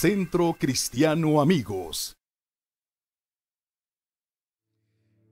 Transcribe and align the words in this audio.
Centro 0.00 0.54
Cristiano 0.56 1.40
Amigos. 1.40 2.14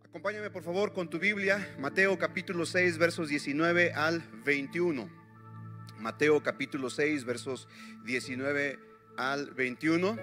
Acompáñame 0.02 0.50
por 0.50 0.64
favor 0.64 0.92
con 0.92 1.08
tu 1.08 1.20
Biblia, 1.20 1.76
Mateo 1.78 2.18
capítulo 2.18 2.66
6, 2.66 2.98
versos 2.98 3.28
19 3.28 3.92
al 3.92 4.28
21. 4.44 5.08
Mateo 6.00 6.42
capítulo 6.42 6.90
6, 6.90 7.24
versos 7.24 7.68
19 8.06 8.80
al 9.16 9.52
21. 9.52 10.16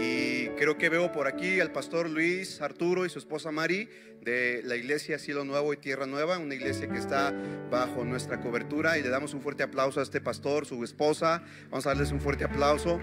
Y 0.00 0.48
creo 0.56 0.78
que 0.78 0.88
veo 0.88 1.12
por 1.12 1.26
aquí 1.26 1.60
al 1.60 1.72
pastor 1.72 2.08
Luis 2.08 2.62
Arturo 2.62 3.04
y 3.04 3.10
su 3.10 3.18
esposa 3.18 3.50
Mari 3.50 3.90
de 4.22 4.62
la 4.64 4.76
iglesia 4.76 5.18
Cielo 5.18 5.44
Nuevo 5.44 5.74
y 5.74 5.76
Tierra 5.76 6.06
Nueva, 6.06 6.38
una 6.38 6.54
iglesia 6.54 6.88
que 6.88 6.96
está 6.96 7.34
bajo 7.70 8.02
nuestra 8.04 8.40
cobertura. 8.40 8.96
Y 8.96 9.02
le 9.02 9.10
damos 9.10 9.34
un 9.34 9.42
fuerte 9.42 9.62
aplauso 9.62 10.00
a 10.00 10.02
este 10.02 10.22
pastor, 10.22 10.64
su 10.64 10.82
esposa. 10.84 11.42
Vamos 11.68 11.84
a 11.84 11.90
darles 11.90 12.12
un 12.12 12.20
fuerte 12.20 12.44
aplauso. 12.44 12.98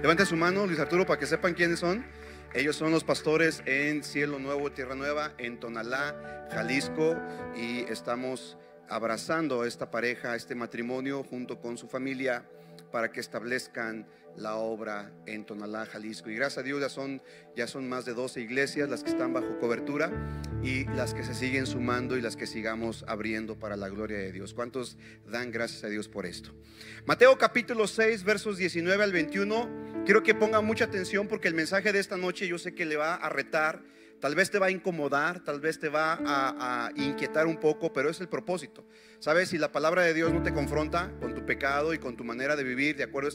Levante 0.00 0.24
su 0.24 0.36
mano, 0.36 0.66
Luis 0.66 0.78
Arturo, 0.78 1.04
para 1.04 1.20
que 1.20 1.26
sepan 1.26 1.52
quiénes 1.52 1.80
son. 1.80 2.02
Ellos 2.54 2.76
son 2.76 2.92
los 2.92 3.04
pastores 3.04 3.62
en 3.66 4.02
Cielo 4.02 4.38
Nuevo, 4.38 4.72
Tierra 4.72 4.94
Nueva, 4.94 5.34
en 5.36 5.60
Tonalá, 5.60 6.48
Jalisco, 6.50 7.14
y 7.54 7.80
estamos 7.92 8.56
abrazando 8.88 9.60
a 9.60 9.68
esta 9.68 9.90
pareja, 9.90 10.32
a 10.32 10.36
este 10.36 10.54
matrimonio, 10.54 11.22
junto 11.24 11.60
con 11.60 11.76
su 11.76 11.88
familia, 11.88 12.48
para 12.90 13.12
que 13.12 13.20
establezcan 13.20 14.06
la 14.38 14.56
obra 14.56 15.12
en 15.26 15.44
Tonalá, 15.44 15.86
Jalisco. 15.86 16.30
Y 16.30 16.36
gracias 16.36 16.58
a 16.58 16.62
Dios 16.62 16.80
ya 16.80 16.88
son, 16.88 17.22
ya 17.56 17.66
son 17.66 17.88
más 17.88 18.04
de 18.04 18.14
12 18.14 18.40
iglesias 18.40 18.88
las 18.88 19.02
que 19.02 19.10
están 19.10 19.32
bajo 19.32 19.58
cobertura 19.58 20.10
y 20.62 20.84
las 20.84 21.14
que 21.14 21.24
se 21.24 21.34
siguen 21.34 21.66
sumando 21.66 22.16
y 22.16 22.20
las 22.20 22.36
que 22.36 22.46
sigamos 22.46 23.04
abriendo 23.08 23.58
para 23.58 23.76
la 23.76 23.88
gloria 23.88 24.18
de 24.18 24.32
Dios. 24.32 24.54
¿Cuántos 24.54 24.96
dan 25.26 25.50
gracias 25.50 25.84
a 25.84 25.88
Dios 25.88 26.08
por 26.08 26.26
esto? 26.26 26.50
Mateo 27.06 27.36
capítulo 27.36 27.86
6, 27.86 28.24
versos 28.24 28.56
19 28.58 29.02
al 29.02 29.12
21. 29.12 30.04
Quiero 30.04 30.22
que 30.22 30.34
pongan 30.34 30.64
mucha 30.64 30.86
atención 30.86 31.28
porque 31.28 31.48
el 31.48 31.54
mensaje 31.54 31.92
de 31.92 31.98
esta 31.98 32.16
noche 32.16 32.46
yo 32.46 32.58
sé 32.58 32.74
que 32.74 32.86
le 32.86 32.96
va 32.96 33.14
a 33.14 33.28
retar 33.28 33.82
Tal 34.20 34.34
vez 34.34 34.50
te 34.50 34.58
va 34.58 34.66
a 34.66 34.70
incomodar, 34.70 35.44
tal 35.44 35.60
vez 35.60 35.78
te 35.78 35.88
va 35.88 36.18
a, 36.20 36.90
inquietar 36.96 37.46
un 37.46 37.58
poco, 37.58 37.92
pero 37.92 38.10
es 38.10 38.20
el 38.20 38.28
propósito. 38.28 38.84
Sabes, 39.20 39.48
si 39.48 39.58
la 39.58 39.72
palabra 39.72 40.02
de 40.02 40.14
Dios 40.14 40.32
no 40.32 40.44
te 40.44 40.54
confronta 40.54 41.10
con 41.20 41.34
tu 41.34 41.44
pecado 41.44 41.92
y 41.92 41.98
con 41.98 42.16
tu 42.16 42.22
manera 42.22 42.54
de 42.54 42.62
vivir 42.62 42.96
de 42.96 43.02
acuerdo 43.02 43.30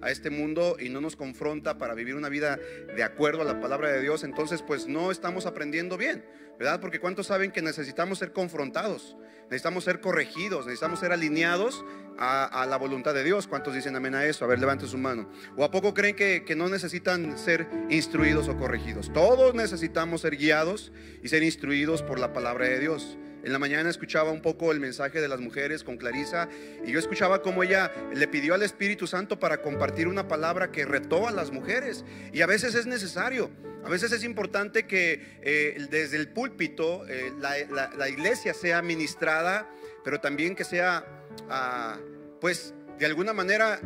a 0.00 0.10
este 0.10 0.30
mundo 0.30 0.76
y 0.80 0.88
no 0.88 1.00
nos 1.00 1.14
confronta 1.14 1.78
para 1.78 1.94
vivir 1.94 2.16
una 2.16 2.28
vida 2.28 2.58
de 2.96 3.02
acuerdo 3.04 3.42
a 3.42 3.44
la 3.44 3.60
palabra 3.60 3.92
de 3.92 4.00
Dios, 4.00 4.24
entonces 4.24 4.62
pues 4.62 4.88
no 4.88 5.12
estamos 5.12 5.46
aprendiendo 5.46 5.96
bien, 5.96 6.24
¿verdad? 6.58 6.80
Porque 6.80 6.98
¿cuántos 6.98 7.28
saben 7.28 7.52
que 7.52 7.62
necesitamos 7.62 8.18
ser 8.18 8.32
confrontados? 8.32 9.16
Necesitamos 9.44 9.84
ser 9.84 10.00
corregidos, 10.00 10.66
necesitamos 10.66 10.98
ser 10.98 11.12
alineados 11.12 11.84
a, 12.18 12.66
la 12.68 12.76
voluntad 12.76 13.14
de 13.14 13.22
Dios. 13.22 13.46
¿Cuántos 13.46 13.74
dicen 13.74 13.94
amén 13.94 14.16
a 14.16 14.26
eso? 14.26 14.44
A 14.44 14.48
ver, 14.48 14.58
levante 14.58 14.88
su 14.88 14.98
mano. 14.98 15.30
¿O 15.56 15.62
a 15.62 15.70
poco 15.70 15.94
creen 15.94 16.16
que, 16.16 16.44
que 16.44 16.56
no 16.56 16.68
necesitan 16.68 17.38
ser 17.38 17.68
instruidos 17.90 18.48
o 18.48 18.56
corregidos? 18.56 19.12
Todos 19.12 19.54
necesitamos 19.54 20.22
ser 20.22 20.36
guiados 20.36 20.92
y 21.22 21.28
ser 21.28 21.44
instruidos 21.44 22.02
por 22.02 22.18
la 22.18 22.32
palabra 22.32 22.66
de 22.66 22.80
Dios. 22.80 23.16
En 23.44 23.52
la 23.52 23.58
mañana 23.58 23.88
escuchaba 23.88 24.30
un 24.30 24.42
poco 24.42 24.72
el 24.72 24.80
mensaje 24.80 25.20
de 25.20 25.28
las 25.28 25.40
mujeres 25.40 25.84
con 25.84 25.96
Clarisa 25.96 26.48
y 26.84 26.92
yo 26.92 26.98
escuchaba 26.98 27.40
cómo 27.42 27.62
ella 27.62 27.92
le 28.14 28.26
pidió 28.28 28.54
al 28.54 28.62
Espíritu 28.62 29.06
Santo 29.06 29.38
para 29.38 29.62
compartir 29.62 30.08
una 30.08 30.26
palabra 30.28 30.70
que 30.72 30.84
retó 30.84 31.28
a 31.28 31.30
las 31.30 31.50
mujeres. 31.50 32.04
Y 32.32 32.40
a 32.40 32.46
veces 32.46 32.74
es 32.74 32.86
necesario, 32.86 33.50
a 33.84 33.88
veces 33.88 34.12
es 34.12 34.24
importante 34.24 34.86
que 34.86 35.38
eh, 35.42 35.86
desde 35.90 36.16
el 36.16 36.28
púlpito 36.28 37.06
eh, 37.08 37.32
la, 37.38 38.08
iglesia 38.08 38.54
sea 38.54 38.82
ministrada, 38.82 39.70
pero 40.04 40.20
también 40.20 40.54
que 40.54 40.64
sea, 40.64 41.06
ah, 41.48 41.98
pues, 42.40 42.74
de 42.98 43.06
alguna 43.06 43.32
manera 43.32 43.80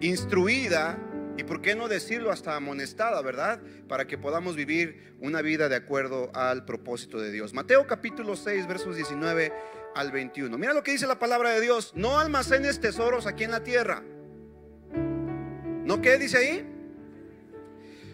instruida 0.00 0.98
y 1.36 1.44
por 1.44 1.60
qué 1.60 1.74
no 1.74 1.88
decirlo 1.88 2.30
hasta 2.30 2.56
amonestada, 2.56 3.20
¿verdad? 3.20 3.60
Para 3.88 4.06
que 4.06 4.16
podamos 4.16 4.56
vivir 4.56 5.14
una 5.20 5.42
vida 5.42 5.68
de 5.68 5.76
acuerdo 5.76 6.30
al 6.34 6.64
propósito 6.64 7.20
de 7.20 7.30
Dios. 7.30 7.52
Mateo 7.52 7.86
capítulo 7.86 8.36
6, 8.36 8.66
versos 8.66 8.96
19 8.96 9.52
al 9.94 10.12
21. 10.12 10.56
Mira 10.56 10.72
lo 10.72 10.82
que 10.82 10.92
dice 10.92 11.06
la 11.06 11.18
palabra 11.18 11.50
de 11.50 11.60
Dios. 11.60 11.92
No 11.94 12.18
almacenes 12.18 12.80
tesoros 12.80 13.26
aquí 13.26 13.44
en 13.44 13.50
la 13.50 13.62
tierra. 13.62 14.02
¿No 15.84 16.00
qué 16.00 16.16
dice 16.16 16.38
ahí? 16.38 16.72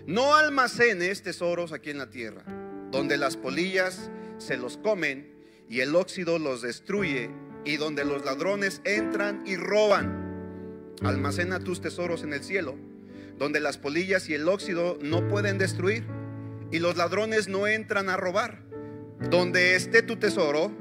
No 0.06 0.34
almacenes 0.34 1.22
tesoros 1.22 1.72
aquí 1.72 1.90
en 1.90 1.98
la 1.98 2.10
tierra, 2.10 2.42
donde 2.90 3.16
las 3.16 3.36
polillas 3.36 4.10
se 4.38 4.56
los 4.56 4.76
comen 4.78 5.32
y 5.68 5.80
el 5.80 5.94
óxido 5.94 6.40
los 6.40 6.60
destruye 6.60 7.30
y 7.64 7.76
donde 7.76 8.04
los 8.04 8.24
ladrones 8.24 8.82
entran 8.84 9.44
y 9.46 9.54
roban. 9.56 10.96
Almacena 11.04 11.60
tus 11.60 11.80
tesoros 11.80 12.24
en 12.24 12.32
el 12.32 12.42
cielo 12.42 12.76
donde 13.38 13.60
las 13.60 13.78
polillas 13.78 14.28
y 14.28 14.34
el 14.34 14.48
óxido 14.48 14.98
no 15.00 15.28
pueden 15.28 15.58
destruir 15.58 16.04
y 16.70 16.78
los 16.78 16.96
ladrones 16.96 17.48
no 17.48 17.66
entran 17.66 18.08
a 18.08 18.16
robar. 18.16 18.62
Donde 19.30 19.76
esté 19.76 20.02
tu 20.02 20.16
tesoro, 20.16 20.72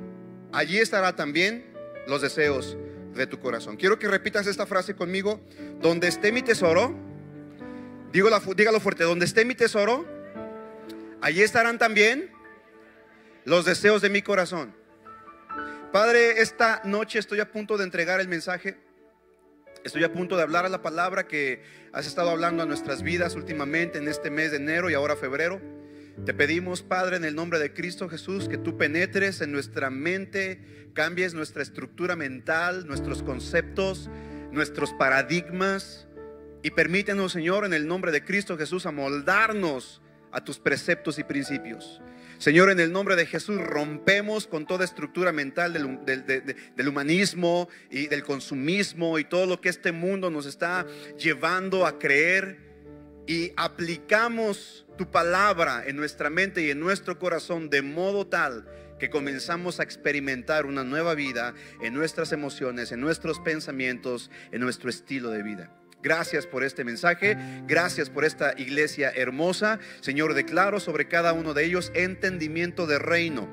allí 0.51 0.79
estará 0.79 1.15
también 1.15 1.65
los 2.07 2.21
deseos 2.21 2.77
de 3.13 3.27
tu 3.27 3.39
corazón. 3.39 3.77
Quiero 3.77 3.99
que 3.99 4.07
repitas 4.07 4.47
esta 4.47 4.65
frase 4.65 4.95
conmigo. 4.95 5.41
Donde 5.81 6.07
esté 6.07 6.31
mi 6.31 6.41
tesoro, 6.41 6.95
dígalo, 8.11 8.39
dígalo 8.55 8.79
fuerte, 8.79 9.03
donde 9.03 9.25
esté 9.25 9.45
mi 9.45 9.55
tesoro, 9.55 10.05
allí 11.21 11.41
estarán 11.41 11.77
también 11.77 12.31
los 13.45 13.65
deseos 13.65 14.01
de 14.01 14.09
mi 14.09 14.21
corazón. 14.21 14.73
Padre, 15.91 16.41
esta 16.41 16.81
noche 16.85 17.19
estoy 17.19 17.41
a 17.41 17.51
punto 17.51 17.77
de 17.77 17.83
entregar 17.83 18.21
el 18.21 18.27
mensaje 18.27 18.77
Estoy 19.83 20.03
a 20.03 20.13
punto 20.13 20.37
de 20.37 20.43
hablar 20.43 20.65
a 20.65 20.69
la 20.69 20.83
palabra 20.83 21.27
que 21.27 21.63
has 21.91 22.05
estado 22.05 22.29
hablando 22.29 22.61
a 22.61 22.67
nuestras 22.67 23.01
vidas 23.01 23.35
últimamente 23.35 23.97
en 23.97 24.07
este 24.07 24.29
mes 24.29 24.51
de 24.51 24.57
enero 24.57 24.91
y 24.91 24.93
ahora 24.93 25.15
febrero. 25.15 25.59
Te 26.23 26.35
pedimos, 26.35 26.83
Padre, 26.83 27.17
en 27.17 27.25
el 27.25 27.33
nombre 27.33 27.57
de 27.57 27.73
Cristo 27.73 28.07
Jesús, 28.07 28.47
que 28.47 28.59
tú 28.59 28.77
penetres 28.77 29.41
en 29.41 29.51
nuestra 29.51 29.89
mente, 29.89 30.89
cambies 30.93 31.33
nuestra 31.33 31.63
estructura 31.63 32.15
mental, 32.15 32.85
nuestros 32.85 33.23
conceptos, 33.23 34.07
nuestros 34.51 34.93
paradigmas 34.93 36.07
y 36.61 36.69
permítenos, 36.71 37.31
Señor, 37.31 37.65
en 37.65 37.73
el 37.73 37.87
nombre 37.87 38.11
de 38.11 38.23
Cristo 38.23 38.59
Jesús, 38.59 38.85
amoldarnos 38.85 39.99
a 40.31 40.43
tus 40.43 40.59
preceptos 40.59 41.17
y 41.17 41.23
principios. 41.23 42.01
Señor, 42.41 42.71
en 42.71 42.79
el 42.79 42.91
nombre 42.91 43.15
de 43.15 43.27
Jesús 43.27 43.61
rompemos 43.61 44.47
con 44.47 44.65
toda 44.65 44.83
estructura 44.83 45.31
mental 45.31 45.73
del, 45.73 46.87
humanismo 46.87 47.69
y 47.91 48.07
del 48.07 48.23
consumismo 48.23 49.19
y 49.19 49.25
todo 49.25 49.45
lo 49.45 49.61
que 49.61 49.69
este 49.69 49.91
mundo 49.91 50.31
nos 50.31 50.47
está 50.47 50.87
llevando 51.19 51.85
a 51.85 51.99
creer 51.99 52.57
y 53.27 53.51
aplicamos 53.57 54.87
tu 54.97 55.11
palabra 55.11 55.83
en 55.85 55.97
nuestra 55.97 56.31
mente 56.31 56.63
y 56.63 56.71
en 56.71 56.79
nuestro 56.79 57.19
corazón 57.19 57.69
de 57.69 57.83
modo 57.83 58.25
tal 58.25 58.67
que 58.97 59.11
comenzamos 59.11 59.79
a 59.79 59.83
experimentar 59.83 60.65
una 60.65 60.83
nueva 60.83 61.13
vida 61.13 61.53
en 61.83 61.93
nuestras 61.93 62.31
emociones, 62.31 62.91
en 62.91 63.01
nuestros 63.01 63.39
pensamientos, 63.39 64.31
en 64.51 64.61
nuestro 64.61 64.89
estilo 64.89 65.29
de 65.29 65.43
vida. 65.43 65.80
Gracias 66.03 66.47
por 66.47 66.63
este 66.63 66.83
mensaje, 66.83 67.37
gracias 67.67 68.09
por 68.09 68.25
esta 68.25 68.53
iglesia 68.57 69.11
hermosa. 69.11 69.79
Señor, 69.99 70.33
declaro 70.33 70.79
sobre 70.79 71.07
cada 71.07 71.33
uno 71.33 71.53
de 71.53 71.65
ellos 71.65 71.91
entendimiento 71.93 72.87
de 72.87 72.97
reino. 72.97 73.47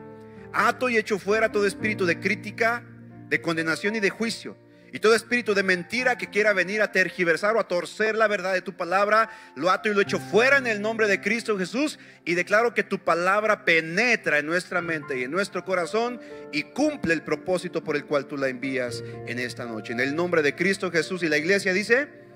Ato 0.54 0.88
y 0.88 0.96
echo 0.96 1.18
fuera 1.18 1.52
todo 1.52 1.66
espíritu 1.66 2.06
de 2.06 2.20
crítica, 2.20 2.84
de 3.28 3.42
condenación 3.42 3.96
y 3.96 4.00
de 4.00 4.08
juicio. 4.08 4.56
Y 4.90 5.00
todo 5.00 5.14
espíritu 5.14 5.52
de 5.52 5.62
mentira 5.62 6.16
que 6.16 6.30
quiera 6.30 6.54
venir 6.54 6.80
a 6.80 6.92
tergiversar 6.92 7.56
o 7.56 7.60
a 7.60 7.68
torcer 7.68 8.14
la 8.14 8.26
verdad 8.26 8.54
de 8.54 8.62
tu 8.62 8.74
palabra, 8.74 9.28
lo 9.54 9.70
ato 9.70 9.90
y 9.90 9.94
lo 9.94 10.00
echo 10.00 10.18
fuera 10.18 10.56
en 10.56 10.66
el 10.66 10.80
nombre 10.80 11.06
de 11.06 11.20
Cristo 11.20 11.58
Jesús. 11.58 11.98
Y 12.24 12.34
declaro 12.34 12.72
que 12.72 12.82
tu 12.82 12.98
palabra 12.98 13.66
penetra 13.66 14.38
en 14.38 14.46
nuestra 14.46 14.80
mente 14.80 15.18
y 15.18 15.24
en 15.24 15.30
nuestro 15.30 15.62
corazón 15.66 16.18
y 16.52 16.62
cumple 16.62 17.12
el 17.12 17.22
propósito 17.22 17.84
por 17.84 17.96
el 17.96 18.06
cual 18.06 18.26
tú 18.26 18.38
la 18.38 18.48
envías 18.48 19.04
en 19.26 19.38
esta 19.38 19.66
noche. 19.66 19.92
En 19.92 20.00
el 20.00 20.16
nombre 20.16 20.40
de 20.40 20.54
Cristo 20.54 20.90
Jesús 20.90 21.22
y 21.22 21.28
la 21.28 21.36
iglesia 21.36 21.74
dice... 21.74 22.27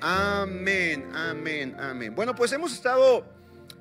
Amén, 0.00 1.08
amén, 1.12 1.74
amén. 1.78 2.14
Bueno, 2.14 2.34
pues 2.36 2.52
hemos 2.52 2.72
estado 2.72 3.26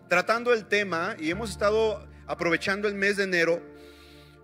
tratando 0.10 0.52
el 0.52 0.66
tema 0.66 1.16
y 1.20 1.30
hemos 1.30 1.52
estado 1.52 2.08
aprovechando 2.26 2.88
el 2.88 2.96
mes 2.96 3.18
de 3.18 3.26
enero 3.26 3.62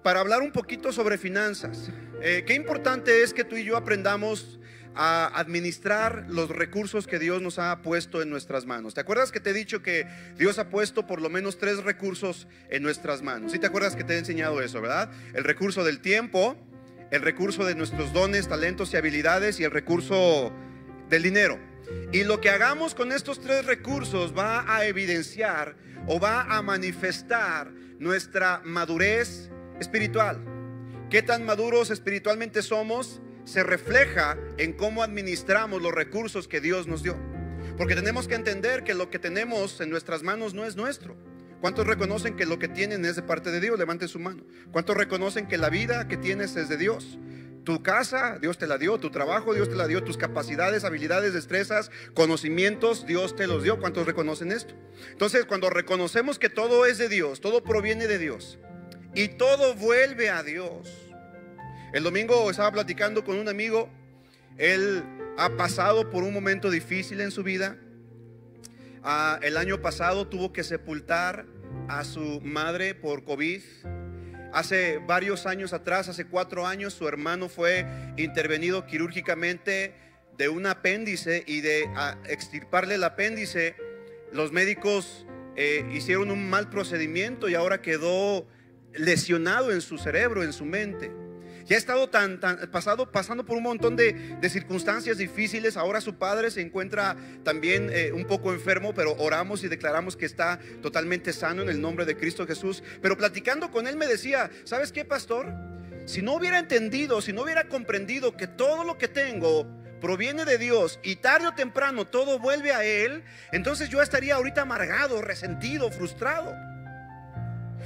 para 0.03 0.19
hablar 0.19 0.43
un 0.43 0.51
poquito 0.51 0.91
sobre 0.93 1.17
finanzas. 1.17 1.89
Eh, 2.21 2.43
qué 2.45 2.53
importante 2.53 3.23
es 3.23 3.33
que 3.33 3.43
tú 3.43 3.55
y 3.55 3.63
yo 3.63 3.75
aprendamos 3.75 4.59
a 4.93 5.25
administrar 5.39 6.25
los 6.27 6.49
recursos 6.49 7.07
que 7.07 7.17
Dios 7.17 7.41
nos 7.41 7.57
ha 7.57 7.81
puesto 7.81 8.21
en 8.21 8.29
nuestras 8.29 8.67
manos. 8.67 8.93
¿Te 8.93 9.01
acuerdas 9.01 9.31
que 9.31 9.39
te 9.39 9.49
he 9.49 9.53
dicho 9.53 9.81
que 9.81 10.05
Dios 10.37 10.59
ha 10.59 10.69
puesto 10.69 11.07
por 11.07 11.21
lo 11.21 11.29
menos 11.31 11.57
tres 11.57 11.83
recursos 11.83 12.47
en 12.69 12.83
nuestras 12.83 13.23
manos? 13.23 13.51
¿Sí 13.51 13.57
te 13.57 13.65
acuerdas 13.65 13.95
que 13.95 14.03
te 14.03 14.13
he 14.13 14.19
enseñado 14.19 14.61
eso, 14.61 14.79
verdad? 14.79 15.09
El 15.33 15.43
recurso 15.43 15.83
del 15.83 16.01
tiempo, 16.01 16.55
el 17.09 17.23
recurso 17.23 17.65
de 17.65 17.73
nuestros 17.73 18.13
dones, 18.13 18.47
talentos 18.47 18.93
y 18.93 18.97
habilidades 18.97 19.59
y 19.59 19.63
el 19.63 19.71
recurso 19.71 20.53
del 21.13 21.21
dinero. 21.21 21.59
Y 22.11 22.23
lo 22.23 22.41
que 22.41 22.49
hagamos 22.49 22.95
con 22.95 23.11
estos 23.11 23.39
tres 23.39 23.67
recursos 23.67 24.35
va 24.35 24.65
a 24.75 24.85
evidenciar 24.87 25.75
o 26.07 26.19
va 26.19 26.41
a 26.41 26.61
manifestar 26.63 27.71
nuestra 27.99 28.61
madurez 28.65 29.51
espiritual. 29.79 30.43
¿Qué 31.11 31.21
tan 31.21 31.45
maduros 31.45 31.91
espiritualmente 31.91 32.63
somos? 32.63 33.21
Se 33.45 33.61
refleja 33.61 34.37
en 34.57 34.73
cómo 34.73 35.03
administramos 35.03 35.83
los 35.83 35.93
recursos 35.93 36.47
que 36.47 36.61
Dios 36.61 36.87
nos 36.87 37.03
dio. 37.03 37.15
Porque 37.77 37.93
tenemos 37.93 38.27
que 38.27 38.35
entender 38.35 38.83
que 38.83 38.95
lo 38.95 39.11
que 39.11 39.19
tenemos 39.19 39.81
en 39.81 39.91
nuestras 39.91 40.23
manos 40.23 40.55
no 40.55 40.65
es 40.65 40.75
nuestro. 40.75 41.15
¿Cuántos 41.61 41.85
reconocen 41.85 42.35
que 42.35 42.47
lo 42.47 42.57
que 42.57 42.67
tienen 42.67 43.05
es 43.05 43.17
de 43.17 43.21
parte 43.21 43.51
de 43.51 43.59
Dios? 43.59 43.77
Levante 43.77 44.07
su 44.07 44.17
mano. 44.17 44.43
¿Cuántos 44.71 44.97
reconocen 44.97 45.47
que 45.47 45.59
la 45.59 45.69
vida 45.69 46.07
que 46.07 46.17
tienes 46.17 46.55
es 46.55 46.69
de 46.69 46.77
Dios? 46.77 47.19
Tu 47.63 47.81
casa, 47.81 48.37
Dios 48.39 48.57
te 48.57 48.67
la 48.67 48.77
dio. 48.77 48.97
Tu 48.99 49.09
trabajo, 49.09 49.53
Dios 49.53 49.69
te 49.69 49.75
la 49.75 49.87
dio. 49.87 50.03
Tus 50.03 50.17
capacidades, 50.17 50.83
habilidades, 50.83 51.33
destrezas, 51.33 51.91
conocimientos, 52.13 53.05
Dios 53.05 53.35
te 53.35 53.47
los 53.47 53.63
dio. 53.63 53.79
¿Cuántos 53.79 54.05
reconocen 54.05 54.51
esto? 54.51 54.75
Entonces, 55.11 55.45
cuando 55.45 55.69
reconocemos 55.69 56.39
que 56.39 56.49
todo 56.49 56.85
es 56.85 56.97
de 56.97 57.09
Dios, 57.09 57.39
todo 57.39 57.63
proviene 57.63 58.07
de 58.07 58.19
Dios 58.19 58.59
y 59.15 59.29
todo 59.29 59.75
vuelve 59.75 60.29
a 60.29 60.43
Dios. 60.43 60.89
El 61.93 62.03
domingo 62.03 62.49
estaba 62.49 62.71
platicando 62.71 63.23
con 63.23 63.37
un 63.37 63.47
amigo. 63.47 63.89
Él 64.57 65.03
ha 65.37 65.49
pasado 65.51 66.09
por 66.09 66.23
un 66.23 66.33
momento 66.33 66.69
difícil 66.69 67.21
en 67.21 67.31
su 67.31 67.43
vida. 67.43 67.77
Ah, 69.03 69.39
el 69.41 69.57
año 69.57 69.81
pasado 69.81 70.27
tuvo 70.27 70.53
que 70.53 70.63
sepultar 70.63 71.45
a 71.87 72.03
su 72.03 72.41
madre 72.41 72.95
por 72.95 73.23
COVID. 73.23 73.61
Hace 74.53 74.99
varios 74.99 75.47
años 75.47 75.73
atrás, 75.73 76.09
hace 76.09 76.25
cuatro 76.25 76.67
años, 76.67 76.93
su 76.93 77.07
hermano 77.07 77.49
fue 77.49 77.87
intervenido 78.17 78.85
quirúrgicamente 78.85 79.95
de 80.37 80.47
un 80.47 80.67
apéndice 80.67 81.43
y 81.47 81.61
de 81.61 81.89
extirparle 82.27 82.95
el 82.95 83.03
apéndice, 83.03 83.75
los 84.31 84.51
médicos 84.51 85.25
eh, 85.55 85.85
hicieron 85.91 86.31
un 86.31 86.49
mal 86.49 86.69
procedimiento 86.69 87.49
y 87.49 87.55
ahora 87.55 87.81
quedó 87.81 88.47
lesionado 88.93 89.71
en 89.71 89.81
su 89.81 89.97
cerebro, 89.97 90.43
en 90.43 90.53
su 90.53 90.65
mente. 90.65 91.11
Ya 91.65 91.75
ha 91.75 91.79
estado 91.79 92.09
tan, 92.09 92.39
tan 92.39 92.57
pasado, 92.71 93.11
pasando 93.11 93.45
por 93.45 93.57
un 93.57 93.63
montón 93.63 93.95
de, 93.95 94.37
circunstancias 94.49 95.17
difíciles. 95.17 95.77
Ahora 95.77 96.01
su 96.01 96.15
padre 96.15 96.51
se 96.51 96.61
encuentra 96.61 97.15
también 97.43 97.89
eh, 97.91 98.11
un 98.11 98.25
poco 98.25 98.53
enfermo, 98.53 98.93
pero 98.93 99.15
oramos 99.17 99.63
y 99.63 99.67
declaramos 99.67 100.15
que 100.15 100.25
está 100.25 100.59
totalmente 100.81 101.33
sano 101.33 101.61
en 101.61 101.69
el 101.69 101.81
nombre 101.81 102.05
de 102.05 102.17
Cristo 102.17 102.45
Jesús. 102.45 102.83
Pero 103.01 103.17
platicando 103.17 103.71
con 103.71 103.87
él 103.87 103.95
me 103.95 104.07
decía, 104.07 104.51
¿sabes 104.65 104.91
qué, 104.91 105.05
pastor? 105.05 105.47
Si 106.05 106.21
no 106.21 106.33
hubiera 106.33 106.59
entendido, 106.59 107.21
si 107.21 107.31
no 107.31 107.43
hubiera 107.43 107.69
comprendido 107.69 108.35
que 108.35 108.47
todo 108.47 108.83
lo 108.83 108.97
que 108.97 109.07
tengo 109.07 109.65
proviene 110.01 110.43
de 110.43 110.57
Dios 110.57 110.99
y 111.01 111.15
tarde 111.15 111.47
o 111.47 111.53
temprano 111.53 112.05
todo 112.05 112.37
vuelve 112.37 112.73
a 112.73 112.83
Él, 112.83 113.23
entonces 113.53 113.87
yo 113.87 114.01
estaría 114.01 114.35
ahorita 114.35 114.63
amargado, 114.63 115.21
resentido, 115.21 115.89
frustrado. 115.91 116.53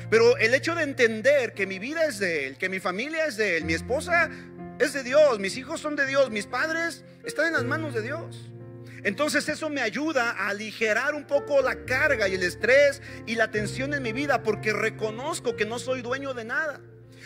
Pero 0.10 0.38
el 0.38 0.54
hecho 0.54 0.74
de 0.74 0.84
entender 0.84 1.54
que 1.54 1.68
mi 1.68 1.80
vida 1.80 2.06
es 2.06 2.20
de 2.20 2.48
Él, 2.48 2.58
que 2.58 2.70
mi 2.70 2.80
familia 2.80 3.26
es 3.26 3.36
de 3.38 3.58
Él, 3.58 3.66
mi 3.66 3.74
esposa 3.74 4.30
es 4.80 4.94
de 4.94 5.04
Dios, 5.04 5.40
mis 5.40 5.58
hijos 5.58 5.82
son 5.82 5.96
de 5.96 6.06
Dios, 6.06 6.30
mis 6.30 6.46
padres 6.46 7.04
están 7.26 7.48
en 7.48 7.54
las 7.54 7.66
manos 7.66 7.94
de 7.94 8.02
Dios. 8.02 8.50
Entonces 9.04 9.48
eso 9.50 9.70
me 9.70 9.82
ayuda 9.82 10.32
a 10.32 10.50
aligerar 10.50 11.14
un 11.14 11.26
poco 11.26 11.62
la 11.62 11.86
carga 11.86 12.28
y 12.28 12.36
el 12.36 12.44
estrés 12.44 13.02
y 13.26 13.36
la 13.36 13.52
tensión 13.52 13.94
en 13.94 14.04
mi 14.04 14.14
vida 14.14 14.44
porque 14.44 14.74
reconozco 14.74 15.56
que 15.56 15.66
no 15.66 15.80
soy 15.80 16.02
dueño 16.02 16.34
de 16.34 16.46
nada. 16.46 16.82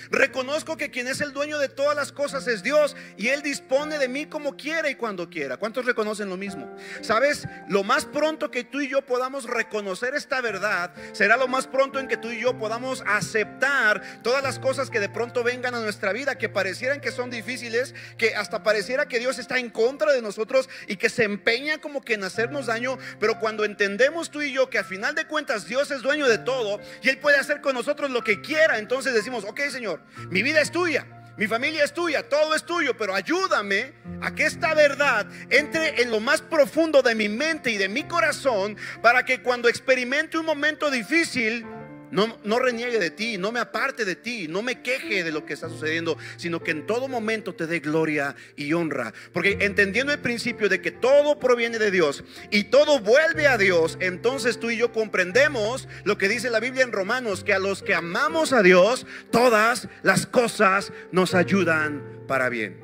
Reconozco 0.10 0.78
que 0.78 0.90
quien 0.90 1.08
es 1.08 1.22
el 1.22 1.34
dueño 1.34 1.60
de 1.60 1.70
todas 1.70 1.96
las 1.96 2.12
cosas 2.12 2.48
es 2.48 2.64
Dios 2.64 2.96
y 3.18 3.28
Él 3.28 3.42
dispone 3.42 3.98
de 3.98 4.08
mí 4.08 4.26
como 4.26 4.58
quiera 4.58 4.90
y 4.90 4.96
cuando 4.96 5.30
quiera. 5.30 5.58
¿Cuántos 5.58 5.86
reconocen 5.86 6.30
lo 6.30 6.38
mismo? 6.38 6.74
Sabes, 7.02 7.48
lo 7.68 7.84
más 7.84 8.06
pronto 8.06 8.52
que 8.52 8.64
tú 8.64 8.82
y 8.82 8.90
yo 8.90 9.06
podamos 9.06 9.46
reconocer 9.46 10.16
esta 10.16 10.42
verdad 10.42 10.94
será 11.14 11.38
lo 11.38 11.48
más 11.48 11.68
pronto 11.68 12.00
en 12.00 12.08
que 12.08 12.18
tú 12.18 12.30
y 12.30 12.42
yo 12.42 12.58
podamos 12.58 13.04
aceptar 13.06 14.22
todas 14.24 14.44
las 14.44 14.60
cosas 14.60 14.90
que 14.90 15.00
de 15.00 15.10
pronto 15.10 15.44
vengan 15.44 15.76
a 15.76 15.80
nuestra 15.80 16.14
vida, 16.14 16.38
que 16.38 16.50
parecieran 16.50 17.02
que 17.02 17.12
son 17.12 17.30
difíciles, 17.30 17.94
que 18.18 18.36
hasta 18.36 18.64
pareciera 18.64 19.08
que 19.08 19.20
Dios 19.20 19.40
está 19.40 19.60
en 19.60 19.70
contra 19.70 20.14
de 20.14 20.22
nosotros 20.22 20.70
y 20.88 20.96
que 20.96 21.10
se 21.10 21.24
empeña 21.24 21.80
como 21.80 22.02
que 22.02 22.14
en 22.14 22.24
hacernos 22.24 22.68
daño. 22.68 22.98
Pero 23.20 23.40
cuando 23.40 23.66
entendemos 23.66 24.32
tú 24.32 24.42
y 24.42 24.52
yo 24.52 24.70
que 24.70 24.80
al 24.80 24.86
final 24.86 25.16
de 25.16 25.26
cuentas 25.26 25.66
Dios 25.66 25.92
es 25.92 26.02
dueño 26.02 26.28
de 26.28 26.38
todo 26.38 26.80
y 27.02 27.10
Él 27.10 27.18
puede 27.18 27.38
hacer 27.38 27.62
con 27.62 27.76
nosotros 27.76 28.10
lo 28.10 28.24
que 28.24 28.42
quiera, 28.42 28.78
entonces 28.78 29.14
decimos, 29.14 29.44
ok 29.44 29.60
Señor, 29.70 29.91
mi 30.30 30.44
vida 30.44 30.62
es 30.62 30.72
tuya. 30.72 31.06
Mi 31.38 31.48
familia 31.48 31.84
es 31.84 31.94
tuya, 31.94 32.28
todo 32.28 32.54
es 32.54 32.66
tuyo, 32.66 32.96
pero 32.98 33.16
ayúdame 33.16 33.94
a 34.22 34.36
que 34.36 34.46
esta 34.46 34.74
verdad 34.74 35.26
entre 35.50 36.02
en 36.02 36.12
lo 36.12 36.20
más 36.20 36.42
profundo 36.42 37.02
de 37.02 37.16
mi 37.16 37.30
mente 37.30 37.72
y 37.72 37.78
de 37.78 37.88
mi 37.88 38.04
corazón 38.04 38.78
para 39.02 39.24
que 39.26 39.42
cuando 39.42 39.70
experimente 39.70 40.38
un 40.38 40.46
momento 40.46 40.92
difícil, 40.92 41.66
no, 42.12 42.38
no 42.44 42.60
reniegue 42.60 43.00
de 43.00 43.10
ti, 43.10 43.38
no 43.38 43.52
me 43.52 43.60
aparte 43.60 44.06
de 44.06 44.16
ti, 44.16 44.48
no 44.48 44.62
me 44.62 44.82
queje 44.82 45.24
de 45.24 45.32
lo 45.32 45.46
que 45.46 45.54
está 45.54 45.70
sucediendo, 45.70 46.18
sino 46.38 46.62
que 46.62 46.72
en 46.72 46.86
todo 46.86 47.08
momento 47.08 47.56
te 47.56 47.68
dé 47.68 47.80
gloria 47.80 48.36
y 48.56 48.74
honra. 48.74 49.14
Porque 49.34 49.58
entendiendo 49.62 50.12
el 50.12 50.20
principio 50.20 50.70
de 50.70 50.82
que 50.82 50.92
todo 50.92 51.40
proviene 51.40 51.80
de 51.80 51.92
Dios 51.92 52.24
y 52.50 52.66
todo 52.66 53.00
vuelve 53.00 53.48
a 53.48 53.58
Dios, 53.58 53.98
entonces 54.00 54.60
tú 54.60 54.70
y 54.70 54.78
yo 54.78 54.92
comprendemos 54.92 55.88
lo 56.04 56.18
que 56.18 56.30
dice 56.30 56.50
la 56.50 56.60
Biblia 56.60 56.84
en 56.84 56.92
Romanos, 56.92 57.44
que 57.44 57.54
a 57.54 57.60
los 57.60 57.82
que 57.82 57.96
amamos 57.96 58.54
a 58.54 58.62
Dios, 58.62 59.06
todas 59.32 59.88
las 60.04 60.26
cosas 60.26 60.92
nos 61.12 61.34
ayudan 61.34 62.24
para 62.28 62.50
bien. 62.50 62.80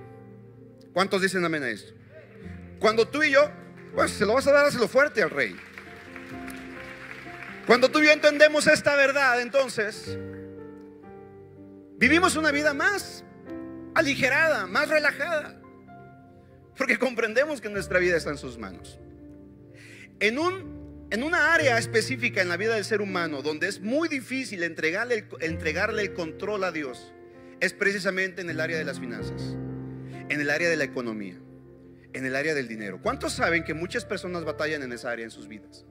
¿Cuántos 0.94 1.22
dicen 1.22 1.46
amén 1.46 1.64
a 1.64 1.70
esto? 1.70 1.94
Cuando 2.80 3.08
tú 3.08 3.24
y 3.24 3.32
yo, 3.32 3.52
pues 3.94 4.12
se 4.12 4.26
lo 4.26 4.34
vas 4.34 4.48
a 4.48 4.52
dar, 4.52 4.74
lo 4.74 4.88
fuerte 4.88 5.22
al 5.22 5.30
rey. 5.30 5.56
Cuando 7.68 7.92
tú 7.92 8.00
y 8.00 8.06
yo 8.06 8.14
entendemos 8.14 8.66
esta 8.66 8.96
verdad, 8.96 9.42
entonces 9.42 10.18
vivimos 11.98 12.38
una 12.38 12.50
vida 12.52 12.74
más 12.74 13.26
aligerada, 13.94 14.68
más 14.68 14.88
relajada, 14.88 15.62
porque 16.78 16.98
comprendemos 16.98 17.60
que 17.60 17.68
nuestra 17.68 18.00
vida 18.00 18.16
está 18.16 18.30
en 18.30 18.38
sus 18.38 18.58
manos. 18.58 19.02
En, 20.22 20.40
un, 20.40 21.08
en 21.12 21.24
una 21.24 21.54
área 21.54 21.78
específica 21.78 22.42
en 22.42 22.48
la 22.48 22.56
vida 22.56 22.74
del 22.74 22.86
ser 22.86 23.02
humano, 23.02 23.42
donde 23.42 23.68
es 23.68 23.82
muy 23.82 24.08
difícil 24.08 24.64
entregarle 24.64 25.28
entregarle 25.42 26.04
el 26.04 26.14
control 26.14 26.64
a 26.64 26.72
Dios, 26.72 27.14
es 27.60 27.74
precisamente 27.74 28.42
en 28.42 28.50
el 28.50 28.62
área 28.62 28.78
de 28.78 28.86
las 28.86 29.02
finanzas, 29.02 29.58
en 30.30 30.40
el 30.40 30.50
área 30.52 30.70
de 30.70 30.78
la 30.78 30.86
economía, 30.86 31.36
en 32.14 32.26
el 32.26 32.34
área 32.38 32.54
del 32.54 32.70
dinero. 32.70 33.02
¿Cuántos 33.02 33.34
saben 33.34 33.66
que 33.66 33.74
muchas 33.74 34.06
personas 34.06 34.46
batallan 34.46 34.84
en 34.84 34.94
esa 34.94 35.12
área 35.12 35.26
en 35.26 35.32
sus 35.32 35.50
vidas? 35.50 35.86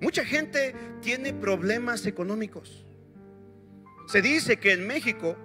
Mucha 0.00 0.24
gente 0.24 0.74
tiene 1.00 1.32
problemas 1.32 2.06
económicos. 2.06 2.84
Se 4.06 4.22
dice 4.22 4.58
que 4.58 4.72
en 4.72 4.86
México 4.86 5.36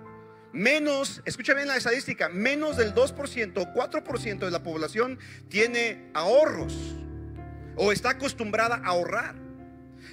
menos, 0.54 1.22
escucha 1.26 1.54
bien 1.54 1.68
la 1.68 1.76
estadística, 1.76 2.30
menos 2.30 2.78
del 2.78 2.94
2% 2.94 3.58
o 3.58 3.74
4% 3.74 4.40
de 4.40 4.52
la 4.52 4.64
población 4.64 5.20
tiene 5.50 6.10
ahorros 6.14 6.96
o 7.76 7.92
está 7.92 8.12
acostumbrada 8.12 8.76
a 8.76 8.90
ahorrar. 8.90 9.36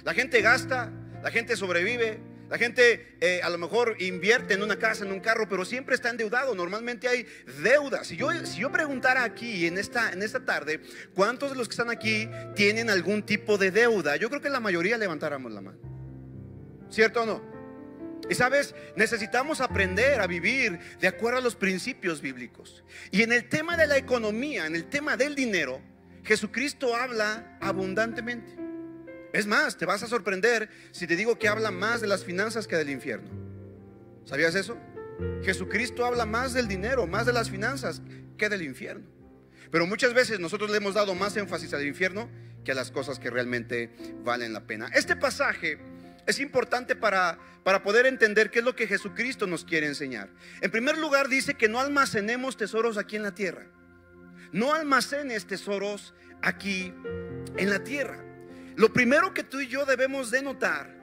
La 0.03 0.13
gente 0.13 0.41
gasta, 0.41 0.91
la 1.21 1.31
gente 1.31 1.55
sobrevive, 1.55 2.19
la 2.51 2.57
gente 2.57 3.15
eh, 3.21 3.39
a 3.41 3.49
lo 3.49 3.57
mejor 3.57 3.95
invierte 3.99 4.55
en 4.55 4.61
una 4.61 4.77
casa, 4.77 5.05
en 5.05 5.13
un 5.13 5.21
carro, 5.21 5.47
pero 5.47 5.63
siempre 5.63 5.95
está 5.95 6.09
endeudado. 6.09 6.53
Normalmente 6.53 7.07
hay 7.07 7.25
deudas. 7.63 8.07
Si 8.07 8.17
yo, 8.17 8.29
si 8.45 8.59
yo 8.59 8.69
preguntara 8.69 9.23
aquí 9.23 9.67
en 9.67 9.77
esta, 9.77 10.11
en 10.11 10.21
esta 10.21 10.43
tarde, 10.43 10.81
¿cuántos 11.15 11.51
de 11.51 11.55
los 11.55 11.69
que 11.69 11.71
están 11.71 11.89
aquí 11.89 12.29
tienen 12.53 12.89
algún 12.89 13.23
tipo 13.23 13.57
de 13.57 13.71
deuda? 13.71 14.17
Yo 14.17 14.27
creo 14.27 14.41
que 14.41 14.49
la 14.49 14.59
mayoría 14.59 14.97
levantáramos 14.97 15.49
la 15.53 15.61
mano. 15.61 15.79
¿Cierto 16.89 17.23
o 17.23 17.25
no? 17.25 17.41
Y 18.29 18.35
sabes, 18.35 18.75
necesitamos 18.97 19.61
aprender 19.61 20.19
a 20.19 20.27
vivir 20.27 20.77
de 20.99 21.07
acuerdo 21.07 21.39
a 21.39 21.41
los 21.41 21.55
principios 21.55 22.19
bíblicos. 22.19 22.83
Y 23.11 23.21
en 23.21 23.31
el 23.31 23.47
tema 23.47 23.77
de 23.77 23.87
la 23.87 23.95
economía, 23.95 24.65
en 24.65 24.75
el 24.75 24.89
tema 24.89 25.15
del 25.15 25.35
dinero, 25.35 25.81
Jesucristo 26.25 26.97
habla 26.97 27.57
abundantemente. 27.61 28.60
Es 29.33 29.47
más, 29.47 29.77
te 29.77 29.85
vas 29.85 30.03
a 30.03 30.07
sorprender 30.07 30.69
si 30.91 31.07
te 31.07 31.15
digo 31.15 31.39
que 31.39 31.47
habla 31.47 31.71
más 31.71 32.01
de 32.01 32.07
las 32.07 32.23
finanzas 32.23 32.67
que 32.67 32.75
del 32.75 32.89
infierno. 32.89 33.29
¿Sabías 34.25 34.55
eso? 34.55 34.77
Jesucristo 35.43 36.05
habla 36.05 36.25
más 36.25 36.53
del 36.53 36.67
dinero, 36.67 37.07
más 37.07 37.25
de 37.25 37.33
las 37.33 37.49
finanzas 37.49 38.01
que 38.37 38.49
del 38.49 38.61
infierno. 38.61 39.05
Pero 39.71 39.87
muchas 39.87 40.13
veces 40.13 40.39
nosotros 40.39 40.69
le 40.69 40.77
hemos 40.77 40.95
dado 40.95 41.15
más 41.15 41.37
énfasis 41.37 41.73
al 41.73 41.85
infierno 41.85 42.29
que 42.65 42.73
a 42.73 42.75
las 42.75 42.91
cosas 42.91 43.19
que 43.19 43.29
realmente 43.29 43.89
valen 44.23 44.53
la 44.53 44.67
pena. 44.67 44.89
Este 44.93 45.15
pasaje 45.15 45.79
es 46.27 46.39
importante 46.39 46.95
para, 46.95 47.39
para 47.63 47.81
poder 47.81 48.05
entender 48.05 48.51
qué 48.51 48.59
es 48.59 48.65
lo 48.65 48.75
que 48.75 48.87
Jesucristo 48.87 49.47
nos 49.47 49.63
quiere 49.63 49.87
enseñar. 49.87 50.29
En 50.59 50.71
primer 50.71 50.97
lugar 50.97 51.29
dice 51.29 51.53
que 51.53 51.69
no 51.69 51.79
almacenemos 51.79 52.57
tesoros 52.57 52.97
aquí 52.97 53.15
en 53.15 53.23
la 53.23 53.33
tierra. 53.33 53.65
No 54.51 54.73
almacenes 54.73 55.47
tesoros 55.47 56.13
aquí 56.41 56.93
en 57.55 57.69
la 57.69 57.83
tierra. 57.83 58.30
Lo 58.75 58.91
primero 58.93 59.33
que 59.33 59.43
tú 59.43 59.59
y 59.59 59.67
yo 59.67 59.85
debemos 59.85 60.31
de 60.31 60.41
notar 60.41 60.95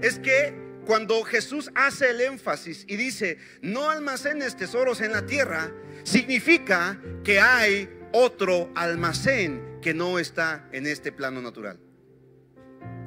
es 0.00 0.18
que 0.18 0.54
cuando 0.86 1.22
Jesús 1.22 1.70
hace 1.74 2.10
el 2.10 2.20
énfasis 2.20 2.84
y 2.88 2.96
dice, 2.96 3.38
no 3.60 3.90
almacenes 3.90 4.56
tesoros 4.56 5.00
en 5.00 5.12
la 5.12 5.26
tierra, 5.26 5.72
significa 6.02 7.00
que 7.24 7.40
hay 7.40 7.88
otro 8.12 8.70
almacén 8.74 9.78
que 9.80 9.94
no 9.94 10.18
está 10.18 10.68
en 10.72 10.86
este 10.86 11.12
plano 11.12 11.40
natural. 11.40 11.78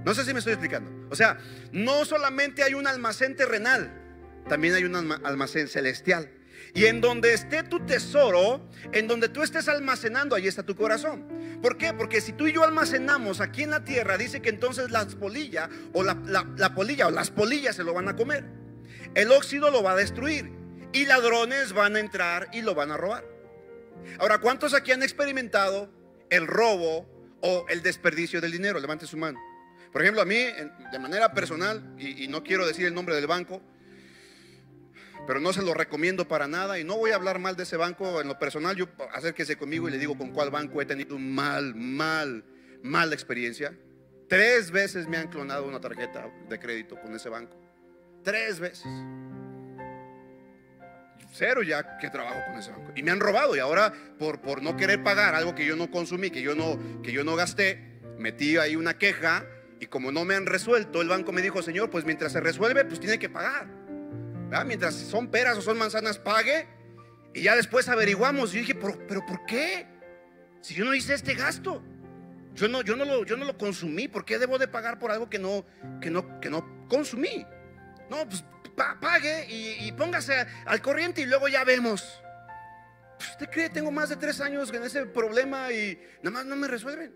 No 0.05 0.13
sé 0.13 0.23
si 0.23 0.33
me 0.33 0.39
estoy 0.39 0.53
explicando. 0.53 1.07
O 1.09 1.15
sea, 1.15 1.39
no 1.71 2.05
solamente 2.05 2.63
hay 2.63 2.73
un 2.73 2.87
almacén 2.87 3.35
terrenal, 3.35 3.91
también 4.47 4.75
hay 4.75 4.83
un 4.83 4.95
almacén 4.95 5.67
celestial. 5.67 6.29
Y 6.73 6.85
en 6.85 7.01
donde 7.01 7.33
esté 7.33 7.63
tu 7.63 7.85
tesoro, 7.85 8.67
en 8.91 9.07
donde 9.07 9.29
tú 9.29 9.43
estés 9.43 9.67
almacenando, 9.67 10.35
ahí 10.35 10.47
está 10.47 10.63
tu 10.63 10.75
corazón. 10.75 11.25
¿Por 11.61 11.77
qué? 11.77 11.93
Porque 11.93 12.21
si 12.21 12.33
tú 12.33 12.47
y 12.47 12.53
yo 12.53 12.63
almacenamos 12.63 13.39
aquí 13.39 13.63
en 13.63 13.69
la 13.69 13.83
tierra, 13.83 14.17
dice 14.17 14.41
que 14.41 14.49
entonces 14.49 14.91
las 14.91 15.15
polillas 15.15 15.69
o 15.93 16.03
la, 16.03 16.17
la 16.57 16.75
polilla 16.75 17.07
o 17.07 17.11
las 17.11 17.31
polillas 17.31 17.75
se 17.75 17.83
lo 17.83 17.93
van 17.93 18.09
a 18.09 18.15
comer. 18.15 18.43
El 19.13 19.31
óxido 19.31 19.71
lo 19.71 19.83
va 19.83 19.91
a 19.91 19.95
destruir 19.95 20.51
y 20.91 21.05
ladrones 21.05 21.73
van 21.73 21.95
a 21.95 21.99
entrar 21.99 22.49
y 22.51 22.61
lo 22.61 22.75
van 22.75 22.91
a 22.91 22.97
robar. 22.97 23.25
Ahora, 24.19 24.39
¿cuántos 24.39 24.73
aquí 24.73 24.91
han 24.91 25.03
experimentado 25.03 25.89
el 26.29 26.47
robo 26.47 27.07
o 27.41 27.65
el 27.69 27.81
desperdicio 27.81 28.41
del 28.41 28.51
dinero? 28.51 28.79
Levante 28.79 29.05
su 29.05 29.17
mano. 29.17 29.39
Por 29.91 30.01
ejemplo, 30.01 30.21
a 30.21 30.25
mí, 30.25 30.37
de 30.91 30.99
manera 30.99 31.33
personal, 31.33 31.95
y, 31.97 32.27
no 32.27 32.43
quiero 32.43 32.67
decir 32.67 32.85
el 32.85 32.93
nombre 32.93 33.15
del 33.15 33.27
banco, 33.27 33.61
pero 35.27 35.39
no 35.39 35.53
se 35.53 35.61
lo 35.61 35.73
recomiendo 35.73 36.27
para 36.27 36.47
nada 36.47 36.79
y 36.79 36.83
no 36.83 36.97
voy 36.97 37.11
a 37.11 37.15
hablar 37.15 37.39
mal 37.39 37.55
de 37.55 37.63
ese 37.63 37.77
banco 37.77 38.21
en 38.21 38.27
lo 38.27 38.37
personal. 38.37 38.75
Yo 38.75 38.87
acérquese 39.13 39.57
conmigo 39.57 39.87
y 39.87 39.91
le 39.91 39.97
digo 39.97 40.17
con 40.17 40.31
cuál 40.31 40.51
banco 40.51 40.81
he 40.81 40.85
tenido 40.85 41.15
un 41.15 41.33
mal, 41.33 41.75
mal, 41.75 42.43
mala 42.83 43.13
experiencia. 43.13 43.77
Tres 44.27 44.71
veces 44.71 45.07
me 45.07 45.17
han 45.17 45.27
clonado 45.27 45.67
una 45.67 45.79
tarjeta 45.79 46.29
de 46.49 46.59
crédito 46.59 46.99
con 46.99 47.13
ese 47.15 47.29
banco. 47.29 47.57
Tres 48.23 48.59
veces 48.59 48.87
cero 51.35 51.63
ya 51.63 51.97
que 51.97 52.09
trabajo 52.09 52.39
con 52.47 52.59
ese 52.59 52.71
banco. 52.71 52.91
Y 52.95 53.03
me 53.03 53.11
han 53.11 53.19
robado 53.19 53.55
y 53.55 53.59
ahora 53.59 53.93
por, 54.17 54.41
por 54.41 54.61
no 54.61 54.77
querer 54.77 55.03
pagar 55.03 55.35
algo 55.35 55.53
que 55.53 55.65
yo 55.65 55.75
no 55.75 55.91
consumí, 55.91 56.29
que 56.29 56.41
yo 56.41 56.55
no, 56.55 56.79
que 57.03 57.11
yo 57.11 57.23
no 57.23 57.35
gasté, 57.35 57.99
metí 58.17 58.57
ahí 58.57 58.75
una 58.75 58.97
queja 58.97 59.45
y 59.79 59.87
como 59.87 60.11
no 60.11 60.23
me 60.25 60.35
han 60.35 60.45
resuelto, 60.45 61.01
el 61.01 61.09
banco 61.09 61.31
me 61.31 61.41
dijo, 61.41 61.61
señor, 61.61 61.89
pues 61.89 62.05
mientras 62.05 62.31
se 62.31 62.39
resuelve, 62.39 62.85
pues 62.85 62.99
tiene 62.99 63.19
que 63.19 63.29
pagar. 63.29 63.67
Mientras 64.65 64.95
son 64.95 65.29
peras 65.29 65.57
o 65.57 65.61
son 65.61 65.77
manzanas, 65.77 66.17
pague. 66.17 66.67
Y 67.33 67.43
ya 67.43 67.55
después 67.55 67.89
averiguamos. 67.89 68.53
Y 68.53 68.59
dije, 68.59 68.75
pero, 68.75 68.97
pero 69.07 69.25
¿por 69.25 69.45
qué? 69.45 69.87
Si 70.61 70.73
yo 70.73 70.85
no 70.85 70.93
hice 70.93 71.13
este 71.13 71.33
gasto. 71.33 71.83
Yo 72.53 72.69
no, 72.69 72.81
yo 72.81 72.95
no, 72.95 73.03
lo, 73.03 73.25
yo 73.25 73.35
no 73.35 73.45
lo 73.45 73.57
consumí. 73.57 74.07
¿Por 74.07 74.23
qué 74.23 74.39
debo 74.39 74.57
de 74.57 74.67
pagar 74.67 74.97
por 74.97 75.11
algo 75.11 75.29
que 75.29 75.39
no, 75.39 75.65
que 76.01 76.09
no, 76.09 76.39
que 76.39 76.49
no 76.49 76.87
consumí? 76.87 77.45
No, 78.09 78.27
pues 78.27 78.43
pague 78.75 79.45
y, 79.49 79.91
póngase 79.93 80.45
al 80.65 80.81
corriente 80.81 81.21
y 81.21 81.25
luego 81.25 81.47
ya 81.47 81.63
vemos. 81.63 82.21
Pues, 83.17 83.31
¿Usted 83.31 83.49
cree? 83.49 83.69
Tengo 83.69 83.91
más 83.91 84.09
de 84.09 84.15
tres 84.15 84.39
años 84.41 84.71
en 84.73 84.83
ese 84.83 85.05
problema 85.05 85.71
y 85.71 85.99
nada 86.21 86.31
más 86.31 86.45
no 86.45 86.55
me 86.55 86.67
resuelven. 86.67 87.13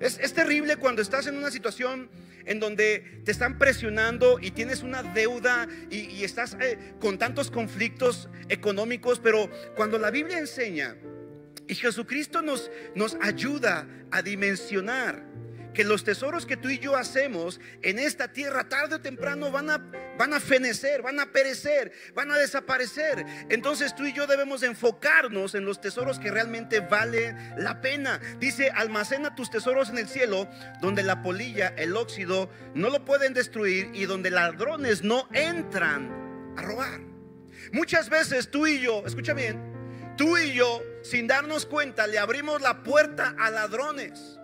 Es, 0.00 0.32
terrible 0.32 0.76
cuando 0.76 1.02
estás 1.02 1.26
en 1.26 1.36
una 1.36 1.50
situación 1.50 2.08
en 2.44 2.60
donde 2.60 3.20
te 3.24 3.32
están 3.32 3.58
presionando 3.58 4.38
y 4.40 4.52
tienes 4.52 4.82
una 4.82 5.02
deuda 5.02 5.66
y, 5.90 6.22
estás 6.24 6.56
eh, 6.60 6.94
con 7.00 7.18
tantos 7.18 7.50
conflictos 7.50 8.28
económicos, 8.48 9.20
pero 9.20 9.50
cuando 9.74 9.98
la 9.98 10.10
Biblia 10.10 10.38
enseña 10.38 10.96
y 11.66 11.74
Jesucristo 11.74 12.40
nos, 12.40 12.70
nos 12.94 13.16
ayuda 13.20 13.86
a 14.10 14.22
dimensionar 14.22 15.27
que 15.78 15.84
los 15.84 16.02
tesoros 16.02 16.44
que 16.44 16.56
tú 16.56 16.70
y 16.70 16.80
yo 16.80 16.96
hacemos 16.96 17.60
en 17.82 18.00
esta 18.00 18.32
tierra 18.32 18.68
tarde 18.68 18.96
o 18.96 19.00
temprano 19.00 19.52
van 19.52 19.70
a, 19.70 19.78
van 20.18 20.34
a 20.34 20.40
fenecer, 20.40 21.02
van 21.02 21.20
a 21.20 21.30
perecer, 21.30 21.92
van 22.16 22.32
a 22.32 22.36
desaparecer. 22.36 23.24
Entonces 23.48 23.94
tú 23.94 24.04
y 24.04 24.12
yo 24.12 24.26
debemos 24.26 24.64
enfocarnos 24.64 25.54
en 25.54 25.64
los 25.64 25.80
tesoros 25.80 26.18
que 26.18 26.32
realmente 26.32 26.80
vale 26.80 27.36
la 27.56 27.80
pena. 27.80 28.20
Dice, 28.40 28.70
almacena 28.70 29.36
tus 29.36 29.50
tesoros 29.52 29.88
en 29.88 29.98
el 29.98 30.08
cielo, 30.08 30.48
donde 30.80 31.04
la 31.04 31.22
polilla, 31.22 31.68
el 31.76 31.96
óxido 31.96 32.50
no 32.74 32.90
lo 32.90 33.04
pueden 33.04 33.32
destruir 33.32 33.92
y 33.94 34.06
donde 34.06 34.32
ladrones 34.32 35.04
no 35.04 35.28
entran 35.32 36.54
a 36.56 36.62
robar. 36.62 36.98
Muchas 37.70 38.10
veces 38.10 38.50
tú 38.50 38.66
y 38.66 38.80
yo, 38.80 39.04
escucha 39.06 39.32
bien, 39.32 39.62
tú 40.16 40.36
y 40.38 40.54
yo, 40.54 40.82
sin 41.04 41.28
darnos 41.28 41.66
cuenta, 41.66 42.08
le 42.08 42.18
abrimos 42.18 42.60
la 42.62 42.82
puerta 42.82 43.36
a 43.38 43.48
ladrones 43.52 44.37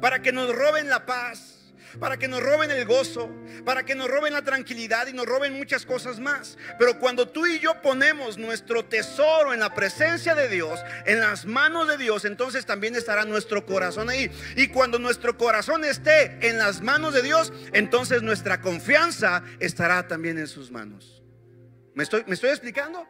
para 0.00 0.20
que 0.22 0.32
nos 0.32 0.54
roben 0.54 0.88
la 0.88 1.06
paz, 1.06 1.54
para 1.98 2.16
que 2.16 2.28
nos 2.28 2.42
roben 2.42 2.70
el 2.70 2.84
gozo, 2.84 3.30
para 3.64 3.84
que 3.84 3.94
nos 3.94 4.08
roben 4.08 4.32
la 4.32 4.42
tranquilidad 4.42 5.06
y 5.06 5.12
nos 5.12 5.26
roben 5.26 5.54
muchas 5.54 5.86
cosas 5.86 6.18
más. 6.20 6.56
Pero 6.78 6.98
cuando 6.98 7.28
tú 7.28 7.46
y 7.46 7.58
yo 7.58 7.80
ponemos 7.82 8.38
nuestro 8.38 8.84
tesoro 8.84 9.52
en 9.52 9.60
la 9.60 9.74
presencia 9.74 10.34
de 10.34 10.48
Dios, 10.48 10.80
en 11.06 11.20
las 11.20 11.46
manos 11.46 11.88
de 11.88 11.96
Dios, 11.96 12.24
entonces 12.24 12.66
también 12.66 12.94
estará 12.96 13.24
nuestro 13.24 13.64
corazón 13.64 14.10
ahí. 14.10 14.30
Y 14.56 14.68
cuando 14.68 14.98
nuestro 14.98 15.36
corazón 15.36 15.84
esté 15.84 16.38
en 16.48 16.58
las 16.58 16.80
manos 16.80 17.14
de 17.14 17.22
Dios, 17.22 17.52
entonces 17.72 18.22
nuestra 18.22 18.60
confianza 18.60 19.42
estará 19.60 20.08
también 20.08 20.38
en 20.38 20.46
sus 20.46 20.70
manos. 20.70 21.22
¿Me 21.94 22.02
estoy, 22.02 22.24
me 22.26 22.34
estoy 22.34 22.50
explicando? 22.50 23.06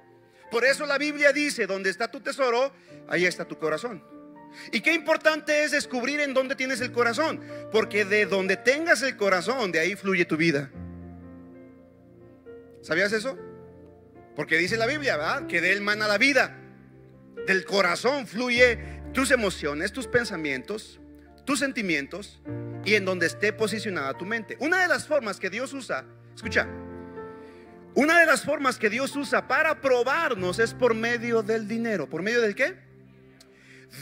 Por 0.51 0.65
eso 0.65 0.87
la 0.87 0.99
Biblia 0.99 1.33
dice, 1.33 1.67
donde 1.67 1.91
está 1.91 2.11
tu 2.11 2.21
tesoro, 2.21 2.73
ahí 3.09 3.25
está 3.25 3.45
tu 3.45 3.59
corazón. 3.59 4.14
Y 4.73 4.81
qué 4.81 4.93
importante 4.93 5.65
es 5.65 5.73
descubrir 5.73 6.21
en 6.21 6.35
dónde 6.35 6.55
tienes 6.55 6.81
el 6.81 6.93
corazón, 6.93 7.41
porque 7.73 8.05
de 8.05 8.27
donde 8.27 8.57
tengas 8.57 9.03
el 9.03 9.17
corazón, 9.17 9.73
de 9.73 9.81
ahí 9.81 9.97
fluye 9.97 10.25
tu 10.25 10.37
vida. 10.37 10.71
¿Sabías 12.83 13.13
eso? 13.13 13.39
Porque 14.37 14.59
dice 14.59 14.77
la 14.77 14.87
Biblia, 14.87 15.17
¿verdad? 15.17 15.47
Que 15.47 15.61
de 15.61 15.73
él 15.73 15.81
mana 15.81 16.09
la 16.09 16.19
vida. 16.19 16.57
Del 17.47 17.65
corazón 17.65 18.27
fluye 18.27 18.79
tus 19.13 19.31
emociones, 19.31 19.93
tus 19.93 20.07
pensamientos, 20.07 21.01
tus 21.45 21.61
sentimientos 21.61 22.43
y 22.85 22.95
en 22.95 23.05
donde 23.05 23.27
esté 23.27 23.53
posicionada 23.53 24.15
tu 24.15 24.27
mente. 24.27 24.57
Una 24.61 24.83
de 24.83 24.89
las 24.89 25.07
formas 25.07 25.39
que 25.39 25.51
Dios 25.51 25.73
usa, 25.73 26.05
escucha, 26.35 26.69
una 27.95 28.19
de 28.19 28.27
las 28.27 28.43
formas 28.43 28.77
que 28.77 28.91
Dios 28.91 29.15
usa 29.15 29.47
para 29.47 29.81
probarnos 29.81 30.59
es 30.59 30.75
por 30.75 30.95
medio 30.95 31.43
del 31.43 31.69
dinero. 31.69 32.09
¿Por 32.09 32.23
medio 32.23 32.41
del 32.41 32.55
qué? 32.55 32.84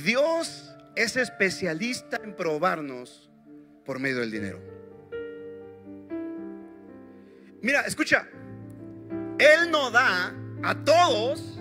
Dios 0.04 0.74
es 0.96 1.16
especialista 1.16 2.20
en 2.22 2.34
probarnos 2.34 3.30
por 3.84 3.98
medio 3.98 4.20
del 4.20 4.30
dinero. 4.30 4.60
Mira, 7.60 7.82
escucha, 7.82 8.28
Él 9.38 9.70
no 9.70 9.90
da 9.90 10.34
a 10.62 10.74
todos 10.84 11.58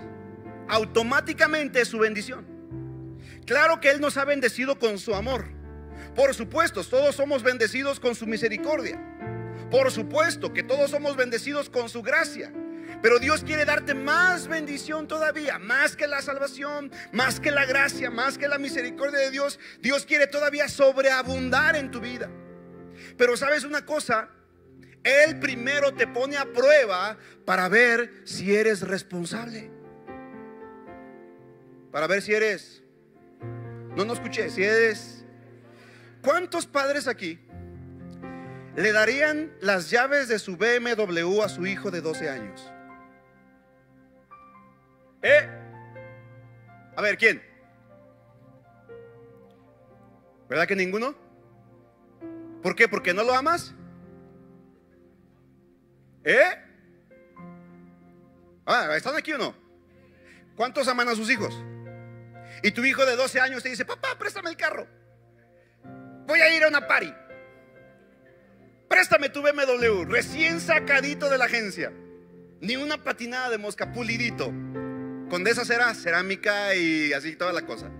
automáticamente 0.68 1.84
su 1.84 1.98
bendición. 1.98 2.46
Claro 3.46 3.80
que 3.80 3.90
Él 3.90 4.00
nos 4.00 4.16
ha 4.16 4.24
bendecido 4.24 4.78
con 4.78 4.98
su 4.98 5.14
amor. 5.14 5.46
Por 6.14 6.34
supuesto, 6.34 6.82
todos 6.84 7.16
somos 7.16 7.42
bendecidos 7.42 8.00
con 8.00 8.14
su 8.14 8.26
misericordia. 8.26 9.00
Por 9.70 9.90
supuesto 9.90 10.52
que 10.52 10.62
todos 10.62 10.90
somos 10.90 11.16
bendecidos 11.16 11.70
con 11.70 11.88
su 11.88 12.02
gracia. 12.02 12.52
Pero 13.02 13.18
Dios 13.18 13.42
quiere 13.42 13.64
darte 13.64 13.94
más 13.94 14.46
bendición 14.46 15.08
todavía, 15.08 15.58
más 15.58 15.96
que 15.96 16.06
la 16.06 16.22
salvación, 16.22 16.92
más 17.10 17.40
que 17.40 17.50
la 17.50 17.66
gracia, 17.66 18.10
más 18.10 18.38
que 18.38 18.46
la 18.46 18.58
misericordia 18.58 19.18
de 19.18 19.32
Dios. 19.32 19.58
Dios 19.80 20.06
quiere 20.06 20.28
todavía 20.28 20.68
sobreabundar 20.68 21.74
en 21.74 21.90
tu 21.90 22.00
vida. 22.00 22.30
Pero 23.18 23.36
sabes 23.36 23.64
una 23.64 23.84
cosa, 23.84 24.30
Él 25.02 25.40
primero 25.40 25.92
te 25.92 26.06
pone 26.06 26.36
a 26.36 26.44
prueba 26.52 27.18
para 27.44 27.68
ver 27.68 28.22
si 28.24 28.54
eres 28.54 28.82
responsable. 28.82 29.68
Para 31.90 32.06
ver 32.06 32.22
si 32.22 32.32
eres, 32.32 32.82
no, 33.96 34.04
no 34.04 34.12
escuché, 34.12 34.48
si 34.48 34.62
eres... 34.62 35.18
¿Cuántos 36.22 36.66
padres 36.66 37.08
aquí 37.08 37.40
le 38.76 38.92
darían 38.92 39.52
las 39.60 39.90
llaves 39.90 40.28
de 40.28 40.38
su 40.38 40.56
BMW 40.56 41.42
a 41.42 41.48
su 41.48 41.66
hijo 41.66 41.90
de 41.90 42.00
12 42.00 42.30
años? 42.30 42.72
¿Eh? 45.22 45.48
A 46.96 47.02
ver, 47.02 47.16
¿quién? 47.16 47.42
¿Verdad 50.48 50.66
que 50.66 50.76
ninguno? 50.76 51.14
¿Por 52.62 52.74
qué? 52.74 52.88
¿Porque 52.88 53.14
no 53.14 53.22
lo 53.22 53.34
amas? 53.34 53.74
¿Eh? 56.24 56.42
Ah, 58.66 58.94
¿están 58.96 59.16
aquí 59.16 59.32
o 59.32 59.38
no? 59.38 59.54
¿Cuántos 60.56 60.86
aman 60.88 61.08
a 61.08 61.14
sus 61.14 61.30
hijos? 61.30 61.54
Y 62.62 62.72
tu 62.72 62.84
hijo 62.84 63.06
de 63.06 63.16
12 63.16 63.40
años 63.40 63.62
te 63.62 63.70
dice, 63.70 63.84
papá, 63.84 64.16
préstame 64.18 64.50
el 64.50 64.56
carro. 64.56 64.86
Voy 66.26 66.40
a 66.40 66.54
ir 66.54 66.62
a 66.64 66.68
una 66.68 66.86
party. 66.86 67.12
Préstame 68.88 69.30
tu 69.30 69.40
BMW, 69.40 70.04
recién 70.04 70.60
sacadito 70.60 71.30
de 71.30 71.38
la 71.38 71.46
agencia. 71.46 71.92
Ni 72.60 72.76
una 72.76 73.02
patinada 73.02 73.48
de 73.48 73.58
mosca, 73.58 73.90
pulidito 73.90 74.52
con 75.32 75.44
de 75.44 75.50
esa 75.50 75.64
cera, 75.64 75.94
cerámica 75.94 76.74
y 76.74 77.14
así 77.14 77.36
toda 77.36 77.54
la 77.54 77.64
cosa. 77.64 77.90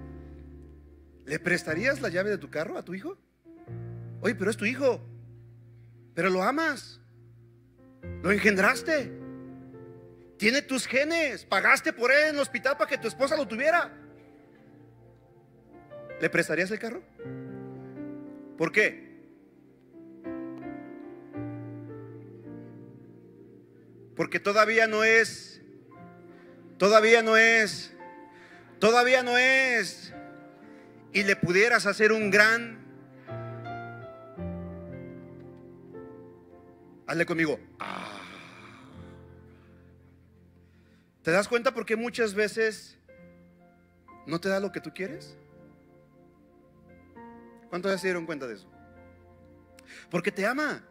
¿Le 1.25 1.39
prestarías 1.39 2.03
la 2.03 2.11
llave 2.11 2.29
de 2.29 2.37
tu 2.37 2.51
carro 2.51 2.77
a 2.77 2.85
tu 2.85 2.93
hijo? 2.93 3.17
Oye, 4.21 4.35
pero 4.35 4.51
es 4.51 4.57
tu 4.59 4.67
hijo. 4.67 5.01
Pero 6.13 6.29
lo 6.29 6.43
amas. 6.43 7.01
Lo 8.23 8.33
engendraste. 8.33 9.11
Tiene 10.37 10.61
tus 10.61 10.87
genes. 10.87 11.47
Pagaste 11.47 11.95
por 11.95 12.13
él 12.13 12.29
en 12.29 12.35
el 12.35 12.41
hospital 12.43 12.77
para 12.77 12.91
que 12.91 12.99
tu 12.99 13.09
esposa 13.09 13.35
lo 13.35 13.49
tuviera. 13.49 13.91
¿Le 16.21 16.29
prestarías 16.29 16.71
el 16.71 16.79
carro? 16.79 17.03
¿Por 18.59 18.73
qué? 18.73 19.11
Porque 24.15 24.39
todavía 24.39 24.87
no 24.87 25.03
es 25.03 25.62
Todavía 26.83 27.23
no 27.23 27.37
es. 27.37 27.93
Todavía 28.81 29.23
no 29.23 29.39
es 29.39 30.13
y 31.13 31.23
le 31.23 31.37
pudieras 31.37 31.87
hacer 31.87 32.11
un 32.11 32.29
gran... 32.29 32.77
Hazle 37.07 37.25
conmigo. 37.25 37.61
Ah. 37.79 38.21
¿Te 41.23 41.31
das 41.31 41.47
cuenta 41.47 41.73
por 41.73 41.87
qué 41.87 41.95
muchas 41.95 42.35
veces 42.35 42.99
no 44.27 44.41
te 44.41 44.49
da 44.49 44.59
lo 44.59 44.73
que 44.73 44.81
tú 44.81 44.93
quieres? 44.93 45.37
¿Cuántos 47.71 47.93
ya 47.93 47.99
se 47.99 48.09
dieron 48.09 48.27
cuenta 48.27 48.49
de 48.49 48.55
eso? 48.55 48.69
Porque 50.11 50.33
te 50.33 50.45
ama. 50.47 50.83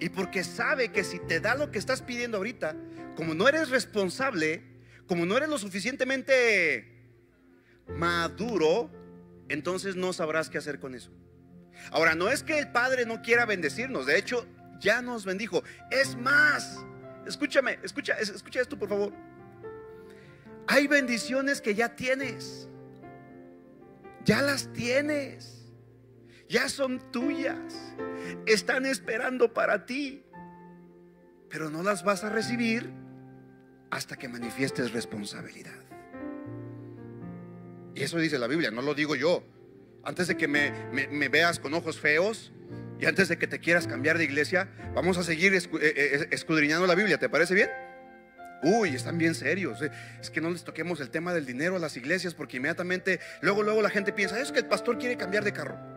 Y 0.00 0.10
porque 0.10 0.44
sabe 0.44 0.92
que 0.92 1.02
si 1.02 1.18
te 1.18 1.40
da 1.40 1.54
lo 1.54 1.70
que 1.70 1.78
estás 1.78 2.02
pidiendo 2.02 2.36
ahorita, 2.36 2.76
como 3.16 3.32
no 3.32 3.48
eres 3.48 3.70
responsable, 3.70 4.70
como 5.12 5.26
no 5.26 5.36
eres 5.36 5.50
lo 5.50 5.58
suficientemente 5.58 6.90
maduro, 7.86 8.90
entonces 9.50 9.94
no 9.94 10.14
sabrás 10.14 10.48
qué 10.48 10.56
hacer 10.56 10.80
con 10.80 10.94
eso. 10.94 11.10
Ahora, 11.90 12.14
no 12.14 12.30
es 12.30 12.42
que 12.42 12.58
el 12.58 12.72
Padre 12.72 13.04
no 13.04 13.20
quiera 13.20 13.44
bendecirnos, 13.44 14.06
de 14.06 14.16
hecho, 14.16 14.46
ya 14.80 15.02
nos 15.02 15.26
bendijo. 15.26 15.62
Es 15.90 16.16
más, 16.16 16.82
escúchame, 17.26 17.78
escucha, 17.82 18.14
escucha 18.14 18.62
esto 18.62 18.78
por 18.78 18.88
favor. 18.88 19.12
Hay 20.66 20.86
bendiciones 20.86 21.60
que 21.60 21.74
ya 21.74 21.94
tienes. 21.94 22.70
Ya 24.24 24.40
las 24.40 24.72
tienes. 24.72 25.70
Ya 26.48 26.70
son 26.70 27.12
tuyas. 27.12 27.94
Están 28.46 28.86
esperando 28.86 29.52
para 29.52 29.84
ti. 29.84 30.24
Pero 31.50 31.68
no 31.68 31.82
las 31.82 32.02
vas 32.02 32.24
a 32.24 32.30
recibir 32.30 33.01
hasta 33.92 34.16
que 34.16 34.26
manifiestes 34.26 34.92
responsabilidad. 34.92 35.78
Y 37.94 38.02
eso 38.02 38.18
dice 38.18 38.38
la 38.38 38.46
Biblia, 38.46 38.70
no 38.70 38.80
lo 38.80 38.94
digo 38.94 39.14
yo. 39.14 39.44
Antes 40.02 40.28
de 40.28 40.36
que 40.36 40.48
me, 40.48 41.28
veas 41.28 41.60
con 41.60 41.74
ojos 41.74 42.00
feos 42.00 42.52
y 42.98 43.04
antes 43.04 43.28
de 43.28 43.36
que 43.36 43.46
te 43.46 43.60
quieras 43.60 43.86
cambiar 43.86 44.16
de 44.16 44.24
iglesia, 44.24 44.70
vamos 44.94 45.18
a 45.18 45.22
seguir 45.22 45.52
eh, 45.54 45.60
eh, 45.82 46.28
escudriñando 46.30 46.86
la 46.86 46.94
Biblia. 46.94 47.18
¿Te 47.18 47.28
parece 47.28 47.54
bien? 47.54 47.68
Uy, 48.62 48.94
están 48.94 49.18
bien 49.18 49.34
serios. 49.34 49.82
Eh. 49.82 49.90
Es 50.22 50.30
que 50.30 50.40
no 50.40 50.48
les 50.48 50.64
toquemos 50.64 50.98
el 51.00 51.10
tema 51.10 51.34
del 51.34 51.44
dinero 51.44 51.76
a 51.76 51.78
las 51.78 51.94
iglesias 51.98 52.32
porque 52.32 52.56
inmediatamente, 52.56 53.20
luego, 53.42 53.62
luego 53.62 53.82
la 53.82 53.90
gente 53.90 54.14
piensa, 54.14 54.40
es 54.40 54.52
que 54.52 54.60
el 54.60 54.66
pastor 54.66 54.96
quiere 54.96 55.18
cambiar 55.18 55.44
de 55.44 55.52
carro. 55.52 55.91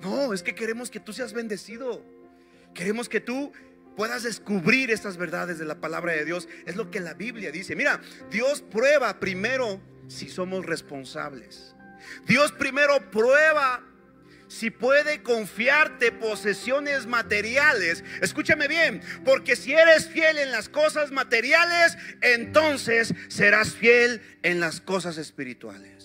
No, 0.00 0.32
es 0.32 0.42
que 0.42 0.54
queremos 0.54 0.90
que 0.90 1.00
tú 1.00 1.12
seas 1.12 1.32
bendecido. 1.32 2.02
Queremos 2.74 3.08
que 3.08 3.20
tú 3.20 3.52
puedas 3.96 4.22
descubrir 4.22 4.90
estas 4.90 5.16
verdades 5.16 5.58
de 5.58 5.64
la 5.64 5.80
palabra 5.80 6.12
de 6.12 6.24
Dios. 6.24 6.48
Es 6.66 6.76
lo 6.76 6.90
que 6.90 7.00
la 7.00 7.14
Biblia 7.14 7.50
dice. 7.50 7.76
Mira, 7.76 8.00
Dios 8.30 8.62
prueba 8.62 9.20
primero 9.20 9.80
si 10.08 10.28
somos 10.28 10.66
responsables. 10.66 11.74
Dios 12.26 12.52
primero 12.52 13.10
prueba 13.10 13.84
si 14.48 14.70
puede 14.70 15.22
confiarte 15.22 16.10
posesiones 16.10 17.06
materiales. 17.06 18.02
Escúchame 18.20 18.66
bien, 18.66 19.00
porque 19.24 19.54
si 19.54 19.72
eres 19.72 20.08
fiel 20.08 20.38
en 20.38 20.50
las 20.50 20.68
cosas 20.68 21.12
materiales, 21.12 21.96
entonces 22.20 23.14
serás 23.28 23.74
fiel 23.74 24.20
en 24.42 24.58
las 24.58 24.80
cosas 24.80 25.18
espirituales. 25.18 25.99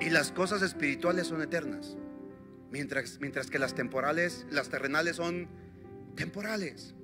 Y 0.00 0.10
las 0.10 0.32
cosas 0.32 0.62
espirituales 0.62 1.26
son 1.26 1.42
eternas, 1.42 1.96
mientras, 2.70 3.18
mientras 3.20 3.50
que 3.50 3.58
las 3.58 3.74
temporales, 3.74 4.46
las 4.50 4.68
terrenales 4.68 5.16
son 5.16 5.48
temporales. 6.14 6.94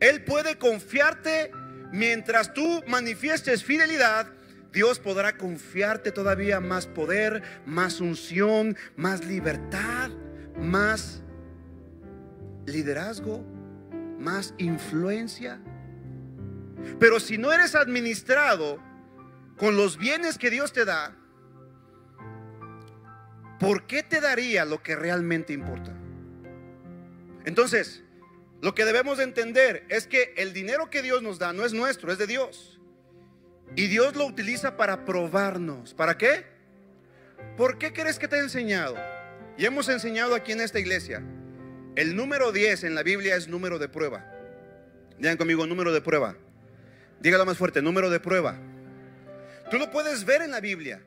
Él 0.00 0.24
puede 0.24 0.58
confiarte 0.58 1.50
mientras 1.92 2.52
tú 2.52 2.82
manifiestes 2.86 3.64
fidelidad 3.64 4.32
Dios 4.72 4.98
podrá 4.98 5.36
confiarte 5.36 6.12
todavía 6.12 6.58
más 6.58 6.86
poder, 6.86 7.42
más 7.66 8.00
unción, 8.00 8.76
más 8.96 9.24
libertad, 9.26 10.10
más 10.58 11.22
liderazgo, 12.64 13.44
más 14.18 14.54
influencia. 14.56 15.60
Pero 16.98 17.20
si 17.20 17.36
no 17.36 17.52
eres 17.52 17.74
administrado 17.74 18.82
con 19.58 19.76
los 19.76 19.98
bienes 19.98 20.38
que 20.38 20.50
Dios 20.50 20.72
te 20.72 20.86
da, 20.86 21.16
¿por 23.62 23.86
qué 23.86 24.02
te 24.02 24.20
daría 24.20 24.64
lo 24.64 24.82
que 24.82 24.96
realmente 24.96 25.52
importa? 25.52 25.96
Entonces, 27.44 28.02
lo 28.60 28.74
que 28.74 28.84
debemos 28.84 29.18
de 29.18 29.24
entender 29.24 29.86
es 29.88 30.08
que 30.08 30.34
el 30.36 30.52
dinero 30.52 30.90
que 30.90 31.00
Dios 31.00 31.22
nos 31.22 31.38
da 31.38 31.52
no 31.52 31.64
es 31.64 31.72
nuestro, 31.72 32.12
es 32.12 32.18
de 32.18 32.26
Dios. 32.26 32.80
Y 33.76 33.86
Dios 33.86 34.16
lo 34.16 34.26
utiliza 34.26 34.76
para 34.76 35.04
probarnos. 35.04 35.94
¿Para 35.94 36.18
qué? 36.18 36.44
¿Por 37.56 37.78
qué 37.78 37.92
crees 37.92 38.18
que 38.18 38.26
te 38.28 38.36
ha 38.36 38.40
enseñado? 38.40 38.96
Y 39.56 39.64
hemos 39.64 39.88
enseñado 39.88 40.34
aquí 40.34 40.52
en 40.52 40.60
esta 40.60 40.80
iglesia. 40.80 41.22
El 41.94 42.16
número 42.16 42.50
10 42.50 42.84
en 42.84 42.94
la 42.96 43.04
Biblia 43.04 43.36
es 43.36 43.46
número 43.46 43.78
de 43.78 43.88
prueba. 43.88 44.24
Digan 45.18 45.36
conmigo, 45.36 45.66
número 45.66 45.92
de 45.92 46.00
prueba. 46.00 46.36
Dígalo 47.20 47.46
más 47.46 47.58
fuerte, 47.58 47.80
número 47.80 48.10
de 48.10 48.18
prueba. 48.18 48.58
Tú 49.70 49.78
lo 49.78 49.90
puedes 49.90 50.24
ver 50.24 50.42
en 50.42 50.50
la 50.50 50.60
Biblia. 50.60 51.00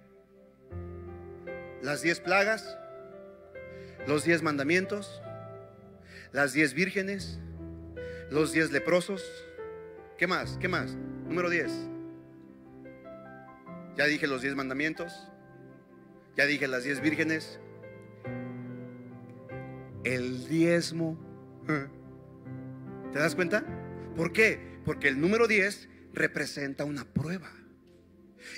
Las 1.86 2.02
10 2.02 2.20
plagas, 2.22 2.80
los 4.08 4.24
10 4.24 4.42
mandamientos, 4.42 5.22
las 6.32 6.52
10 6.52 6.74
vírgenes, 6.74 7.40
los 8.32 8.52
10 8.54 8.72
leprosos. 8.72 9.24
¿Qué 10.18 10.26
más? 10.26 10.58
¿Qué 10.60 10.68
más? 10.68 10.96
Número 11.28 11.48
10. 11.48 11.72
Ya 13.98 14.06
dije 14.06 14.26
los 14.26 14.42
diez 14.42 14.56
mandamientos. 14.56 15.30
Ya 16.36 16.48
dije 16.48 16.68
las 16.68 16.86
diez 16.86 17.02
vírgenes. 17.02 17.60
El 20.04 20.48
diezmo. 20.48 21.20
¿Te 23.14 23.20
das 23.20 23.36
cuenta? 23.36 23.64
¿Por 24.18 24.34
qué? 24.34 24.80
Porque 24.86 25.08
el 25.08 25.22
número 25.22 25.48
10 25.48 25.88
representa 26.14 26.84
una 26.84 27.06
prueba. 27.06 27.52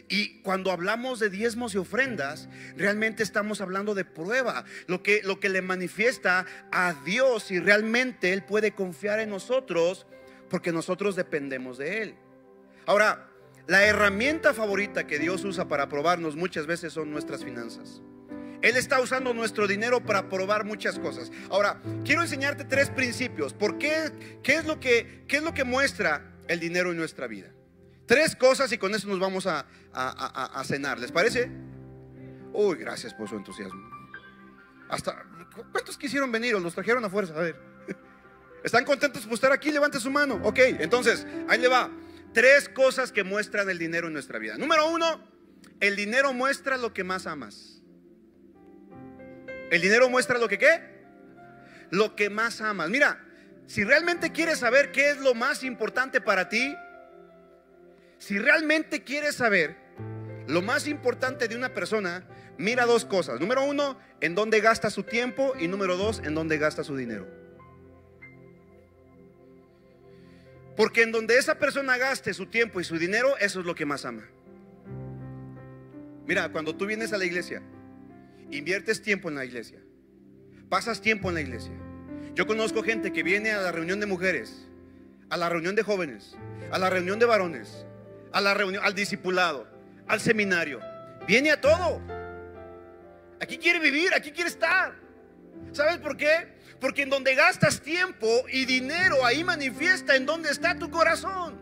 Y 0.07 0.41
cuando 0.41 0.71
hablamos 0.71 1.19
de 1.19 1.29
diezmos 1.29 1.75
y 1.75 1.77
ofrendas, 1.77 2.49
realmente 2.75 3.23
estamos 3.23 3.61
hablando 3.61 3.95
de 3.95 4.05
prueba, 4.05 4.65
lo 4.87 5.03
que, 5.03 5.21
lo 5.23 5.39
que 5.39 5.49
le 5.49 5.61
manifiesta 5.61 6.45
a 6.71 6.93
Dios 7.05 7.43
si 7.43 7.59
realmente 7.59 8.33
Él 8.33 8.43
puede 8.43 8.71
confiar 8.71 9.19
en 9.19 9.29
nosotros, 9.29 10.07
porque 10.49 10.71
nosotros 10.71 11.15
dependemos 11.15 11.77
de 11.77 12.01
Él. 12.01 12.15
Ahora, 12.85 13.29
la 13.67 13.85
herramienta 13.85 14.53
favorita 14.53 15.05
que 15.05 15.19
Dios 15.19 15.43
usa 15.43 15.67
para 15.67 15.89
probarnos 15.89 16.35
muchas 16.35 16.67
veces 16.67 16.93
son 16.93 17.11
nuestras 17.11 17.43
finanzas. 17.43 18.01
Él 18.61 18.75
está 18.75 18.99
usando 19.01 19.33
nuestro 19.33 19.67
dinero 19.67 20.03
para 20.03 20.29
probar 20.29 20.65
muchas 20.65 20.97
cosas. 20.97 21.31
Ahora, 21.49 21.81
quiero 22.03 22.21
enseñarte 22.21 22.65
tres 22.65 22.89
principios. 22.89 23.53
¿Por 23.53 23.77
qué? 23.77 24.39
¿Qué 24.41 24.55
es 24.55 24.65
lo 24.65 24.79
que, 24.79 25.23
qué 25.27 25.37
es 25.37 25.43
lo 25.43 25.53
que 25.53 25.63
muestra 25.63 26.33
el 26.47 26.59
dinero 26.59 26.91
en 26.91 26.97
nuestra 26.97 27.27
vida? 27.27 27.51
Tres 28.07 28.35
cosas 28.35 28.71
y 28.71 28.77
con 28.77 28.95
eso 28.95 29.07
nos 29.07 29.19
vamos 29.19 29.45
a, 29.45 29.65
a, 29.93 30.63
cenar. 30.63 30.97
¿Les 30.97 31.11
parece? 31.11 31.51
Uy, 32.53 32.77
gracias 32.77 33.13
por 33.13 33.27
su 33.27 33.35
entusiasmo. 33.35 33.81
Hasta, 34.89 35.25
¿cuántos 35.71 35.97
quisieron 35.97 36.31
venir 36.31 36.55
o 36.55 36.59
los 36.59 36.73
trajeron 36.73 37.03
a 37.03 37.09
fuerza? 37.09 37.33
A 37.35 37.41
ver. 37.41 37.59
¿Están 38.63 38.85
contentos 38.85 39.25
por 39.25 39.33
estar 39.33 39.51
aquí? 39.51 39.71
Levante 39.71 39.99
su 39.99 40.09
mano. 40.09 40.39
Ok, 40.43 40.59
entonces, 40.79 41.27
ahí 41.49 41.59
le 41.59 41.67
va 41.67 41.91
tres 42.33 42.69
cosas 42.69 43.11
que 43.11 43.23
muestran 43.23 43.69
el 43.69 43.77
dinero 43.77 44.07
en 44.07 44.13
nuestra 44.13 44.39
vida. 44.39 44.57
Número 44.57 44.89
uno, 44.89 45.21
el 45.79 45.95
dinero 45.95 46.33
muestra 46.33 46.77
lo 46.77 46.93
que 46.93 47.03
más 47.03 47.27
amas. 47.27 47.81
El 49.69 49.81
dinero 49.81 50.09
muestra 50.09 50.37
lo 50.37 50.47
que 50.47 50.57
qué? 50.57 50.81
Lo 51.89 52.15
que 52.15 52.29
más 52.29 52.61
amas. 52.61 52.89
Mira, 52.89 53.21
si 53.65 53.83
realmente 53.83 54.31
quieres 54.31 54.59
saber 54.59 54.93
qué 54.93 55.09
es 55.09 55.17
lo 55.17 55.33
más 55.33 55.63
importante 55.63 56.21
para 56.21 56.47
ti, 56.47 56.73
si 58.17 58.39
realmente 58.39 59.03
quieres 59.03 59.35
saber 59.35 59.75
lo 60.47 60.61
más 60.61 60.87
importante 60.87 61.47
de 61.47 61.55
una 61.55 61.73
persona, 61.73 62.27
mira 62.57 62.85
dos 62.85 63.05
cosas. 63.05 63.39
Número 63.39 63.63
uno, 63.63 63.97
en 64.21 64.33
dónde 64.33 64.61
gasta 64.61 64.89
su 64.89 65.03
tiempo 65.03 65.53
y 65.59 65.67
número 65.67 65.97
dos, 65.97 66.21
en 66.23 66.33
dónde 66.33 66.57
gasta 66.57 66.83
su 66.83 66.95
dinero. 66.95 67.27
Porque 70.75 71.01
en 71.01 71.11
donde 71.11 71.37
esa 71.37 71.55
persona 71.55 71.97
gaste 71.97 72.33
su 72.33 72.45
tiempo 72.45 72.79
y 72.79 72.83
su 72.83 72.97
dinero, 72.97 73.35
eso 73.39 73.59
es 73.59 73.65
lo 73.65 73.75
que 73.75 73.85
más 73.85 74.05
ama. 74.05 74.23
Mira, 76.25 76.51
cuando 76.51 76.75
tú 76.75 76.85
vienes 76.85 77.13
a 77.13 77.17
la 77.17 77.25
iglesia, 77.25 77.61
inviertes 78.51 79.01
tiempo 79.01 79.29
en 79.29 79.35
la 79.35 79.45
iglesia, 79.45 79.79
pasas 80.69 81.01
tiempo 81.01 81.29
en 81.29 81.35
la 81.35 81.41
iglesia. 81.41 81.73
Yo 82.35 82.45
conozco 82.45 82.83
gente 82.83 83.11
que 83.11 83.23
viene 83.23 83.51
a 83.51 83.61
la 83.61 83.71
reunión 83.71 83.99
de 83.99 84.05
mujeres, 84.05 84.67
a 85.29 85.37
la 85.37 85.49
reunión 85.49 85.75
de 85.75 85.83
jóvenes, 85.83 86.37
a 86.71 86.77
la 86.77 86.89
reunión 86.89 87.17
de 87.17 87.25
varones, 87.25 87.87
a 88.31 88.41
la 88.41 88.53
reunión, 88.53 88.83
al 88.83 88.93
discipulado, 88.93 89.67
al 90.07 90.19
seminario. 90.19 90.79
Viene 91.27 91.51
a 91.51 91.59
todo. 91.59 92.01
Aquí 93.41 93.57
quiere 93.57 93.79
vivir, 93.79 94.13
aquí 94.13 94.31
quiere 94.31 94.49
estar. 94.49 94.95
¿Sabes 95.71 95.97
por 95.97 96.17
qué? 96.17 96.55
Porque 96.79 97.03
en 97.03 97.09
donde 97.09 97.35
gastas 97.35 97.81
tiempo 97.81 98.27
y 98.51 98.65
dinero, 98.65 99.25
ahí 99.25 99.43
manifiesta 99.43 100.15
en 100.15 100.25
donde 100.25 100.49
está 100.49 100.77
tu 100.77 100.89
corazón. 100.89 101.59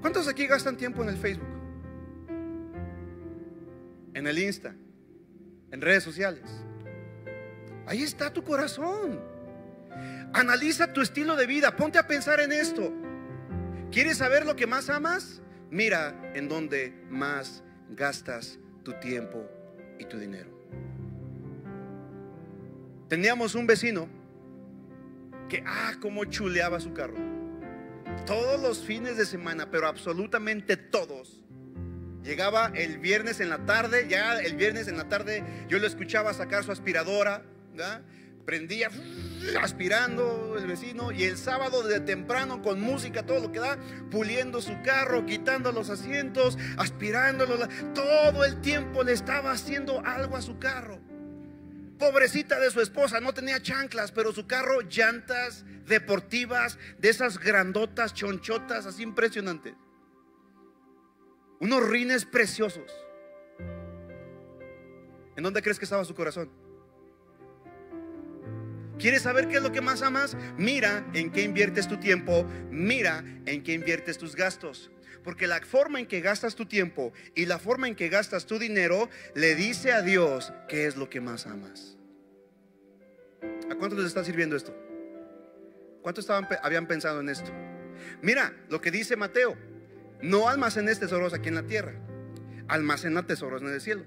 ¿Cuántos 0.00 0.28
aquí 0.28 0.46
gastan 0.46 0.76
tiempo 0.76 1.02
en 1.02 1.08
el 1.08 1.16
Facebook? 1.16 1.48
En 4.12 4.26
el 4.26 4.38
Insta, 4.38 4.74
en 5.70 5.80
redes 5.80 6.02
sociales. 6.02 6.44
Ahí 7.86 8.02
está 8.02 8.32
tu 8.32 8.42
corazón. 8.44 9.33
Analiza 10.34 10.92
tu 10.92 11.00
estilo 11.00 11.36
de 11.36 11.46
vida, 11.46 11.76
ponte 11.76 11.96
a 11.96 12.08
pensar 12.08 12.40
en 12.40 12.50
esto. 12.50 12.92
¿Quieres 13.92 14.18
saber 14.18 14.44
lo 14.44 14.56
que 14.56 14.66
más 14.66 14.90
amas? 14.90 15.40
Mira 15.70 16.32
en 16.34 16.48
donde 16.48 16.92
más 17.08 17.62
gastas 17.90 18.58
tu 18.82 18.94
tiempo 18.94 19.48
y 19.96 20.04
tu 20.06 20.18
dinero. 20.18 20.50
Teníamos 23.08 23.54
un 23.54 23.68
vecino 23.68 24.08
que, 25.48 25.62
ah, 25.64 25.92
cómo 26.00 26.24
chuleaba 26.24 26.80
su 26.80 26.92
carro. 26.92 27.14
Todos 28.26 28.60
los 28.60 28.80
fines 28.80 29.16
de 29.16 29.26
semana, 29.26 29.70
pero 29.70 29.86
absolutamente 29.86 30.76
todos. 30.76 31.40
Llegaba 32.24 32.72
el 32.74 32.98
viernes 32.98 33.38
en 33.38 33.50
la 33.50 33.64
tarde, 33.66 34.08
ya 34.08 34.40
el 34.40 34.56
viernes 34.56 34.88
en 34.88 34.96
la 34.96 35.08
tarde 35.08 35.44
yo 35.68 35.78
lo 35.78 35.86
escuchaba 35.86 36.34
sacar 36.34 36.64
su 36.64 36.72
aspiradora, 36.72 37.44
prendía 38.44 38.90
aspirando 39.60 40.56
el 40.58 40.66
vecino 40.66 41.12
y 41.12 41.24
el 41.24 41.36
sábado 41.36 41.82
de 41.82 42.00
temprano 42.00 42.62
con 42.62 42.80
música, 42.80 43.24
todo 43.24 43.40
lo 43.40 43.52
que 43.52 43.60
da, 43.60 43.78
puliendo 44.10 44.60
su 44.60 44.80
carro, 44.82 45.26
quitando 45.26 45.72
los 45.72 45.90
asientos, 45.90 46.58
aspirándolo, 46.76 47.68
todo 47.94 48.44
el 48.44 48.60
tiempo 48.60 49.02
le 49.02 49.12
estaba 49.12 49.52
haciendo 49.52 50.00
algo 50.04 50.36
a 50.36 50.42
su 50.42 50.58
carro. 50.58 51.00
Pobrecita 51.98 52.58
de 52.58 52.70
su 52.70 52.80
esposa, 52.80 53.20
no 53.20 53.32
tenía 53.32 53.62
chanclas, 53.62 54.12
pero 54.12 54.32
su 54.32 54.46
carro 54.46 54.80
llantas 54.82 55.64
deportivas, 55.86 56.78
de 56.98 57.10
esas 57.10 57.38
grandotas, 57.38 58.14
chonchotas, 58.14 58.86
así 58.86 59.02
impresionantes. 59.02 59.74
Unos 61.60 61.88
rines 61.88 62.24
preciosos. 62.24 62.90
¿En 65.36 65.42
dónde 65.42 65.62
crees 65.62 65.78
que 65.78 65.84
estaba 65.84 66.04
su 66.04 66.14
corazón? 66.14 66.63
¿Quieres 68.98 69.22
saber 69.22 69.48
qué 69.48 69.56
es 69.56 69.62
lo 69.62 69.72
que 69.72 69.80
más 69.80 70.02
amas? 70.02 70.36
Mira 70.56 71.04
en 71.14 71.30
qué 71.30 71.42
inviertes 71.42 71.88
tu 71.88 71.98
tiempo, 71.98 72.46
mira 72.70 73.24
en 73.46 73.62
qué 73.62 73.72
inviertes 73.72 74.18
tus 74.18 74.36
gastos. 74.36 74.90
Porque 75.22 75.46
la 75.46 75.60
forma 75.60 76.00
en 76.00 76.06
que 76.06 76.20
gastas 76.20 76.54
tu 76.54 76.66
tiempo 76.66 77.12
y 77.34 77.46
la 77.46 77.58
forma 77.58 77.88
en 77.88 77.96
que 77.96 78.08
gastas 78.08 78.46
tu 78.46 78.58
dinero 78.58 79.08
le 79.34 79.54
dice 79.54 79.92
a 79.92 80.02
Dios 80.02 80.52
qué 80.68 80.86
es 80.86 80.96
lo 80.96 81.08
que 81.08 81.20
más 81.20 81.46
amas. 81.46 81.96
¿A 83.70 83.74
cuántos 83.76 83.98
les 83.98 84.08
está 84.08 84.22
sirviendo 84.22 84.54
esto? 84.54 84.76
¿Cuántos 86.02 86.24
estaban, 86.24 86.46
habían 86.62 86.86
pensado 86.86 87.20
en 87.20 87.30
esto? 87.30 87.50
Mira 88.22 88.54
lo 88.68 88.80
que 88.80 88.90
dice 88.90 89.16
Mateo. 89.16 89.56
No 90.20 90.48
almacenes 90.48 91.00
tesoros 91.00 91.32
aquí 91.34 91.48
en 91.48 91.54
la 91.54 91.62
tierra. 91.64 91.94
Almacena 92.68 93.26
tesoros 93.26 93.62
en 93.62 93.68
el 93.68 93.80
cielo. 93.80 94.04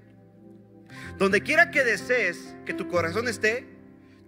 Donde 1.18 1.42
quiera 1.42 1.70
que 1.70 1.84
desees 1.84 2.56
que 2.64 2.74
tu 2.74 2.88
corazón 2.88 3.28
esté, 3.28 3.66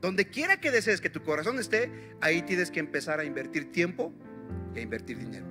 donde 0.01 0.29
quiera 0.29 0.61
que 0.61 0.71
desees 0.71 1.01
que 1.01 1.11
tu 1.11 1.23
corazón 1.23 1.59
esté, 1.59 1.91
ahí 2.21 2.43
tienes 2.43 2.71
que 2.71 2.81
empezar 2.81 3.21
a 3.21 3.25
invertir 3.25 3.71
tiempo 3.71 4.13
y 4.75 4.79
a 4.79 4.83
invertir 4.83 5.19
dinero. 5.19 5.47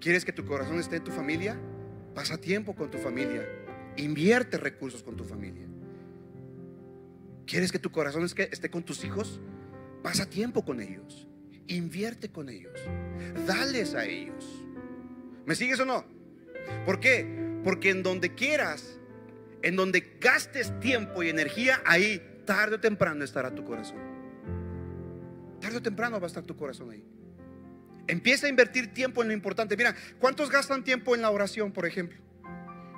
¿Quieres 0.00 0.24
que 0.24 0.32
tu 0.32 0.44
corazón 0.44 0.78
esté 0.78 0.96
en 0.96 1.04
tu 1.04 1.10
familia? 1.10 1.58
Pasa 2.14 2.38
tiempo 2.38 2.74
con 2.74 2.90
tu 2.90 2.98
familia. 2.98 3.46
Invierte 3.96 4.56
recursos 4.56 5.02
con 5.02 5.16
tu 5.16 5.24
familia. 5.24 5.66
¿Quieres 7.46 7.72
que 7.72 7.78
tu 7.78 7.90
corazón 7.90 8.24
esté 8.24 8.70
con 8.70 8.82
tus 8.82 9.04
hijos? 9.04 9.40
Pasa 10.02 10.28
tiempo 10.28 10.64
con 10.64 10.80
ellos. 10.80 11.26
Invierte 11.66 12.30
con 12.30 12.48
ellos. 12.48 12.78
Dales 13.46 13.94
a 13.94 14.04
ellos. 14.06 14.64
¿Me 15.46 15.54
sigues 15.54 15.80
o 15.80 15.84
no? 15.84 16.04
¿Por 16.84 17.00
qué? 17.00 17.26
Porque 17.64 17.90
en 17.90 18.02
donde 18.02 18.34
quieras, 18.34 18.98
en 19.62 19.76
donde 19.76 20.16
gastes 20.20 20.78
tiempo 20.80 21.22
y 21.22 21.28
energía, 21.28 21.82
ahí 21.84 22.22
tarde 22.50 22.74
o 22.74 22.80
temprano 22.80 23.22
estará 23.22 23.54
tu 23.54 23.62
corazón. 23.64 23.98
Tarde 25.60 25.76
o 25.76 25.82
temprano 25.82 26.18
va 26.18 26.26
a 26.26 26.32
estar 26.32 26.42
tu 26.42 26.56
corazón 26.56 26.90
ahí. 26.90 27.04
Empieza 28.08 28.48
a 28.48 28.50
invertir 28.50 28.92
tiempo 28.92 29.22
en 29.22 29.28
lo 29.28 29.34
importante. 29.34 29.76
Mira, 29.76 29.94
¿cuántos 30.18 30.50
gastan 30.50 30.82
tiempo 30.82 31.14
en 31.14 31.22
la 31.22 31.30
oración, 31.30 31.70
por 31.70 31.86
ejemplo? 31.86 32.18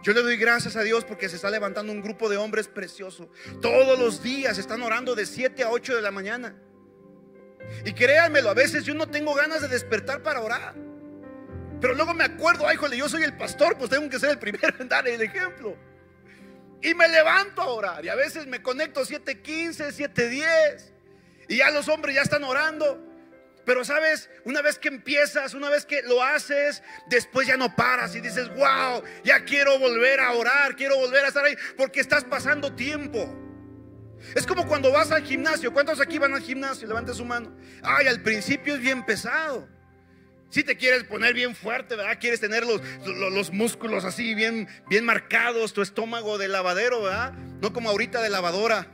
Yo 0.02 0.14
le 0.14 0.22
doy 0.22 0.38
gracias 0.38 0.74
a 0.76 0.82
Dios 0.82 1.04
porque 1.04 1.28
se 1.28 1.36
está 1.36 1.50
levantando 1.50 1.92
un 1.92 2.00
grupo 2.00 2.30
de 2.30 2.38
hombres 2.38 2.66
precioso. 2.66 3.30
Todos 3.60 3.98
los 3.98 4.22
días 4.22 4.56
están 4.56 4.80
orando 4.80 5.14
de 5.14 5.26
7 5.26 5.64
a 5.64 5.68
8 5.68 5.96
de 5.96 6.00
la 6.00 6.10
mañana. 6.10 6.56
Y 7.84 7.92
créanmelo, 7.92 8.48
a 8.48 8.54
veces 8.54 8.84
yo 8.84 8.94
no 8.94 9.06
tengo 9.08 9.34
ganas 9.34 9.60
de 9.60 9.68
despertar 9.68 10.22
para 10.22 10.40
orar. 10.40 10.74
Pero 11.78 11.94
luego 11.94 12.14
me 12.14 12.24
acuerdo, 12.24 12.66
ay, 12.66 12.76
jole, 12.76 12.96
yo 12.96 13.06
soy 13.06 13.22
el 13.22 13.36
pastor, 13.36 13.76
pues 13.76 13.90
tengo 13.90 14.08
que 14.08 14.18
ser 14.18 14.30
el 14.30 14.38
primero 14.38 14.74
en 14.78 14.88
dar 14.88 15.06
el 15.06 15.20
ejemplo. 15.20 15.76
Y 16.82 16.94
me 16.94 17.08
levanto 17.08 17.62
a 17.62 17.66
orar. 17.66 18.04
Y 18.04 18.08
a 18.08 18.14
veces 18.14 18.46
me 18.46 18.62
conecto 18.62 19.02
7.15, 19.02 19.92
7.10. 19.92 20.90
Y 21.48 21.56
ya 21.58 21.70
los 21.70 21.88
hombres 21.88 22.14
ya 22.14 22.22
están 22.22 22.44
orando. 22.44 23.08
Pero 23.64 23.84
sabes, 23.84 24.28
una 24.44 24.60
vez 24.60 24.78
que 24.78 24.88
empiezas, 24.88 25.54
una 25.54 25.70
vez 25.70 25.86
que 25.86 26.02
lo 26.02 26.22
haces, 26.22 26.82
después 27.06 27.46
ya 27.46 27.56
no 27.56 27.76
paras 27.76 28.16
y 28.16 28.20
dices, 28.20 28.48
wow, 28.48 29.02
ya 29.22 29.44
quiero 29.44 29.78
volver 29.78 30.18
a 30.18 30.32
orar, 30.32 30.74
quiero 30.74 30.96
volver 30.96 31.24
a 31.24 31.28
estar 31.28 31.44
ahí, 31.44 31.54
porque 31.76 32.00
estás 32.00 32.24
pasando 32.24 32.74
tiempo. 32.74 33.38
Es 34.34 34.46
como 34.46 34.66
cuando 34.66 34.90
vas 34.90 35.10
al 35.12 35.22
gimnasio. 35.22 35.72
¿Cuántos 35.72 36.00
aquí 36.00 36.18
van 36.18 36.34
al 36.34 36.40
gimnasio? 36.40 36.88
Levante 36.88 37.14
su 37.14 37.24
mano. 37.24 37.56
Ay, 37.82 38.06
al 38.06 38.20
principio 38.22 38.74
es 38.74 38.80
bien 38.80 39.04
pesado. 39.04 39.68
Si 40.52 40.62
te 40.62 40.76
quieres 40.76 41.04
poner 41.04 41.32
bien 41.32 41.56
fuerte, 41.56 41.96
¿verdad? 41.96 42.18
Quieres 42.20 42.38
tener 42.38 42.66
los, 42.66 42.82
los, 43.06 43.50
músculos 43.50 44.04
así 44.04 44.34
bien, 44.34 44.68
bien 44.86 45.02
marcados, 45.02 45.72
tu 45.72 45.80
estómago 45.80 46.36
de 46.36 46.46
lavadero, 46.48 47.04
¿verdad? 47.04 47.32
No 47.32 47.72
como 47.72 47.88
ahorita 47.88 48.20
de 48.20 48.28
lavadora. 48.28 48.86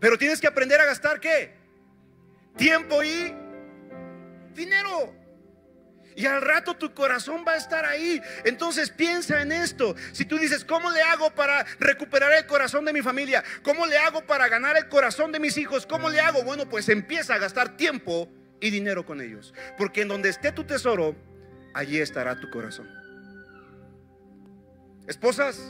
Pero 0.00 0.16
tienes 0.16 0.40
que 0.40 0.46
aprender 0.46 0.80
a 0.80 0.86
gastar 0.86 1.20
qué? 1.20 1.54
Tiempo 2.56 3.02
y 3.02 3.34
dinero. 4.54 5.14
Y 6.16 6.24
al 6.24 6.40
rato 6.40 6.74
tu 6.74 6.94
corazón 6.94 7.44
va 7.46 7.52
a 7.52 7.56
estar 7.58 7.84
ahí. 7.84 8.22
Entonces 8.46 8.88
piensa 8.88 9.42
en 9.42 9.52
esto. 9.52 9.94
Si 10.12 10.24
tú 10.24 10.38
dices, 10.38 10.64
¿cómo 10.64 10.90
le 10.90 11.02
hago 11.02 11.34
para 11.34 11.66
recuperar 11.78 12.32
el 12.32 12.46
corazón 12.46 12.86
de 12.86 12.94
mi 12.94 13.02
familia? 13.02 13.44
¿Cómo 13.62 13.84
le 13.84 13.98
hago 13.98 14.24
para 14.24 14.48
ganar 14.48 14.78
el 14.78 14.88
corazón 14.88 15.30
de 15.30 15.40
mis 15.40 15.58
hijos? 15.58 15.84
¿Cómo 15.84 16.08
le 16.08 16.20
hago? 16.20 16.42
Bueno, 16.42 16.66
pues 16.70 16.88
empieza 16.88 17.34
a 17.34 17.38
gastar 17.38 17.76
tiempo 17.76 18.32
y 18.60 18.70
dinero 18.70 19.04
con 19.04 19.20
ellos. 19.20 19.54
Porque 19.76 20.02
en 20.02 20.08
donde 20.08 20.28
esté 20.28 20.52
tu 20.52 20.64
tesoro, 20.64 21.14
allí 21.74 21.98
estará 21.98 22.38
tu 22.40 22.50
corazón. 22.50 22.88
Esposas, 25.06 25.60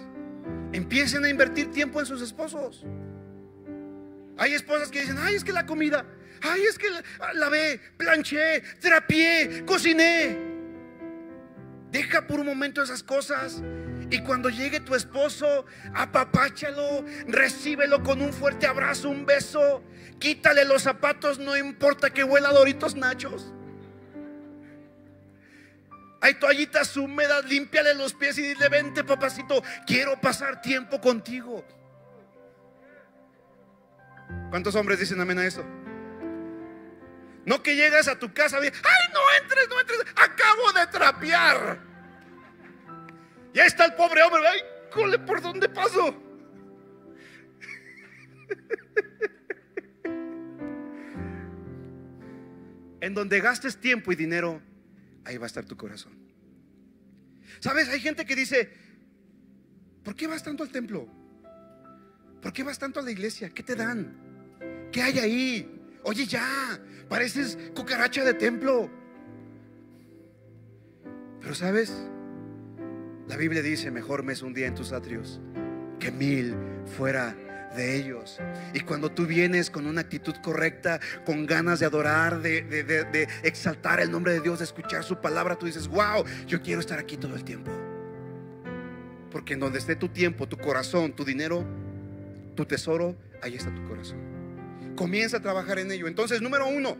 empiecen 0.72 1.24
a 1.24 1.28
invertir 1.28 1.70
tiempo 1.70 2.00
en 2.00 2.06
sus 2.06 2.22
esposos. 2.22 2.84
Hay 4.36 4.54
esposas 4.54 4.90
que 4.90 5.00
dicen, 5.00 5.16
ay, 5.18 5.34
es 5.34 5.44
que 5.44 5.52
la 5.52 5.66
comida, 5.66 6.04
ay, 6.42 6.62
es 6.62 6.78
que 6.78 6.86
la, 7.34 7.48
ve 7.48 7.80
planché, 7.96 8.62
trapié, 8.80 9.64
cociné. 9.66 10.36
Deja 11.90 12.26
por 12.26 12.40
un 12.40 12.46
momento 12.46 12.82
esas 12.82 13.02
cosas. 13.02 13.62
Y 14.10 14.20
cuando 14.20 14.48
llegue 14.48 14.80
tu 14.80 14.94
esposo, 14.94 15.66
apapáchalo, 15.94 17.04
recíbelo 17.26 18.02
con 18.02 18.22
un 18.22 18.32
fuerte 18.32 18.66
abrazo, 18.66 19.10
un 19.10 19.26
beso. 19.26 19.82
Quítale 20.18 20.64
los 20.64 20.82
zapatos, 20.82 21.38
no 21.38 21.56
importa 21.56 22.10
que 22.10 22.24
huela 22.24 22.50
Doritos 22.50 22.94
Nachos. 22.94 23.52
Hay 26.20 26.34
toallitas 26.34 26.96
húmedas, 26.96 27.44
límpiale 27.44 27.94
los 27.94 28.14
pies 28.14 28.38
y 28.38 28.42
dile, 28.42 28.68
vente 28.68 29.04
papacito, 29.04 29.62
quiero 29.86 30.20
pasar 30.20 30.60
tiempo 30.60 31.00
contigo. 31.00 31.64
¿Cuántos 34.50 34.74
hombres 34.74 34.98
dicen 34.98 35.20
amén 35.20 35.38
a 35.38 35.46
eso? 35.46 35.64
No 37.44 37.62
que 37.62 37.76
llegas 37.76 38.08
a 38.08 38.18
tu 38.18 38.32
casa 38.32 38.58
y 38.58 38.66
ay, 38.66 39.12
no 39.12 39.20
entres, 39.40 39.68
no 39.68 39.80
entres, 39.80 40.00
acabo 40.16 40.72
de 40.72 40.86
trapear. 40.88 41.87
Y 43.58 43.60
ahí 43.60 43.66
está 43.66 43.84
el 43.86 43.94
pobre 43.94 44.22
hombre, 44.22 44.40
ay, 44.46 44.60
cole, 44.88 45.18
¿por 45.18 45.42
dónde 45.42 45.68
paso? 45.68 46.10
en 53.00 53.14
donde 53.14 53.40
gastes 53.40 53.78
tiempo 53.78 54.12
y 54.12 54.14
dinero, 54.14 54.62
ahí 55.24 55.38
va 55.38 55.46
a 55.46 55.48
estar 55.48 55.64
tu 55.64 55.76
corazón. 55.76 56.12
¿Sabes? 57.58 57.88
Hay 57.88 57.98
gente 57.98 58.24
que 58.24 58.36
dice, 58.36 58.72
¿por 60.04 60.14
qué 60.14 60.28
vas 60.28 60.44
tanto 60.44 60.62
al 60.62 60.70
templo? 60.70 61.08
¿Por 62.40 62.52
qué 62.52 62.62
vas 62.62 62.78
tanto 62.78 63.00
a 63.00 63.02
la 63.02 63.10
iglesia? 63.10 63.50
¿Qué 63.50 63.64
te 63.64 63.74
dan? 63.74 64.16
¿Qué 64.92 65.02
hay 65.02 65.18
ahí? 65.18 65.80
Oye, 66.04 66.26
ya, 66.26 66.78
pareces 67.08 67.58
cucaracha 67.74 68.22
de 68.22 68.34
templo. 68.34 68.88
Pero 71.40 71.56
sabes, 71.56 72.08
La 73.28 73.36
Biblia 73.36 73.62
dice, 73.62 73.90
mejor 73.90 74.22
me 74.22 74.32
es 74.32 74.42
un 74.42 74.54
día 74.54 74.66
en 74.66 74.74
tus 74.74 74.92
atrios 74.92 75.40
que 76.00 76.10
mil 76.10 76.54
fuera 76.96 77.36
de 77.76 77.96
ellos. 77.96 78.38
Y 78.72 78.80
cuando 78.80 79.10
tú 79.10 79.26
vienes 79.26 79.70
con 79.70 79.86
una 79.86 80.00
actitud 80.00 80.34
correcta, 80.42 80.98
con 81.26 81.44
ganas 81.46 81.80
de 81.80 81.86
adorar, 81.86 82.40
de, 82.40 82.62
de- 82.62 82.82
de- 82.84 83.04
de 83.04 83.28
exaltar 83.42 84.00
el 84.00 84.10
nombre 84.10 84.32
de 84.32 84.40
Dios, 84.40 84.58
de 84.60 84.64
escuchar 84.64 85.04
su 85.04 85.20
palabra, 85.20 85.56
tú 85.56 85.66
dices, 85.66 85.86
wow, 85.88 86.24
yo 86.46 86.62
quiero 86.62 86.80
estar 86.80 86.98
aquí 86.98 87.16
todo 87.18 87.34
el 87.36 87.44
tiempo. 87.44 87.70
Porque 89.30 89.52
en 89.54 89.60
donde 89.60 89.78
esté 89.78 89.94
tu 89.96 90.08
tiempo, 90.08 90.48
tu 90.48 90.56
corazón, 90.56 91.12
tu 91.12 91.24
dinero, 91.24 91.64
tu 92.54 92.64
tesoro, 92.64 93.14
ahí 93.42 93.56
está 93.56 93.74
tu 93.74 93.84
corazón. 93.86 94.16
Comienza 94.96 95.36
a 95.36 95.40
trabajar 95.40 95.78
en 95.78 95.92
ello. 95.92 96.08
Entonces, 96.08 96.40
número 96.40 96.66
uno, 96.66 96.96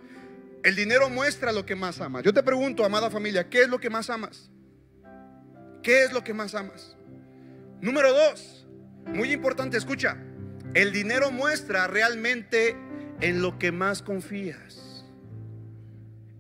el 0.63 0.77
dinero 0.77 1.09
muestra 1.09 1.53
lo 1.53 1.65
que 1.65 1.75
más 1.75 2.01
amas. 2.03 2.23
Yo 2.23 2.35
te 2.35 2.43
pregunto, 2.43 2.85
amada 2.85 3.11
familia, 3.11 3.49
¿qué 3.49 3.63
es 3.63 3.69
lo 3.69 3.81
que 3.81 3.89
más 3.89 4.11
amas? 4.11 4.51
¿Qué 5.89 6.05
es 6.05 6.13
lo 6.13 6.23
que 6.23 6.35
más 6.35 6.55
amas? 6.55 6.95
Número 7.81 8.13
dos, 8.13 8.67
muy 9.07 9.33
importante, 9.33 9.79
escucha, 9.79 10.19
el 10.75 10.93
dinero 10.93 11.31
muestra 11.31 11.87
realmente 11.87 12.77
en 13.23 13.41
lo 13.41 13.59
que 13.59 13.73
más 13.73 14.03
confías. 14.03 15.07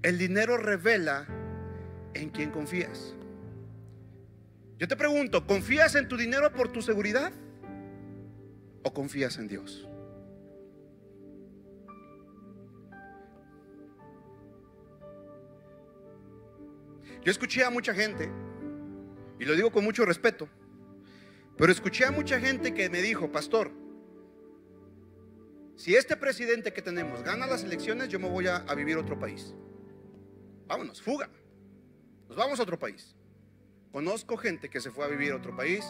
El 0.03 0.19
dinero 0.19 0.59
revela 0.59 1.27
en 2.13 2.29
quien 2.29 2.51
confías. 2.51 3.15
Yo 4.77 4.87
te 4.87 4.97
pregunto, 4.97 5.47
¿confías 5.47 5.95
en 5.95 6.09
tu 6.09 6.19
dinero 6.19 6.53
por 6.53 6.71
tu 6.71 6.83
seguridad 6.83 7.33
o 8.83 8.93
confías 8.93 9.39
en 9.39 9.49
Dios? 9.49 9.89
Yo 17.25 17.31
escuché 17.31 17.65
a 17.65 17.71
mucha 17.71 17.95
gente, 17.95 18.31
y 19.39 19.45
lo 19.45 19.55
digo 19.55 19.71
con 19.71 19.85
mucho 19.85 20.05
respeto, 20.05 20.49
pero 21.57 21.73
escuché 21.73 22.05
a 22.05 22.11
mucha 22.11 22.41
gente 22.41 22.73
que 22.73 22.89
me 22.89 23.03
dijo, 23.03 23.31
pastor, 23.33 23.73
si 25.77 25.95
este 25.95 26.17
presidente 26.17 26.73
que 26.73 26.83
tenemos 26.83 27.23
gana 27.23 27.47
las 27.47 27.63
elecciones, 27.63 28.09
yo 28.09 28.19
me 28.19 28.29
voy 28.29 28.49
a, 28.49 28.61
vivir 28.75 28.97
a 28.97 29.01
otro 29.01 29.19
país. 29.19 29.55
Vámonos, 30.67 31.01
fuga. 31.01 31.31
Nos 32.29 32.37
vamos 32.37 32.59
a 32.59 32.65
otro 32.65 32.79
país. 32.79 33.15
Conozco 33.93 34.37
gente 34.37 34.69
que 34.69 34.81
se 34.81 34.91
fue 34.91 35.05
a 35.05 35.09
vivir 35.09 35.33
a 35.33 35.37
otro 35.37 35.57
país 35.57 35.85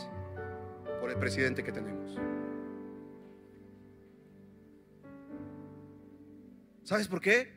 por 1.01 1.11
el 1.11 1.17
presidente 1.17 1.65
que 1.65 1.73
tenemos. 1.73 2.19
¿Sabes 6.85 7.09
por 7.09 7.21
qué? 7.21 7.53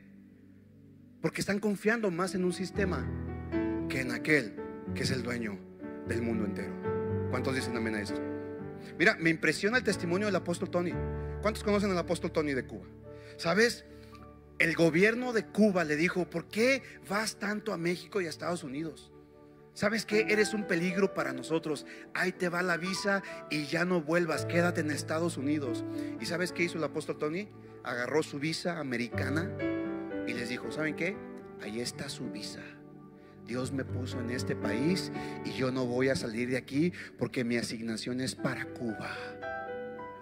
Porque 1.20 1.40
están 1.40 1.58
confiando 1.58 2.10
más 2.10 2.34
en 2.34 2.44
un 2.44 2.52
sistema 2.52 3.06
que 3.88 4.00
en 4.00 4.10
aquel 4.10 4.56
que 4.94 5.02
es 5.02 5.10
el 5.10 5.22
dueño 5.22 5.71
del 6.12 6.22
mundo 6.22 6.44
entero. 6.44 6.72
¿Cuántos 7.30 7.54
dicen 7.54 7.76
amén 7.76 7.94
a 7.94 8.02
esto? 8.02 8.20
Mira, 8.98 9.16
me 9.18 9.30
impresiona 9.30 9.78
el 9.78 9.84
testimonio 9.84 10.26
del 10.26 10.36
apóstol 10.36 10.70
Tony. 10.70 10.92
¿Cuántos 11.40 11.64
conocen 11.64 11.90
al 11.90 11.98
apóstol 11.98 12.32
Tony 12.32 12.52
de 12.52 12.66
Cuba? 12.66 12.86
¿Sabes? 13.36 13.84
El 14.58 14.74
gobierno 14.74 15.32
de 15.32 15.46
Cuba 15.46 15.84
le 15.84 15.96
dijo, 15.96 16.28
¿por 16.28 16.46
qué 16.48 16.82
vas 17.08 17.36
tanto 17.38 17.72
a 17.72 17.78
México 17.78 18.20
y 18.20 18.26
a 18.26 18.30
Estados 18.30 18.62
Unidos? 18.62 19.12
¿Sabes 19.74 20.04
qué? 20.04 20.26
Eres 20.28 20.52
un 20.52 20.66
peligro 20.66 21.14
para 21.14 21.32
nosotros. 21.32 21.86
Ahí 22.14 22.32
te 22.32 22.48
va 22.48 22.62
la 22.62 22.76
visa 22.76 23.22
y 23.50 23.64
ya 23.64 23.84
no 23.84 24.02
vuelvas. 24.02 24.44
Quédate 24.44 24.82
en 24.82 24.90
Estados 24.90 25.38
Unidos. 25.38 25.84
¿Y 26.20 26.26
sabes 26.26 26.52
qué 26.52 26.64
hizo 26.64 26.78
el 26.78 26.84
apóstol 26.84 27.18
Tony? 27.18 27.48
Agarró 27.82 28.22
su 28.22 28.38
visa 28.38 28.78
americana 28.78 29.50
y 30.26 30.34
les 30.34 30.50
dijo, 30.50 30.70
¿saben 30.70 30.94
qué? 30.94 31.16
Ahí 31.62 31.80
está 31.80 32.08
su 32.08 32.30
visa. 32.30 32.60
Dios 33.46 33.72
me 33.72 33.84
puso 33.84 34.20
en 34.20 34.30
este 34.30 34.54
país 34.54 35.10
y 35.44 35.52
yo 35.52 35.70
no 35.70 35.84
voy 35.86 36.08
a 36.08 36.16
salir 36.16 36.50
de 36.50 36.56
aquí 36.56 36.92
porque 37.18 37.44
mi 37.44 37.56
asignación 37.56 38.20
es 38.20 38.34
para 38.34 38.66
Cuba. 38.66 39.16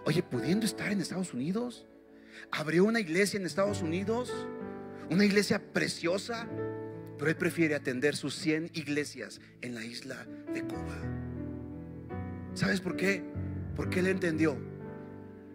Oye, 0.04 0.22
pudiendo 0.22 0.66
estar 0.66 0.90
en 0.90 1.00
Estados 1.00 1.34
Unidos, 1.34 1.86
abrió 2.50 2.84
una 2.84 3.00
iglesia 3.00 3.38
en 3.38 3.46
Estados 3.46 3.82
Unidos, 3.82 4.32
una 5.10 5.24
iglesia 5.24 5.60
preciosa, 5.72 6.48
pero 7.18 7.30
él 7.30 7.36
prefiere 7.36 7.74
atender 7.74 8.16
sus 8.16 8.34
100 8.36 8.70
iglesias 8.74 9.40
en 9.60 9.74
la 9.74 9.84
isla 9.84 10.26
de 10.54 10.62
Cuba. 10.62 10.96
¿Sabes 12.54 12.80
por 12.80 12.96
qué? 12.96 13.22
Porque 13.76 14.00
él 14.00 14.06
entendió. 14.06 14.69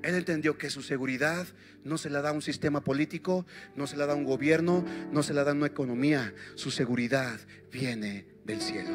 Él 0.06 0.14
entendió 0.14 0.56
que 0.56 0.70
su 0.70 0.84
seguridad 0.84 1.48
no 1.84 1.98
se 1.98 2.12
la 2.12 2.22
da 2.22 2.32
un 2.32 2.44
sistema 2.44 2.82
político, 2.82 3.48
no 3.76 3.88
se 3.88 3.98
la 3.98 4.06
da 4.06 4.14
un 4.14 4.24
gobierno, 4.24 4.86
no 5.12 5.24
se 5.24 5.34
la 5.34 5.44
da 5.44 5.54
una 5.54 5.66
economía. 5.66 6.32
Su 6.54 6.70
seguridad 6.70 7.40
viene 7.72 8.28
del 8.46 8.62
cielo. 8.62 8.92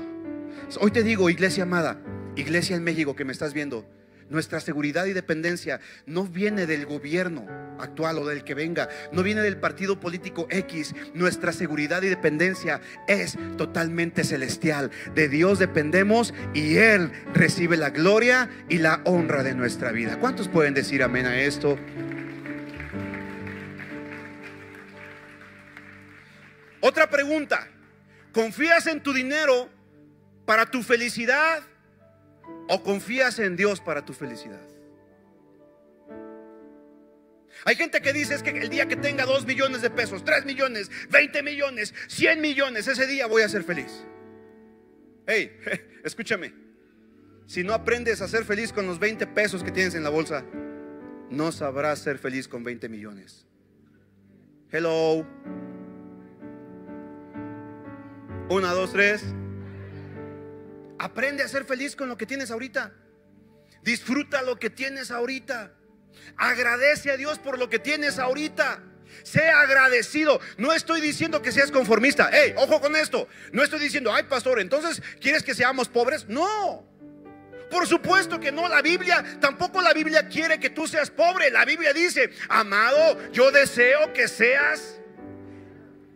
Hoy 0.81 0.93
te 0.93 1.03
digo, 1.03 1.29
iglesia 1.29 1.65
amada, 1.65 2.01
iglesia 2.37 2.77
en 2.77 2.85
México 2.85 3.17
que 3.17 3.25
me 3.25 3.33
estás 3.33 3.55
viendo, 3.55 3.91
nuestra 4.31 4.61
seguridad 4.61 5.07
y 5.07 5.13
dependencia 5.13 5.81
no 6.07 6.25
viene 6.25 6.67
del 6.67 6.87
gobierno 6.87 7.47
actual 7.79 8.19
o 8.19 8.27
del 8.27 8.45
que 8.45 8.55
venga, 8.55 8.89
no 9.13 9.23
viene 9.23 9.43
del 9.43 9.59
partido 9.59 10.01
político 10.01 10.47
X. 10.51 10.95
Nuestra 11.15 11.53
seguridad 11.53 12.03
y 12.03 12.09
dependencia 12.09 12.81
es 13.07 13.37
totalmente 13.59 14.25
celestial. 14.25 14.91
De 15.15 15.29
Dios 15.29 15.59
dependemos 15.59 16.33
y 16.55 16.77
Él 16.77 17.11
recibe 17.35 17.77
la 17.77 17.91
gloria 17.91 18.49
y 18.69 18.79
la 18.79 19.03
honra 19.05 19.43
de 19.43 19.55
nuestra 19.55 19.93
vida. 19.93 20.19
¿Cuántos 20.19 20.49
pueden 20.49 20.75
decir 20.75 21.03
amén 21.03 21.27
a 21.27 21.41
esto? 21.41 21.79
Otra 26.81 27.11
pregunta. 27.11 27.69
¿Confías 28.33 28.87
en 28.87 29.03
tu 29.03 29.13
dinero 29.13 29.69
para 30.47 30.71
tu 30.71 30.83
felicidad 30.83 31.63
o 32.69 32.83
confías 32.83 33.39
en 33.39 33.57
Dios 33.57 33.81
para 33.81 34.05
tu 34.05 34.13
felicidad? 34.13 34.61
Hay 37.65 37.77
gente 37.77 38.01
que 38.01 38.13
dice 38.13 38.35
es 38.35 38.43
que 38.43 38.51
el 38.51 38.69
día 38.69 38.87
que 38.89 38.97
tenga 38.97 39.27
2 39.27 39.47
millones 39.47 39.83
de 39.83 39.91
pesos, 39.91 40.25
3 40.25 40.47
millones, 40.47 40.91
20 41.11 41.43
millones, 41.43 41.95
100 42.09 42.41
millones, 42.41 42.89
ese 42.89 43.07
día 43.07 43.27
voy 43.27 43.43
a 43.43 43.49
ser 43.49 43.65
feliz. 43.65 44.05
Hey, 45.27 45.59
escúchame. 46.05 46.55
Si 47.47 47.65
no 47.65 47.75
aprendes 47.75 48.23
a 48.23 48.29
ser 48.29 48.45
feliz 48.45 48.73
con 48.73 48.87
los 48.87 48.99
20 48.99 49.27
pesos 49.27 49.63
que 49.63 49.73
tienes 49.73 49.95
en 49.95 50.05
la 50.05 50.11
bolsa, 50.11 50.45
no 51.31 51.53
sabrás 51.53 51.99
ser 51.99 52.19
feliz 52.19 52.49
con 52.49 52.65
20 52.65 52.89
millones. 52.89 53.47
Hello. 54.71 55.27
Una, 58.49 58.73
dos, 58.73 58.93
tres. 58.93 59.25
Aprende 61.01 61.43
a 61.43 61.49
ser 61.49 61.65
feliz 61.65 61.97
con 61.97 62.11
lo 62.11 62.19
que 62.19 62.27
tienes 62.27 62.51
ahorita. 62.51 62.93
Disfruta 63.83 64.43
lo 64.43 64.59
que 64.59 64.69
tienes 64.69 65.11
ahorita. 65.11 65.73
Agradece 66.37 67.11
a 67.11 67.17
Dios 67.17 67.39
por 67.39 67.59
lo 67.59 67.71
que 67.71 67.79
tienes 67.79 68.19
ahorita. 68.19 68.83
Sea 69.23 69.63
agradecido. 69.63 70.41
No 70.59 70.75
estoy 70.75 71.01
diciendo 71.01 71.41
que 71.41 71.53
seas 71.53 71.71
conformista. 71.71 72.29
Hey, 72.31 72.53
ojo 72.55 72.83
con 72.83 72.97
esto. 72.97 73.29
No 73.51 73.63
estoy 73.63 73.81
diciendo, 73.81 74.13
ay, 74.13 74.25
pastor, 74.25 74.61
entonces 74.61 75.03
quieres 75.23 75.43
que 75.43 75.55
seamos 75.55 75.89
pobres. 75.89 76.29
No. 76.29 76.87
Por 77.71 77.87
supuesto 77.87 78.39
que 78.39 78.53
no, 78.53 78.69
la 78.69 78.83
Biblia, 78.83 79.25
tampoco 79.41 79.81
la 79.81 79.95
Biblia 79.95 80.29
quiere 80.29 80.61
que 80.61 80.69
tú 80.69 80.87
seas 80.87 81.09
pobre. 81.09 81.51
La 81.51 81.65
Biblia 81.65 81.95
dice, 81.95 82.31
amado, 82.51 83.33
yo 83.33 83.51
deseo 83.51 84.13
que 84.13 84.29
seas 84.29 85.01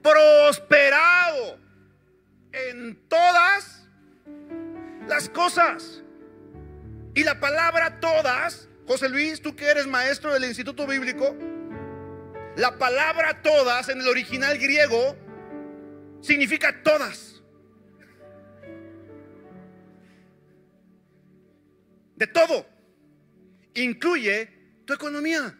prosperado 0.02 1.58
en 2.52 3.08
todas 3.08 3.83
las 5.08 5.28
cosas. 5.28 6.02
Y 7.14 7.22
la 7.22 7.38
palabra 7.38 8.00
todas, 8.00 8.68
José 8.86 9.08
Luis, 9.08 9.40
tú 9.40 9.54
que 9.54 9.66
eres 9.66 9.86
maestro 9.86 10.32
del 10.32 10.44
Instituto 10.44 10.86
Bíblico, 10.86 11.36
la 12.56 12.78
palabra 12.78 13.42
todas 13.42 13.88
en 13.88 14.00
el 14.00 14.08
original 14.08 14.58
griego 14.58 15.16
significa 16.20 16.82
todas. 16.82 17.42
De 22.16 22.26
todo. 22.26 22.66
Incluye 23.74 24.82
tu 24.84 24.92
economía. 24.92 25.58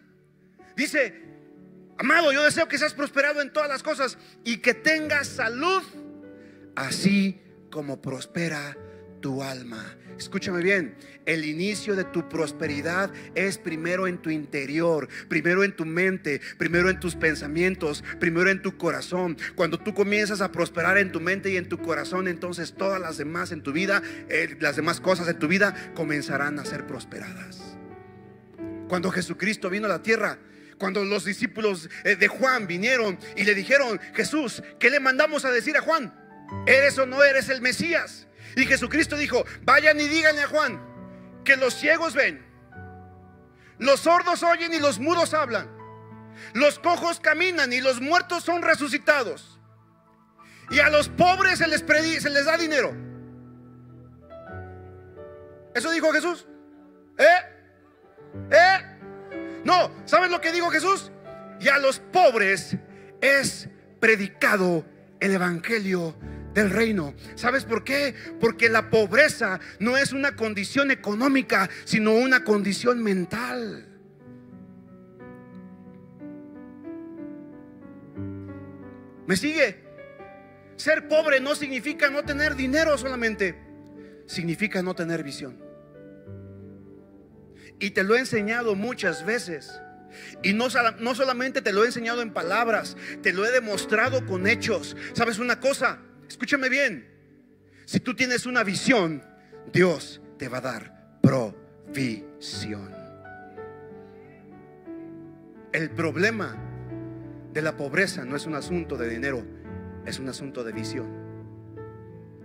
Dice, 0.75 1.21
amado, 1.97 2.31
yo 2.31 2.43
deseo 2.43 2.67
que 2.67 2.77
seas 2.77 2.93
prosperado 2.93 3.41
en 3.41 3.51
todas 3.51 3.69
las 3.69 3.83
cosas 3.83 4.17
y 4.43 4.57
que 4.57 4.73
tengas 4.73 5.27
salud, 5.27 5.83
así 6.75 7.41
como 7.69 8.01
prospera 8.01 8.77
tu 9.25 9.41
alma. 9.41 9.83
Escúchame 10.19 10.61
bien, 10.61 10.95
el 11.25 11.45
inicio 11.45 11.95
de 11.95 12.03
tu 12.03 12.29
prosperidad 12.29 13.11
es 13.33 13.57
primero 13.57 14.05
en 14.05 14.19
tu 14.19 14.29
interior, 14.29 15.09
primero 15.27 15.63
en 15.63 15.75
tu 15.75 15.83
mente, 15.83 16.39
primero 16.59 16.91
en 16.91 16.99
tus 16.99 17.15
pensamientos, 17.15 18.03
primero 18.19 18.51
en 18.51 18.61
tu 18.61 18.77
corazón. 18.77 19.35
Cuando 19.55 19.79
tú 19.79 19.95
comienzas 19.95 20.41
a 20.41 20.51
prosperar 20.51 20.99
en 20.99 21.11
tu 21.11 21.21
mente 21.21 21.49
y 21.49 21.57
en 21.57 21.67
tu 21.67 21.79
corazón, 21.79 22.27
entonces 22.27 22.75
todas 22.75 23.01
las 23.01 23.17
demás 23.17 23.51
en 23.51 23.63
tu 23.63 23.73
vida, 23.73 24.03
eh, 24.29 24.55
las 24.59 24.75
demás 24.75 25.01
cosas 25.01 25.27
en 25.27 25.39
tu 25.39 25.47
vida 25.47 25.73
comenzarán 25.95 26.59
a 26.59 26.65
ser 26.65 26.85
prosperadas. 26.85 27.75
Cuando 28.87 29.09
Jesucristo 29.09 29.71
vino 29.71 29.87
a 29.87 29.89
la 29.89 30.03
tierra, 30.03 30.37
cuando 30.77 31.03
los 31.03 31.25
discípulos 31.25 31.89
eh, 32.03 32.15
de 32.15 32.27
Juan 32.27 32.67
vinieron 32.67 33.17
y 33.35 33.43
le 33.43 33.55
dijeron, 33.55 33.99
Jesús, 34.13 34.61
¿qué 34.77 34.91
le 34.91 34.99
mandamos 34.99 35.45
a 35.45 35.51
decir 35.51 35.75
a 35.77 35.81
Juan? 35.81 36.13
¿Eres 36.67 36.99
o 36.99 37.07
no 37.07 37.23
eres 37.23 37.49
el 37.49 37.61
Mesías? 37.61 38.27
Y 38.55 38.65
Jesucristo 38.65 39.17
dijo, 39.17 39.45
vayan 39.63 39.99
y 39.99 40.07
díganle 40.07 40.43
a 40.43 40.47
Juan 40.47 40.81
que 41.43 41.57
los 41.57 41.73
ciegos 41.73 42.13
ven, 42.13 42.45
los 43.77 43.99
sordos 43.99 44.43
oyen 44.43 44.73
y 44.73 44.79
los 44.79 44.99
mudos 44.99 45.33
hablan, 45.33 45.69
los 46.53 46.79
cojos 46.79 47.19
caminan 47.19 47.73
y 47.73 47.81
los 47.81 48.01
muertos 48.01 48.43
son 48.43 48.61
resucitados. 48.61 49.59
Y 50.71 50.79
a 50.79 50.89
los 50.89 51.09
pobres 51.09 51.59
se 51.59 51.67
les, 51.67 51.81
se 51.81 52.29
les 52.29 52.45
da 52.45 52.57
dinero. 52.57 52.95
¿Eso 55.75 55.91
dijo 55.91 56.11
Jesús? 56.11 56.47
¿Eh? 57.17 57.25
¿Eh? 58.51 59.61
No, 59.63 59.91
¿sabes 60.05 60.31
lo 60.31 60.41
que 60.41 60.51
dijo 60.51 60.71
Jesús? 60.71 61.11
Y 61.59 61.67
a 61.67 61.77
los 61.77 61.99
pobres 61.99 62.77
es 63.21 63.69
predicado 63.99 64.85
el 65.19 65.33
Evangelio 65.33 66.15
del 66.55 66.71
reino. 66.71 67.13
¿Sabes 67.35 67.65
por 67.65 67.83
qué? 67.83 68.15
Porque 68.39 68.69
la 68.69 68.89
pobreza 68.89 69.59
no 69.79 69.97
es 69.97 70.13
una 70.13 70.35
condición 70.35 70.89
económica, 70.89 71.69
sino 71.83 72.13
una 72.13 72.43
condición 72.43 73.03
mental. 73.03 73.87
¿Me 79.27 79.35
sigue? 79.35 79.83
Ser 80.77 81.07
pobre 81.07 81.39
no 81.39 81.55
significa 81.55 82.09
no 82.09 82.23
tener 82.23 82.55
dinero 82.55 82.97
solamente, 82.97 83.61
significa 84.25 84.81
no 84.81 84.95
tener 84.95 85.23
visión. 85.23 85.61
Y 87.79 87.91
te 87.91 88.03
lo 88.03 88.15
he 88.15 88.19
enseñado 88.19 88.75
muchas 88.75 89.25
veces. 89.25 89.81
Y 90.41 90.53
no, 90.53 90.67
no, 90.99 91.15
solamente 91.15 91.61
te 91.61 91.73
lo 91.73 91.83
he 91.83 91.87
enseñado 91.87 92.21
en 92.21 92.31
palabras, 92.31 92.95
te 93.21 93.33
lo 93.33 93.45
he 93.45 93.51
demostrado 93.51 94.25
con 94.25 94.47
hechos. 94.47 94.95
¿Sabes 95.11 95.39
una 95.39 95.59
cosa? 95.59 95.99
Escúchame 96.27 96.69
bien. 96.69 97.07
Si 97.85 97.99
tú 97.99 98.15
tienes 98.15 98.45
una 98.45 98.63
visión, 98.63 99.23
Dios 99.71 100.21
te 100.37 100.49
va 100.49 100.57
a 100.57 100.61
dar 100.61 101.19
provisión. 101.21 102.91
El 105.71 105.91
problema 105.91 106.55
de 107.53 107.61
la 107.61 107.77
pobreza 107.77 108.25
no 108.25 108.35
es 108.35 108.45
un 108.45 108.55
asunto 108.55 108.97
de 108.97 109.09
dinero, 109.09 109.45
es 110.05 110.19
un 110.19 110.29
asunto 110.29 110.63
de 110.63 110.71
visión. 110.71 111.07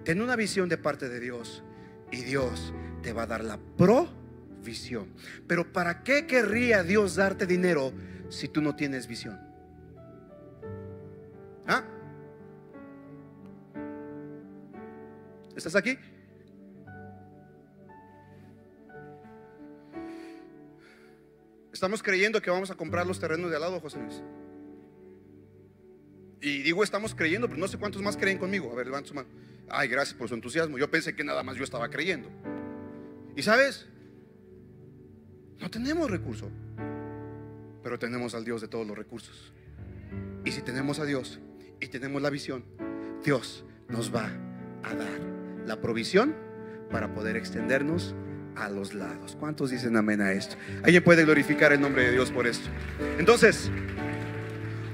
Ten 0.05 0.21
una 0.21 0.37
visión 0.37 0.69
de 0.69 0.79
parte 0.79 1.09
de 1.09 1.21
Dios 1.21 1.63
y 2.11 2.23
Dios 2.23 2.75
te 3.03 3.13
va 3.13 3.23
a 3.23 3.27
dar 3.27 3.45
la 3.45 3.59
provisión. 3.77 5.15
Pero 5.47 5.73
¿para 5.73 6.03
qué 6.03 6.27
querría 6.27 6.83
Dios 6.83 7.17
darte 7.17 7.47
dinero 7.47 7.93
si 8.29 8.49
tú 8.49 8.61
no 8.61 8.77
tienes 8.77 9.07
visión? 9.07 9.39
¿Ah? 11.67 11.85
¿Estás 15.57 15.75
aquí? 15.77 15.99
Estamos 21.73 22.03
creyendo 22.03 22.43
que 22.43 22.51
vamos 22.51 22.71
a 22.71 22.75
comprar 22.75 23.07
los 23.07 23.19
terrenos 23.19 23.51
de 23.51 23.57
al 23.57 23.63
lado, 23.63 23.81
José 23.81 23.99
Luis. 23.99 24.23
Y 26.43 26.63
digo 26.63 26.83
estamos 26.83 27.15
creyendo, 27.15 27.49
pero 27.49 27.59
no 27.59 27.69
sé 27.69 27.79
cuántos 27.79 28.03
más 28.03 28.17
creen 28.17 28.39
conmigo. 28.39 28.71
A 28.73 28.75
ver, 28.75 28.87
levanta 28.87 29.09
su 29.09 29.15
mano. 29.15 29.29
Ay, 29.69 29.89
gracias 29.89 30.17
por 30.17 30.29
su 30.29 30.35
entusiasmo. 30.35 30.79
Yo 30.79 30.91
pensé 30.91 31.15
que 31.15 31.25
nada 31.25 31.43
más 31.43 31.57
yo 31.57 31.65
estaba 31.65 31.89
creyendo. 31.89 32.29
Y 33.37 33.43
sabes, 33.43 33.87
no 35.59 35.71
tenemos 35.71 36.11
recursos, 36.11 36.51
pero 37.83 37.99
tenemos 37.99 38.35
al 38.35 38.45
Dios 38.45 38.61
de 38.61 38.69
todos 38.69 38.87
los 38.87 38.97
recursos. 38.97 39.53
Y 40.45 40.53
si 40.53 40.63
tenemos 40.63 40.99
a 40.99 41.05
Dios 41.05 41.41
y 41.81 41.89
tenemos 41.89 42.21
la 42.21 42.31
visión, 42.31 42.65
Dios 43.25 43.65
nos 43.89 44.15
va 44.15 44.31
a 44.83 44.95
dar 44.95 45.40
la 45.67 45.81
provisión 45.81 46.35
para 46.91 47.15
poder 47.15 47.37
extendernos 47.37 48.15
a 48.57 48.69
los 48.69 48.95
lados. 48.95 49.37
¿Cuántos 49.39 49.71
dicen 49.71 49.97
amén 49.97 50.21
a 50.21 50.33
esto? 50.33 50.57
Alguien 50.83 51.03
puede 51.05 51.25
glorificar 51.25 51.73
el 51.73 51.81
nombre 51.81 52.05
de 52.05 52.13
Dios 52.13 52.31
por 52.31 52.47
esto. 52.47 52.69
Entonces, 53.19 53.71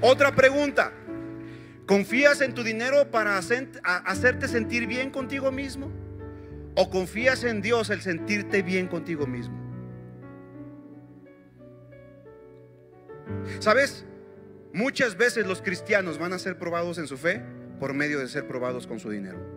otra 0.01 0.35
pregunta. 0.35 0.93
¿Confías 1.85 2.41
en 2.41 2.53
tu 2.53 2.63
dinero 2.63 3.09
para 3.11 3.37
hacerte 3.37 4.47
sentir 4.49 4.87
bien 4.87 5.09
contigo 5.09 5.51
mismo? 5.51 5.89
¿O 6.75 6.89
confías 6.89 7.45
en 7.45 7.61
Dios 7.61 7.89
el 7.89 8.01
sentirte 8.01 8.61
bien 8.61 8.87
contigo 8.87 9.25
mismo? 9.25 9.57
¿Sabes? 13.59 14.05
Muchas 14.73 15.17
veces 15.17 15.47
los 15.47 15.61
cristianos 15.61 16.19
van 16.19 16.33
a 16.33 16.39
ser 16.39 16.59
probados 16.59 16.97
en 16.97 17.07
su 17.07 17.17
fe 17.17 17.41
por 17.79 17.93
medio 17.93 18.19
de 18.19 18.27
ser 18.27 18.47
probados 18.47 18.85
con 18.85 18.99
su 18.99 19.09
dinero. 19.09 19.56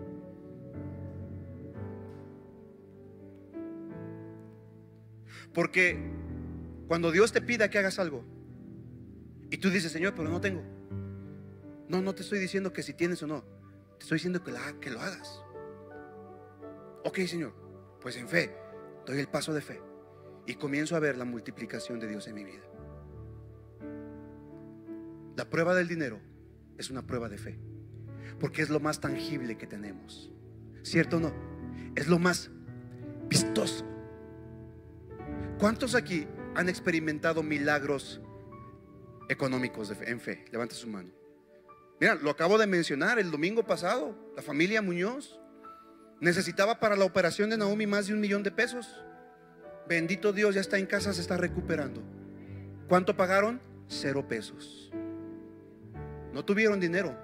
Porque 5.52 5.98
cuando 6.86 7.10
Dios 7.10 7.32
te 7.32 7.42
pida 7.42 7.70
que 7.70 7.78
hagas 7.78 7.98
algo 7.98 8.24
y 9.50 9.58
tú 9.58 9.70
dices, 9.70 9.92
Señor, 9.92 10.14
pero 10.14 10.28
no 10.28 10.40
tengo. 10.40 10.62
No, 11.88 12.00
no 12.00 12.14
te 12.14 12.22
estoy 12.22 12.38
diciendo 12.38 12.72
que 12.72 12.82
si 12.82 12.94
tienes 12.94 13.22
o 13.22 13.26
no. 13.26 13.42
Te 13.98 14.04
estoy 14.04 14.16
diciendo 14.16 14.42
que, 14.42 14.90
lo 14.90 15.00
hagas. 15.00 15.42
Ok, 17.04 17.18
Señor, 17.26 17.52
pues 18.00 18.16
en 18.16 18.28
fe, 18.28 18.54
doy 19.06 19.18
el 19.18 19.28
paso 19.28 19.52
de 19.52 19.60
fe 19.60 19.80
y 20.46 20.54
comienzo 20.54 20.96
a 20.96 21.00
ver 21.00 21.16
la 21.16 21.24
multiplicación 21.24 21.98
de 21.98 22.08
Dios 22.08 22.28
en 22.28 22.34
mi 22.34 22.44
vida. 22.44 22.62
La 25.36 25.50
prueba 25.50 25.74
del 25.74 25.88
dinero 25.88 26.20
es 26.78 26.90
una 26.90 27.06
prueba 27.06 27.28
de 27.28 27.38
fe, 27.38 27.58
porque 28.38 28.62
es 28.62 28.70
lo 28.70 28.80
más 28.80 29.00
tangible 29.00 29.58
que 29.58 29.66
tenemos. 29.66 30.32
¿Cierto 30.82 31.16
o 31.16 31.20
no? 31.20 31.32
Es 31.94 32.08
lo 32.08 32.18
más 32.18 32.50
vistoso. 33.28 33.89
¿Cuántos 35.60 35.94
aquí 35.94 36.26
han 36.54 36.70
experimentado 36.70 37.42
milagros 37.42 38.18
económicos 39.28 39.92
en 40.00 40.18
fe? 40.18 40.46
Levanta 40.50 40.74
su 40.74 40.88
mano. 40.88 41.10
Mira, 42.00 42.14
lo 42.14 42.30
acabo 42.30 42.56
de 42.56 42.66
mencionar 42.66 43.18
el 43.18 43.30
domingo 43.30 43.62
pasado. 43.66 44.16
La 44.34 44.40
familia 44.40 44.80
Muñoz 44.80 45.38
necesitaba 46.18 46.80
para 46.80 46.96
la 46.96 47.04
operación 47.04 47.50
de 47.50 47.58
Naomi 47.58 47.86
más 47.86 48.06
de 48.06 48.14
un 48.14 48.20
millón 48.20 48.42
de 48.42 48.50
pesos. 48.50 49.04
Bendito 49.86 50.32
Dios, 50.32 50.54
ya 50.54 50.62
está 50.62 50.78
en 50.78 50.86
casa, 50.86 51.12
se 51.12 51.20
está 51.20 51.36
recuperando. 51.36 52.02
¿Cuánto 52.88 53.14
pagaron? 53.14 53.60
Cero 53.86 54.26
pesos. 54.26 54.90
No 56.32 56.42
tuvieron 56.42 56.80
dinero, 56.80 57.14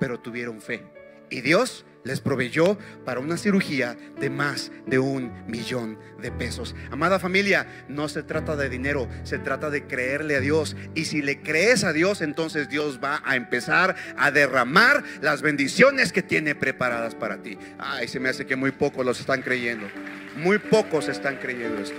pero 0.00 0.18
tuvieron 0.18 0.60
fe. 0.60 0.84
Y 1.30 1.40
Dios 1.40 1.86
les 2.04 2.20
proveyó 2.20 2.78
para 3.04 3.20
una 3.20 3.36
cirugía 3.36 3.96
de 4.20 4.30
más 4.30 4.70
de 4.86 4.98
un 4.98 5.32
millón 5.46 5.98
de 6.20 6.30
pesos. 6.30 6.74
Amada 6.90 7.18
familia, 7.18 7.66
no 7.88 8.08
se 8.08 8.22
trata 8.22 8.56
de 8.56 8.68
dinero, 8.68 9.08
se 9.24 9.38
trata 9.38 9.70
de 9.70 9.86
creerle 9.86 10.36
a 10.36 10.40
Dios. 10.40 10.76
Y 10.94 11.06
si 11.06 11.22
le 11.22 11.40
crees 11.40 11.82
a 11.82 11.92
Dios, 11.92 12.20
entonces 12.20 12.68
Dios 12.68 13.00
va 13.02 13.22
a 13.24 13.36
empezar 13.36 13.96
a 14.16 14.30
derramar 14.30 15.02
las 15.22 15.42
bendiciones 15.42 16.12
que 16.12 16.22
tiene 16.22 16.54
preparadas 16.54 17.14
para 17.14 17.42
ti. 17.42 17.58
Ay, 17.78 18.06
se 18.06 18.20
me 18.20 18.28
hace 18.28 18.46
que 18.46 18.56
muy 18.56 18.70
pocos 18.70 19.04
los 19.04 19.18
están 19.18 19.42
creyendo. 19.42 19.88
Muy 20.36 20.58
pocos 20.58 21.08
están 21.08 21.36
creyendo 21.36 21.82
esto. 21.82 21.98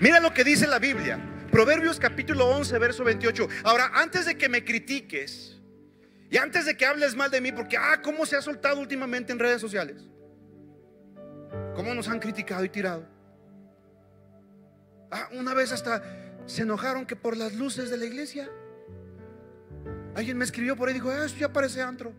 Mira 0.00 0.20
lo 0.20 0.34
que 0.34 0.44
dice 0.44 0.66
la 0.66 0.78
Biblia. 0.78 1.18
Proverbios 1.50 1.98
capítulo 1.98 2.46
11, 2.48 2.78
verso 2.78 3.04
28. 3.04 3.48
Ahora, 3.64 3.90
antes 3.94 4.26
de 4.26 4.36
que 4.36 4.50
me 4.50 4.62
critiques, 4.62 5.55
y 6.30 6.36
antes 6.38 6.66
de 6.66 6.76
que 6.76 6.86
hables 6.86 7.14
mal 7.14 7.30
de 7.30 7.40
mí, 7.40 7.52
porque, 7.52 7.76
ah, 7.76 8.00
¿cómo 8.02 8.26
se 8.26 8.36
ha 8.36 8.42
soltado 8.42 8.80
últimamente 8.80 9.32
en 9.32 9.38
redes 9.38 9.60
sociales? 9.60 10.02
¿Cómo 11.74 11.94
nos 11.94 12.08
han 12.08 12.18
criticado 12.18 12.64
y 12.64 12.68
tirado? 12.68 13.06
Ah, 15.10 15.28
una 15.32 15.54
vez 15.54 15.72
hasta 15.72 16.02
se 16.46 16.62
enojaron 16.62 17.06
que 17.06 17.16
por 17.16 17.36
las 17.36 17.54
luces 17.54 17.90
de 17.90 17.96
la 17.96 18.06
iglesia. 18.06 18.50
Alguien 20.14 20.38
me 20.38 20.44
escribió 20.44 20.76
por 20.76 20.88
ahí 20.88 20.94
y 20.94 20.98
dijo, 20.98 21.10
ah, 21.10 21.24
eso 21.24 21.36
ya 21.36 21.52
parece 21.52 21.82
antro. 21.82 22.12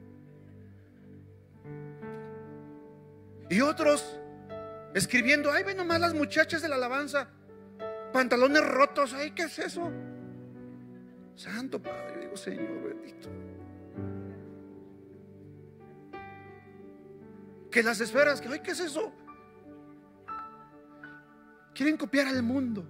Y 3.49 3.61
otros 3.61 4.19
escribiendo, 4.93 5.51
ay, 5.51 5.63
ven 5.63 5.77
nomás 5.77 5.99
las 5.99 6.13
muchachas 6.13 6.61
de 6.61 6.69
la 6.69 6.75
alabanza, 6.75 7.29
pantalones 8.13 8.65
rotos, 8.65 9.13
ay, 9.13 9.31
¿qué 9.31 9.43
es 9.43 9.59
eso? 9.59 9.91
Santo 11.35 11.81
Padre, 11.81 12.21
digo, 12.21 12.37
Señor 12.37 12.83
bendito. 12.83 13.29
Que 17.71 17.83
las 17.83 17.99
esferas, 17.99 18.41
que, 18.41 18.47
ay, 18.47 18.59
¿qué 18.61 18.71
es 18.71 18.79
eso? 18.79 19.13
Quieren 21.73 21.97
copiar 21.97 22.27
al 22.27 22.41
mundo. 22.41 22.87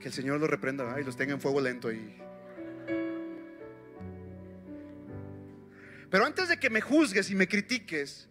Que 0.00 0.08
el 0.08 0.12
Señor 0.12 0.40
los 0.40 0.48
reprenda 0.48 1.00
y 1.00 1.04
los 1.04 1.16
tenga 1.16 1.34
en 1.34 1.40
fuego 1.40 1.60
lento. 1.60 1.92
Y... 1.92 2.16
Pero 6.10 6.24
antes 6.24 6.48
de 6.48 6.58
que 6.58 6.70
me 6.70 6.80
juzgues 6.80 7.30
y 7.30 7.34
me 7.34 7.46
critiques, 7.46 8.28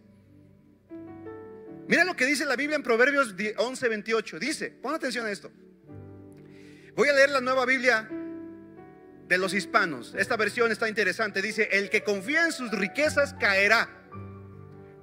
mira 1.86 2.04
lo 2.04 2.16
que 2.16 2.26
dice 2.26 2.44
la 2.44 2.56
Biblia 2.56 2.76
en 2.76 2.82
Proverbios 2.82 3.34
11, 3.56 3.88
28. 3.88 4.38
Dice, 4.38 4.70
pon 4.70 4.94
atención 4.94 5.26
a 5.26 5.30
esto. 5.30 5.50
Voy 6.94 7.08
a 7.08 7.12
leer 7.12 7.30
la 7.30 7.40
nueva 7.40 7.64
Biblia 7.64 8.08
de 9.28 9.38
los 9.38 9.54
hispanos. 9.54 10.14
Esta 10.16 10.36
versión 10.36 10.72
está 10.72 10.88
interesante. 10.88 11.42
Dice, 11.42 11.68
el 11.72 11.90
que 11.90 12.02
confía 12.02 12.44
en 12.44 12.52
sus 12.52 12.70
riquezas 12.72 13.34
caerá, 13.34 13.88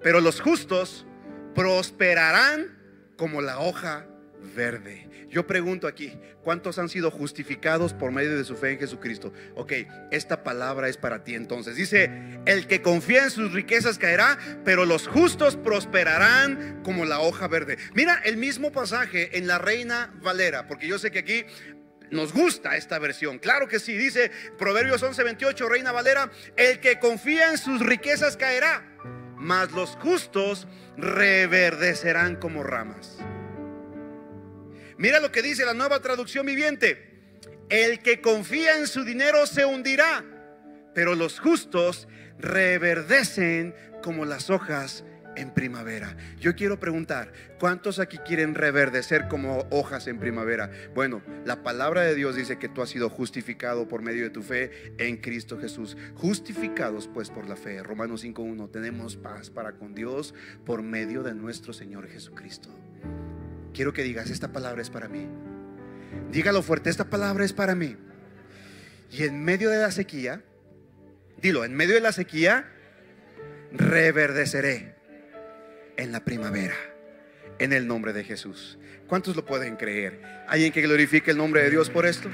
pero 0.01 0.19
los 0.19 0.41
justos 0.41 1.05
prosperarán 1.53 2.78
como 3.17 3.41
la 3.41 3.59
hoja 3.59 4.07
verde. 4.55 5.09
Yo 5.30 5.47
pregunto 5.47 5.88
aquí, 5.88 6.13
¿cuántos 6.43 6.78
han 6.80 6.89
sido 6.89 7.11
justificados 7.11 7.93
por 7.93 8.11
medio 8.11 8.38
de 8.38 8.43
su 8.43 8.55
fe 8.55 8.71
en 8.71 8.80
Jesucristo? 8.80 9.34
Ok, 9.55 9.73
esta 10.11 10.43
palabra 10.43 10.88
es 10.88 10.97
para 10.97 11.23
ti 11.23 11.36
entonces. 11.36 11.76
Dice, 11.76 12.39
el 12.45 12.67
que 12.67 12.82
confía 12.82 13.23
en 13.23 13.32
sus 13.32 13.51
riquezas 13.51 13.97
caerá, 13.97 14.38
pero 14.63 14.86
los 14.86 15.07
justos 15.07 15.55
prosperarán 15.55 16.82
como 16.84 17.05
la 17.05 17.19
hoja 17.19 17.47
verde. 17.47 17.78
Mira 17.93 18.21
el 18.23 18.38
mismo 18.38 18.71
pasaje 18.71 19.38
en 19.38 19.47
la 19.47 19.57
Reina 19.57 20.13
Valera, 20.21 20.67
porque 20.67 20.88
yo 20.88 20.99
sé 20.99 21.11
que 21.11 21.19
aquí 21.19 21.45
nos 22.16 22.34
gusta 22.34 22.76
esta 22.78 22.97
versión. 22.97 23.38
Claro 23.39 23.68
que 23.68 23.80
sí, 23.80 23.95
dice 23.95 24.32
Proverbios 24.57 25.03
11:28, 25.03 25.70
Reina 25.70 25.91
Valera, 25.91 26.32
el 26.55 26.80
que 26.80 26.99
confía 26.99 27.51
en 27.51 27.57
sus 27.57 27.86
riquezas 27.86 28.38
caerá, 28.38 28.84
mas 29.36 29.72
los 29.72 29.91
justos 29.97 30.68
reverdecerán 30.97 32.38
como 32.38 32.63
ramas. 32.63 33.18
Mira 34.97 35.20
lo 35.20 35.32
que 35.32 35.41
dice 35.41 35.66
la 35.66 35.74
nueva 35.74 36.01
traducción 36.01 36.45
viviente. 36.45 37.11
El 37.70 37.99
que 37.99 38.22
confía 38.22 38.78
en 38.78 38.88
su 38.88 39.03
dinero 39.03 39.45
se 39.47 39.66
hundirá, 39.66 40.24
pero 40.93 41.16
los 41.16 41.39
justos 41.39 42.07
reverdecen 42.38 43.76
como 44.03 44.24
las 44.24 44.49
hojas 44.49 45.03
en 45.36 45.51
primavera. 45.51 46.15
Yo 46.39 46.55
quiero 46.55 46.79
preguntar, 46.79 47.31
¿cuántos 47.59 47.99
aquí 47.99 48.17
quieren 48.19 48.55
reverdecer 48.55 49.27
como 49.27 49.65
hojas 49.69 50.07
en 50.07 50.19
primavera? 50.19 50.71
Bueno, 50.93 51.21
la 51.45 51.63
palabra 51.63 52.01
de 52.01 52.15
Dios 52.15 52.36
dice 52.36 52.57
que 52.57 52.69
tú 52.69 52.81
has 52.81 52.89
sido 52.89 53.09
justificado 53.09 53.88
por 53.88 54.01
medio 54.01 54.23
de 54.23 54.29
tu 54.29 54.41
fe 54.41 54.93
en 54.97 55.17
Cristo 55.17 55.59
Jesús. 55.59 55.97
Justificados 56.15 57.07
pues 57.07 57.29
por 57.29 57.47
la 57.47 57.55
fe. 57.55 57.83
Romanos 57.83 58.23
5.1, 58.23 58.71
tenemos 58.71 59.15
paz 59.15 59.49
para 59.49 59.73
con 59.73 59.93
Dios 59.93 60.33
por 60.65 60.81
medio 60.81 61.23
de 61.23 61.33
nuestro 61.33 61.73
Señor 61.73 62.07
Jesucristo. 62.07 62.69
Quiero 63.73 63.93
que 63.93 64.03
digas, 64.03 64.29
esta 64.29 64.51
palabra 64.51 64.81
es 64.81 64.89
para 64.89 65.07
mí. 65.07 65.27
Dígalo 66.31 66.61
fuerte, 66.61 66.89
esta 66.89 67.09
palabra 67.09 67.43
es 67.43 67.53
para 67.53 67.75
mí. 67.75 67.97
Y 69.11 69.23
en 69.23 69.43
medio 69.43 69.69
de 69.69 69.77
la 69.77 69.91
sequía, 69.91 70.41
dilo, 71.41 71.65
en 71.65 71.73
medio 71.73 71.95
de 71.95 72.01
la 72.01 72.11
sequía, 72.11 72.69
reverdeceré 73.71 74.94
en 75.97 76.11
la 76.11 76.23
primavera, 76.23 76.75
en 77.59 77.73
el 77.73 77.87
nombre 77.87 78.13
de 78.13 78.23
Jesús. 78.23 78.77
¿Cuántos 79.07 79.35
lo 79.35 79.45
pueden 79.45 79.75
creer? 79.75 80.21
¿Alguien 80.47 80.71
que 80.71 80.81
glorifique 80.81 81.31
el 81.31 81.37
nombre 81.37 81.63
de 81.63 81.69
Dios 81.69 81.89
por 81.89 82.05
esto? 82.05 82.29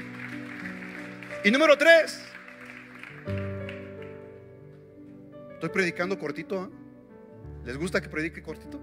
Y 1.44 1.50
número 1.50 1.76
tres, 1.76 2.22
estoy 5.54 5.68
predicando 5.70 6.18
cortito. 6.18 6.64
¿eh? 6.64 6.68
¿Les 7.64 7.76
gusta 7.76 8.00
que 8.00 8.08
predique 8.08 8.42
cortito? 8.42 8.80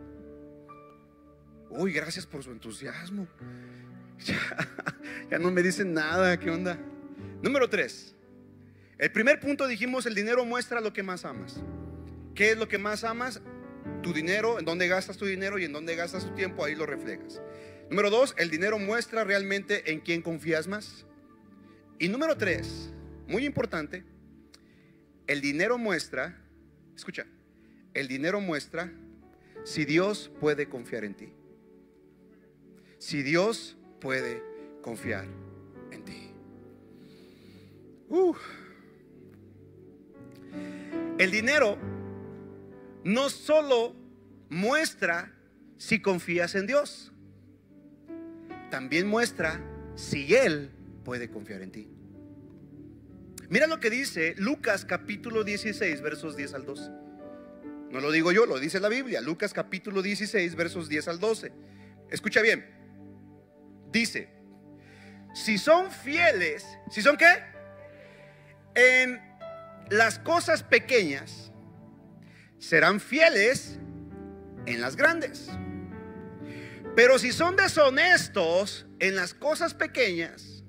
Uy, 1.69 1.93
gracias 1.93 2.25
por 2.25 2.43
su 2.43 2.51
entusiasmo. 2.51 3.27
Ya, 5.29 5.37
no 5.37 5.51
me 5.51 5.61
dicen 5.61 5.93
nada, 5.93 6.39
¿qué 6.39 6.49
onda? 6.49 6.79
Número 7.43 7.69
tres. 7.69 8.15
El 8.97 9.11
primer 9.11 9.39
punto 9.39 9.67
dijimos, 9.67 10.07
el 10.07 10.15
dinero 10.15 10.43
muestra 10.43 10.81
lo 10.81 10.91
que 10.91 11.03
más 11.03 11.23
amas. 11.23 11.61
¿Qué 12.33 12.51
es 12.51 12.57
lo 12.57 12.67
que 12.67 12.79
más 12.79 13.03
amas? 13.03 13.39
Tu 14.01 14.13
dinero, 14.13 14.59
en 14.59 14.65
dónde 14.65 14.87
gastas 14.87 15.17
tu 15.17 15.25
dinero 15.25 15.59
y 15.59 15.65
en 15.65 15.73
dónde 15.73 15.95
gastas 15.95 16.25
tu 16.25 16.33
tiempo, 16.33 16.63
ahí 16.63 16.75
lo 16.75 16.85
reflejas. 16.85 17.41
Número 17.89 18.09
dos, 18.09 18.35
el 18.37 18.49
dinero 18.49 18.79
muestra 18.79 19.23
realmente 19.23 19.91
en 19.91 19.99
quién 19.99 20.21
confías 20.21 20.67
más. 20.67 21.05
Y 21.97 22.07
número 22.07 22.37
tres, 22.37 22.93
muy 23.27 23.45
importante, 23.45 24.03
el 25.27 25.41
dinero 25.41 25.77
muestra, 25.77 26.41
escucha, 26.95 27.25
el 27.93 28.07
dinero 28.07 28.39
muestra 28.39 28.91
si 29.63 29.85
Dios 29.85 30.31
puede 30.39 30.69
confiar 30.69 31.03
en 31.03 31.15
ti 31.15 31.33
si 32.99 33.23
Dios 33.23 33.77
puede 33.99 34.43
confiar 34.81 35.25
en 35.91 36.03
ti. 36.03 36.31
El 41.17 41.31
dinero 41.31 41.77
no 43.03 43.29
solo 43.29 43.95
muestra 44.49 45.33
si 45.77 46.01
confías 46.01 46.55
en 46.55 46.67
Dios, 46.67 47.11
también 48.69 49.07
muestra 49.07 49.61
si 49.95 50.35
Él 50.35 50.71
puede 51.03 51.29
confiar 51.29 51.61
en 51.61 51.71
ti. 51.71 51.87
Mira 53.49 53.65
lo 53.65 53.79
que 53.79 53.89
dice 53.89 54.35
Lucas 54.37 54.85
capítulo 54.85 55.43
16, 55.43 56.01
versos 56.01 56.35
10 56.35 56.53
al 56.53 56.65
12. 56.65 56.91
No 57.91 57.99
lo 57.99 58.11
digo 58.11 58.31
yo, 58.31 58.45
lo 58.45 58.59
dice 58.59 58.79
la 58.79 58.89
Biblia. 58.89 59.21
Lucas 59.21 59.53
capítulo 59.53 60.03
16, 60.03 60.55
versos 60.55 60.87
10 60.87 61.07
al 61.07 61.19
12. 61.19 61.51
Escucha 62.11 62.41
bien. 62.41 62.63
Dice, 63.91 64.29
si 65.33 65.57
son 65.57 65.91
fieles, 65.91 66.65
si 66.91 67.01
son 67.01 67.17
qué? 67.17 67.43
En 68.75 69.19
las 69.89 70.19
cosas 70.19 70.61
pequeñas, 70.61 71.48
serán 72.59 72.99
fieles 72.99 73.79
en 74.65 74.81
las 74.81 74.95
grandes. 74.95 75.49
Pero 76.95 77.17
si 77.17 77.31
son 77.31 77.55
deshonestos 77.55 78.85
en 78.99 79.15
las 79.15 79.33
cosas 79.33 79.73
pequeñas, 79.73 80.63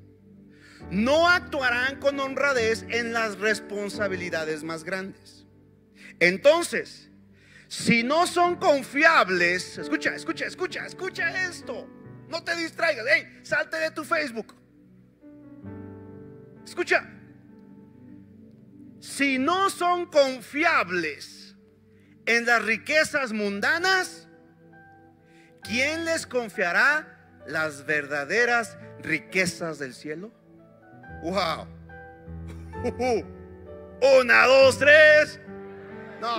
no 0.90 1.28
actuarán 1.28 1.98
con 1.98 2.18
honradez 2.20 2.84
en 2.88 3.12
las 3.12 3.38
responsabilidades 3.38 4.62
más 4.62 4.84
grandes. 4.84 5.46
Entonces, 6.18 7.10
si 7.68 8.02
no 8.02 8.26
son 8.26 8.56
confiables, 8.56 9.78
escucha, 9.78 10.14
escucha, 10.14 10.46
escucha, 10.46 10.86
escucha 10.86 11.46
esto. 11.46 11.88
No 12.28 12.42
te 12.42 12.56
distraigas. 12.56 13.06
Hey, 13.08 13.40
salte 13.42 13.76
de 13.76 13.90
tu 13.90 14.04
Facebook. 14.04 14.54
Escucha. 16.64 17.08
Si 19.00 19.38
no 19.38 19.70
son 19.70 20.06
confiables 20.06 21.49
en 22.36 22.46
las 22.46 22.64
riquezas 22.64 23.32
mundanas, 23.32 24.28
¿quién 25.62 26.04
les 26.04 26.28
confiará 26.28 27.18
las 27.46 27.86
verdaderas 27.86 28.78
riquezas 29.02 29.80
del 29.80 29.94
cielo? 29.94 30.30
Wow. 31.22 31.66
Una, 34.20 34.46
dos, 34.46 34.78
tres. 34.78 35.40
Pues, 36.20 36.30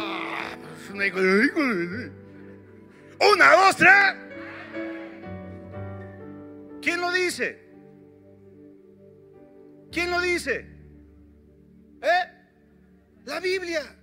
una, 3.33 3.51
dos, 3.51 3.75
tres. 3.75 4.15
¿Quién 6.81 7.01
lo 7.01 7.11
dice? 7.11 7.69
¿Quién 9.91 10.09
lo 10.09 10.21
dice? 10.21 10.69
¿Eh? 12.01 12.31
La 13.25 13.41
Biblia. 13.41 14.00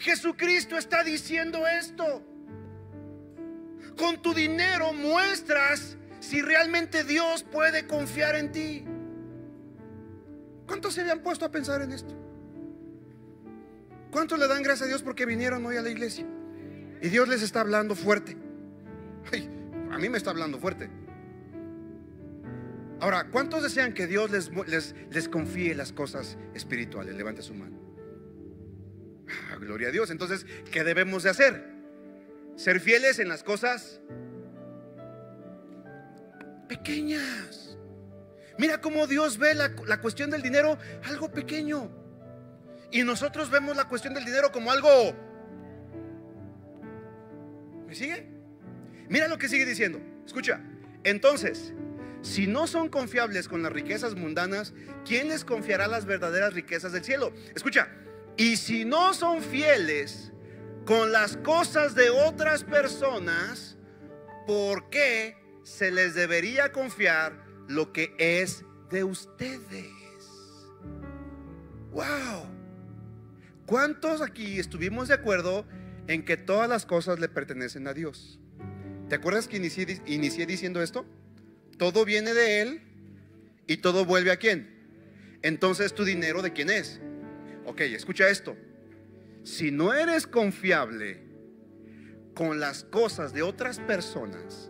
Jesucristo 0.00 0.76
está 0.78 1.04
diciendo 1.04 1.66
esto. 1.66 2.22
Con 3.96 4.20
tu 4.22 4.32
dinero 4.32 4.92
muestras 4.94 5.96
si 6.20 6.40
realmente 6.40 7.04
Dios 7.04 7.42
puede 7.44 7.86
confiar 7.86 8.34
en 8.34 8.50
ti. 8.50 8.84
¿Cuántos 10.66 10.94
se 10.94 11.02
habían 11.02 11.20
puesto 11.20 11.44
a 11.44 11.50
pensar 11.50 11.82
en 11.82 11.92
esto? 11.92 12.14
¿Cuántos 14.10 14.38
le 14.38 14.48
dan 14.48 14.62
gracias 14.62 14.86
a 14.86 14.88
Dios 14.88 15.02
porque 15.02 15.26
vinieron 15.26 15.64
hoy 15.66 15.76
a 15.76 15.82
la 15.82 15.90
iglesia? 15.90 16.26
Y 17.02 17.08
Dios 17.08 17.28
les 17.28 17.42
está 17.42 17.60
hablando 17.60 17.94
fuerte. 17.94 18.36
a 19.90 19.98
mí 19.98 20.08
me 20.08 20.16
está 20.16 20.30
hablando 20.30 20.58
fuerte. 20.58 20.88
Ahora, 23.00 23.28
¿cuántos 23.30 23.62
desean 23.62 23.92
que 23.92 24.06
Dios 24.06 24.30
les, 24.30 24.50
les, 25.10 25.28
confíe 25.28 25.74
las 25.74 25.92
cosas 25.92 26.38
espirituales? 26.54 27.14
Levante 27.14 27.42
su 27.42 27.54
mano. 27.54 27.79
Ah, 29.50 29.56
gloria 29.56 29.88
a 29.88 29.90
Dios. 29.90 30.10
Entonces, 30.10 30.46
¿qué 30.70 30.84
debemos 30.84 31.22
de 31.22 31.30
hacer? 31.30 31.64
Ser 32.56 32.80
fieles 32.80 33.18
en 33.18 33.28
las 33.28 33.42
cosas 33.42 34.00
pequeñas. 36.68 37.76
Mira 38.58 38.80
cómo 38.80 39.06
Dios 39.06 39.38
ve 39.38 39.54
la, 39.54 39.72
la 39.86 40.00
cuestión 40.00 40.30
del 40.30 40.42
dinero 40.42 40.78
algo 41.04 41.30
pequeño. 41.32 41.90
Y 42.90 43.02
nosotros 43.04 43.50
vemos 43.50 43.76
la 43.76 43.86
cuestión 43.86 44.14
del 44.14 44.24
dinero 44.24 44.50
como 44.52 44.70
algo... 44.70 44.88
¿Me 47.86 47.94
sigue? 47.94 48.28
Mira 49.08 49.28
lo 49.28 49.38
que 49.38 49.48
sigue 49.48 49.64
diciendo. 49.64 50.00
Escucha. 50.26 50.60
Entonces, 51.02 51.72
si 52.22 52.46
no 52.46 52.66
son 52.66 52.88
confiables 52.88 53.48
con 53.48 53.62
las 53.62 53.72
riquezas 53.72 54.14
mundanas, 54.14 54.74
¿quién 55.04 55.28
les 55.28 55.44
confiará 55.44 55.86
las 55.88 56.04
verdaderas 56.04 56.54
riquezas 56.54 56.92
del 56.92 57.04
cielo? 57.04 57.32
Escucha, 57.54 57.88
y 58.36 58.56
si 58.56 58.84
no 58.84 59.14
son 59.14 59.42
fieles 59.42 60.32
con 60.84 61.12
las 61.12 61.36
cosas 61.38 61.94
de 61.94 62.10
otras 62.10 62.64
personas, 62.64 63.76
¿por 64.46 64.90
qué 64.90 65.36
se 65.62 65.90
les 65.90 66.14
debería 66.14 66.72
confiar 66.72 67.44
lo 67.68 67.92
que 67.92 68.14
es 68.18 68.64
de 68.90 69.04
ustedes? 69.04 70.00
wow. 71.92 72.46
¿Cuántos 73.66 74.20
aquí 74.20 74.58
estuvimos 74.58 75.08
de 75.08 75.14
acuerdo 75.14 75.64
en 76.08 76.24
que 76.24 76.36
todas 76.36 76.68
las 76.68 76.86
cosas 76.86 77.20
le 77.20 77.28
pertenecen 77.28 77.86
a 77.86 77.94
Dios? 77.94 78.40
¿Te 79.08 79.14
acuerdas 79.14 79.48
que 79.48 79.56
inicié, 79.56 80.46
diciendo 80.46 80.82
esto? 80.82 81.06
Todo 81.78 82.04
viene 82.04 82.34
de 82.34 82.62
Él 82.62 82.82
y 83.66 83.78
todo 83.78 84.04
vuelve 84.04 84.32
a 84.32 84.36
quién. 84.36 85.38
Entonces 85.42 85.94
tu 85.94 86.04
dinero 86.04 86.42
de 86.42 86.52
quién 86.52 86.70
es. 86.70 87.00
Ok, 87.70 87.82
escucha 87.82 88.28
esto. 88.28 88.56
Si 89.44 89.70
no 89.70 89.94
eres 89.94 90.26
confiable 90.26 91.22
con 92.34 92.58
las 92.58 92.82
cosas 92.82 93.32
de 93.32 93.42
otras 93.42 93.78
personas, 93.78 94.68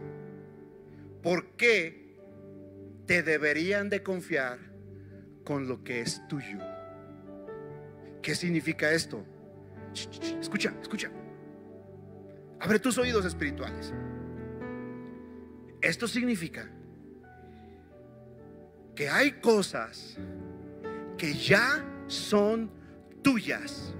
¿por 1.22 1.56
qué 1.56 2.14
te 3.06 3.22
deberían 3.22 3.88
de 3.88 4.02
confiar 4.02 4.58
con 5.44 5.66
lo 5.66 5.82
que 5.82 6.02
es 6.02 6.20
tuyo? 6.28 6.58
¿Qué 8.20 8.34
significa 8.34 8.92
esto? 8.92 9.24
Escucha, 10.38 10.74
escucha. 10.82 11.10
Abre 12.58 12.78
tus 12.80 12.98
oídos 12.98 13.24
espirituales. 13.24 13.94
Esto 15.80 16.06
significa 16.06 16.70
que 18.94 19.08
hay 19.08 19.40
cosas 19.40 20.18
que 21.16 21.32
ya 21.32 21.82
son 22.06 22.78
tuyas, 23.22 23.94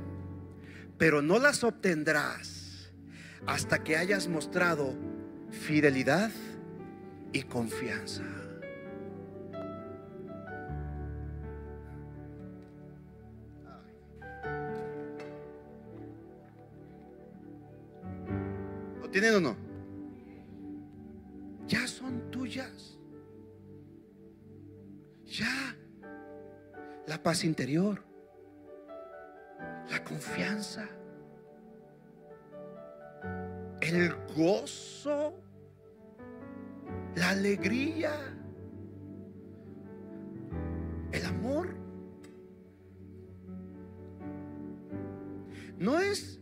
pero 0.98 1.22
no 1.22 1.38
las 1.38 1.64
obtendrás 1.64 2.92
hasta 3.46 3.82
que 3.82 3.96
hayas 3.96 4.28
mostrado 4.28 4.94
fidelidad 5.50 6.30
y 7.32 7.42
confianza. 7.42 8.24
¿Lo 19.00 19.08
tienen 19.10 19.34
o 19.34 19.40
no? 19.40 19.70
ya 21.70 21.86
son 21.86 22.30
tuyas. 22.32 22.98
Ya. 25.24 25.76
La 27.06 27.22
paz 27.22 27.44
interior. 27.44 28.09
El 33.80 34.14
gozo. 34.36 35.34
La 37.16 37.30
alegría. 37.30 38.12
El 41.12 41.24
amor. 41.26 41.74
¿No 45.78 45.98
es 45.98 46.38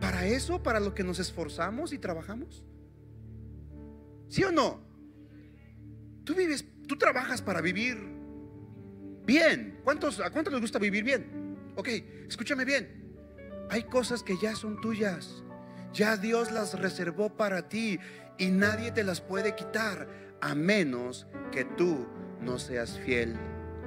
para 0.00 0.26
eso, 0.26 0.62
para 0.62 0.78
lo 0.78 0.94
que 0.94 1.02
nos 1.02 1.18
esforzamos 1.18 1.92
y 1.92 1.98
trabajamos? 1.98 2.64
¿Sí 4.28 4.44
o 4.44 4.52
no? 4.52 4.80
Tú 6.22 6.34
vives, 6.34 6.64
tú 6.86 6.96
trabajas 6.96 7.42
para 7.42 7.60
vivir 7.60 7.98
bien. 9.26 9.80
¿Cuántos, 9.82 10.20
¿A 10.20 10.30
cuántos 10.30 10.52
les 10.52 10.62
gusta 10.62 10.78
vivir 10.78 11.02
bien? 11.02 11.43
Ok, 11.76 11.88
escúchame 12.28 12.64
bien. 12.64 13.04
Hay 13.70 13.84
cosas 13.84 14.22
que 14.22 14.36
ya 14.40 14.54
son 14.54 14.80
tuyas. 14.80 15.42
Ya 15.92 16.16
Dios 16.16 16.52
las 16.52 16.78
reservó 16.78 17.36
para 17.36 17.68
ti 17.68 17.98
y 18.38 18.50
nadie 18.50 18.92
te 18.92 19.04
las 19.04 19.20
puede 19.20 19.54
quitar 19.54 20.08
a 20.40 20.54
menos 20.54 21.26
que 21.52 21.64
tú 21.64 22.06
no 22.40 22.58
seas 22.58 22.98
fiel 23.00 23.36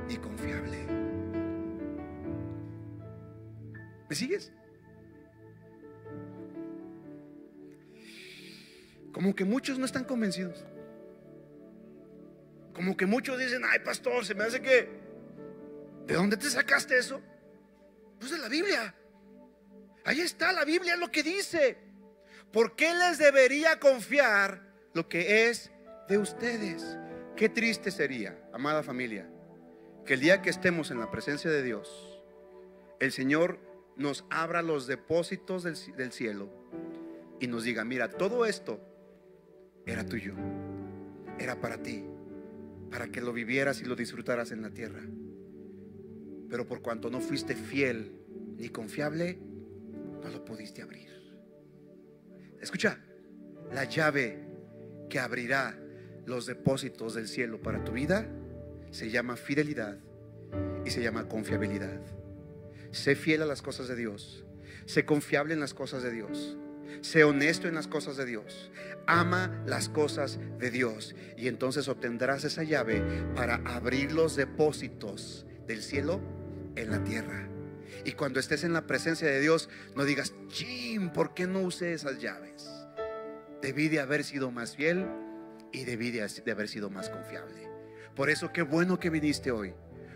y 0.09 0.17
confiable. 0.17 0.85
¿Me 4.09 4.15
sigues? 4.15 4.51
Como 9.11 9.35
que 9.35 9.45
muchos 9.45 9.79
no 9.79 9.85
están 9.85 10.03
convencidos. 10.03 10.65
Como 12.73 12.95
que 12.95 13.05
muchos 13.05 13.39
dicen, 13.39 13.63
ay 13.69 13.79
pastor, 13.79 14.23
se 14.25 14.35
me 14.35 14.43
hace 14.43 14.61
que... 14.61 14.87
¿De 16.05 16.13
dónde 16.13 16.37
te 16.37 16.49
sacaste 16.49 16.97
eso? 16.97 17.21
Pues 18.19 18.31
de 18.31 18.37
la 18.37 18.49
Biblia. 18.49 18.95
Ahí 20.05 20.21
está, 20.21 20.51
la 20.53 20.65
Biblia 20.65 20.93
es 20.93 20.99
lo 20.99 21.11
que 21.11 21.23
dice. 21.23 21.77
¿Por 22.51 22.75
qué 22.75 22.93
les 22.93 23.17
debería 23.17 23.79
confiar 23.79 24.73
lo 24.93 25.09
que 25.09 25.49
es 25.49 25.71
de 26.07 26.17
ustedes? 26.17 26.97
Qué 27.35 27.49
triste 27.49 27.91
sería, 27.91 28.39
amada 28.53 28.83
familia, 28.83 29.29
que 30.05 30.15
el 30.15 30.21
día 30.21 30.41
que 30.41 30.49
estemos 30.49 30.89
en 30.91 30.99
la 30.99 31.11
presencia 31.11 31.51
de 31.51 31.61
Dios, 31.61 32.23
el 32.99 33.11
Señor 33.11 33.59
nos 33.95 34.25
abra 34.29 34.61
los 34.61 34.87
depósitos 34.87 35.63
del, 35.63 35.75
del 35.95 36.11
cielo 36.11 36.49
y 37.39 37.47
nos 37.47 37.63
diga, 37.63 37.83
mira, 37.83 38.09
todo 38.09 38.45
esto 38.45 38.79
era 39.85 40.05
tuyo, 40.05 40.33
era 41.37 41.59
para 41.59 41.81
ti, 41.83 42.03
para 42.89 43.09
que 43.09 43.21
lo 43.21 43.33
vivieras 43.33 43.81
y 43.81 43.85
lo 43.85 43.95
disfrutaras 43.95 44.51
en 44.51 44.61
la 44.61 44.69
tierra. 44.69 45.01
Pero 46.49 46.67
por 46.67 46.81
cuanto 46.81 47.09
no 47.09 47.19
fuiste 47.19 47.55
fiel 47.55 48.11
ni 48.57 48.69
confiable, 48.69 49.39
no 50.21 50.29
lo 50.29 50.43
pudiste 50.45 50.81
abrir. 50.81 51.09
Escucha, 52.61 52.99
la 53.71 53.83
llave 53.83 54.47
que 55.09 55.19
abrirá 55.19 55.77
los 56.25 56.45
depósitos 56.45 57.13
del 57.13 57.27
cielo 57.27 57.61
para 57.61 57.83
tu 57.83 57.93
vida 57.93 58.27
se 58.91 59.09
llama 59.09 59.35
fidelidad 59.35 59.97
y 60.85 60.89
se 60.89 61.01
llama 61.01 61.27
confiabilidad. 61.27 62.01
Sé 62.91 63.15
fiel 63.15 63.41
a 63.41 63.45
las 63.45 63.61
cosas 63.61 63.87
de 63.87 63.95
Dios. 63.95 64.45
Sé 64.85 65.05
confiable 65.05 65.53
en 65.53 65.59
las 65.59 65.73
cosas 65.73 66.03
de 66.03 66.11
Dios. 66.11 66.57
Sé 67.01 67.23
honesto 67.23 67.67
en 67.67 67.75
las 67.75 67.87
cosas 67.87 68.17
de 68.17 68.25
Dios. 68.25 68.71
Ama 69.05 69.63
las 69.65 69.89
cosas 69.89 70.39
de 70.59 70.71
Dios. 70.71 71.15
Y 71.37 71.47
entonces 71.47 71.87
obtendrás 71.87 72.43
esa 72.43 72.63
llave 72.63 73.01
para 73.35 73.55
abrir 73.65 74.13
los 74.13 74.35
depósitos 74.35 75.45
del 75.67 75.83
cielo 75.83 76.21
en 76.77 76.91
la 76.91 77.03
tierra. 77.03 77.47
Y 78.05 78.13
cuando 78.13 78.39
estés 78.39 78.63
en 78.63 78.73
la 78.73 78.87
presencia 78.87 79.27
de 79.27 79.41
Dios, 79.41 79.69
no 79.95 80.05
digas, 80.05 80.33
Jim, 80.49 81.09
¿por 81.09 81.33
qué 81.33 81.47
no 81.47 81.61
usé 81.61 81.93
esas 81.93 82.19
llaves? 82.19 82.69
Debí 83.61 83.87
de 83.89 83.99
haber 83.99 84.23
sido 84.23 84.51
más 84.51 84.75
fiel 84.75 85.05
y 85.71 85.83
debí 85.83 86.11
de 86.11 86.51
haber 86.51 86.67
sido 86.67 86.89
más 86.89 87.09
confiable. 87.09 87.67
Por 88.15 88.29
eso 88.29 88.51
qué 88.53 88.61
bueno 88.61 88.99
que 88.99 89.09
viniste 89.09 89.51
hoy, 89.51 89.73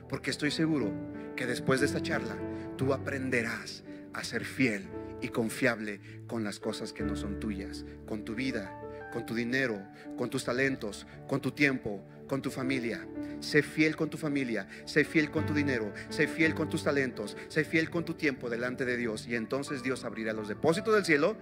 porque 0.09 0.31
estoy 0.31 0.51
seguro 0.51 0.91
que 1.35 1.45
después 1.45 1.79
de 1.79 1.87
esta 1.87 2.01
charla 2.01 2.37
tú 2.77 2.93
aprenderás 2.93 3.83
a 4.13 4.23
ser 4.23 4.45
fiel 4.45 4.87
y 5.21 5.29
confiable 5.29 6.01
con 6.27 6.43
las 6.43 6.59
cosas 6.59 6.93
que 6.93 7.03
no 7.03 7.15
son 7.15 7.39
tuyas, 7.39 7.85
con 8.05 8.25
tu 8.25 8.35
vida, 8.35 8.77
con 9.11 9.25
tu 9.25 9.35
dinero, 9.35 9.85
con 10.17 10.29
tus 10.29 10.45
talentos, 10.45 11.05
con 11.27 11.41
tu 11.41 11.51
tiempo, 11.51 12.03
con 12.31 12.41
tu 12.41 12.49
familia. 12.49 13.05
Sé 13.41 13.61
fiel 13.61 13.97
con 13.97 14.09
tu 14.09 14.17
familia, 14.17 14.65
sé 14.85 15.03
fiel 15.03 15.29
con 15.29 15.45
tu 15.45 15.53
dinero, 15.53 15.91
sé 16.07 16.29
fiel 16.29 16.55
con 16.55 16.69
tus 16.69 16.81
talentos, 16.81 17.35
sé 17.49 17.65
fiel 17.65 17.89
con 17.89 18.05
tu 18.05 18.13
tiempo 18.13 18.49
delante 18.49 18.85
de 18.85 18.95
Dios. 18.95 19.27
Y 19.27 19.35
entonces 19.35 19.83
Dios 19.83 20.05
abrirá 20.05 20.31
los 20.31 20.47
depósitos 20.47 20.95
del 20.95 21.03
cielo 21.03 21.35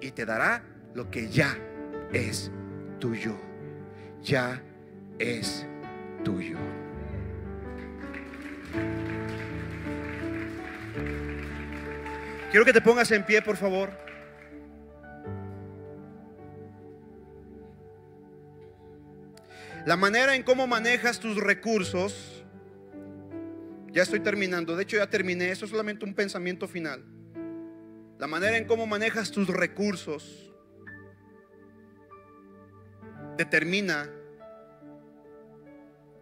y 0.00 0.10
te 0.10 0.26
dará 0.26 0.64
lo 0.94 1.12
que 1.12 1.28
ya 1.30 1.56
es 2.12 2.50
tuyo. 2.98 3.36
Ya 4.24 4.60
es 5.20 5.64
tuyo. 6.24 6.58
Quiero 12.50 12.64
que 12.64 12.72
te 12.72 12.80
pongas 12.80 13.12
en 13.12 13.24
pie, 13.24 13.42
por 13.42 13.56
favor. 13.56 13.92
La 19.84 19.96
manera 19.96 20.36
en 20.36 20.44
cómo 20.44 20.68
manejas 20.68 21.18
tus 21.18 21.36
recursos, 21.36 22.44
ya 23.90 24.02
estoy 24.02 24.20
terminando, 24.20 24.76
de 24.76 24.84
hecho 24.84 24.96
ya 24.96 25.10
terminé, 25.10 25.50
eso 25.50 25.64
es 25.64 25.70
solamente 25.72 26.04
un 26.04 26.14
pensamiento 26.14 26.68
final. 26.68 27.04
La 28.18 28.28
manera 28.28 28.56
en 28.56 28.66
cómo 28.66 28.86
manejas 28.86 29.32
tus 29.32 29.48
recursos 29.48 30.52
determina 33.36 34.08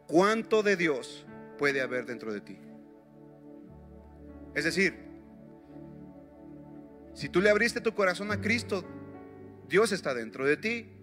cuánto 0.07 0.63
de 0.63 0.77
Dios 0.77 1.27
puede 1.59 1.83
haber 1.83 2.07
dentro 2.07 2.33
de 2.33 2.41
ti. 2.41 2.59
Es 4.55 4.65
decir, 4.65 4.95
si 7.13 7.29
tú 7.29 7.43
le 7.43 7.51
abriste 7.51 7.83
tu 7.83 7.95
corazón 7.95 8.33
a 8.33 8.41
Cristo, 8.41 8.85
Dios 9.69 9.93
está 9.93 10.15
dentro 10.15 10.47
de 10.47 10.57
ti. 10.57 11.00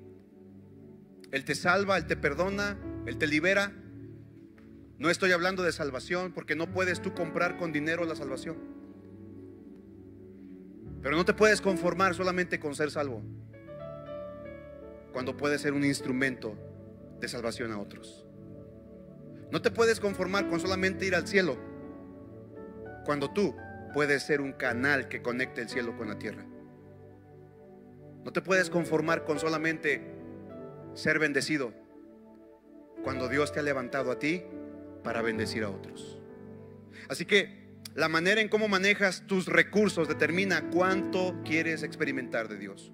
Él 1.31 1.43
te 1.43 1.55
salva, 1.55 1.97
Él 1.97 2.05
te 2.05 2.15
perdona, 2.15 2.77
Él 3.05 3.17
te 3.17 3.27
libera. 3.27 3.73
No 4.97 5.09
estoy 5.09 5.31
hablando 5.31 5.63
de 5.63 5.71
salvación 5.71 6.33
porque 6.33 6.55
no 6.55 6.71
puedes 6.71 7.01
tú 7.01 7.13
comprar 7.13 7.57
con 7.57 7.71
dinero 7.71 8.05
la 8.05 8.15
salvación. 8.15 8.57
Pero 11.01 11.15
no 11.15 11.25
te 11.25 11.33
puedes 11.33 11.61
conformar 11.61 12.15
solamente 12.15 12.59
con 12.59 12.75
ser 12.75 12.91
salvo. 12.91 13.21
Cuando 15.13 15.37
puedes 15.37 15.61
ser 15.61 15.73
un 15.73 15.85
instrumento 15.85 16.57
de 17.19 17.27
salvación 17.27 17.71
a 17.71 17.79
otros. 17.79 18.25
No 19.51 19.61
te 19.61 19.71
puedes 19.71 19.99
conformar 19.99 20.49
con 20.49 20.59
solamente 20.59 21.05
ir 21.05 21.15
al 21.15 21.27
cielo 21.27 21.57
cuando 23.05 23.31
tú 23.31 23.55
puedes 23.93 24.23
ser 24.23 24.41
un 24.41 24.51
canal 24.51 25.07
que 25.07 25.21
conecte 25.21 25.61
el 25.61 25.69
cielo 25.69 25.95
con 25.95 26.09
la 26.09 26.19
tierra. 26.19 26.45
No 28.25 28.33
te 28.33 28.41
puedes 28.41 28.69
conformar 28.69 29.23
con 29.23 29.39
solamente 29.39 30.16
ser 30.97 31.19
bendecido 31.19 31.73
cuando 33.03 33.29
Dios 33.29 33.53
te 33.53 33.59
ha 33.59 33.63
levantado 33.63 34.11
a 34.11 34.17
ti 34.17 34.41
para 35.03 35.21
bendecir 35.21 35.63
a 35.63 35.69
otros. 35.69 36.19
Así 37.07 37.25
que 37.25 37.67
la 37.93 38.09
manera 38.09 38.41
en 38.41 38.49
cómo 38.49 38.67
manejas 38.67 39.25
tus 39.27 39.45
recursos 39.45 40.07
determina 40.07 40.69
cuánto 40.69 41.39
quieres 41.45 41.83
experimentar 41.83 42.47
de 42.47 42.57
Dios. 42.57 42.91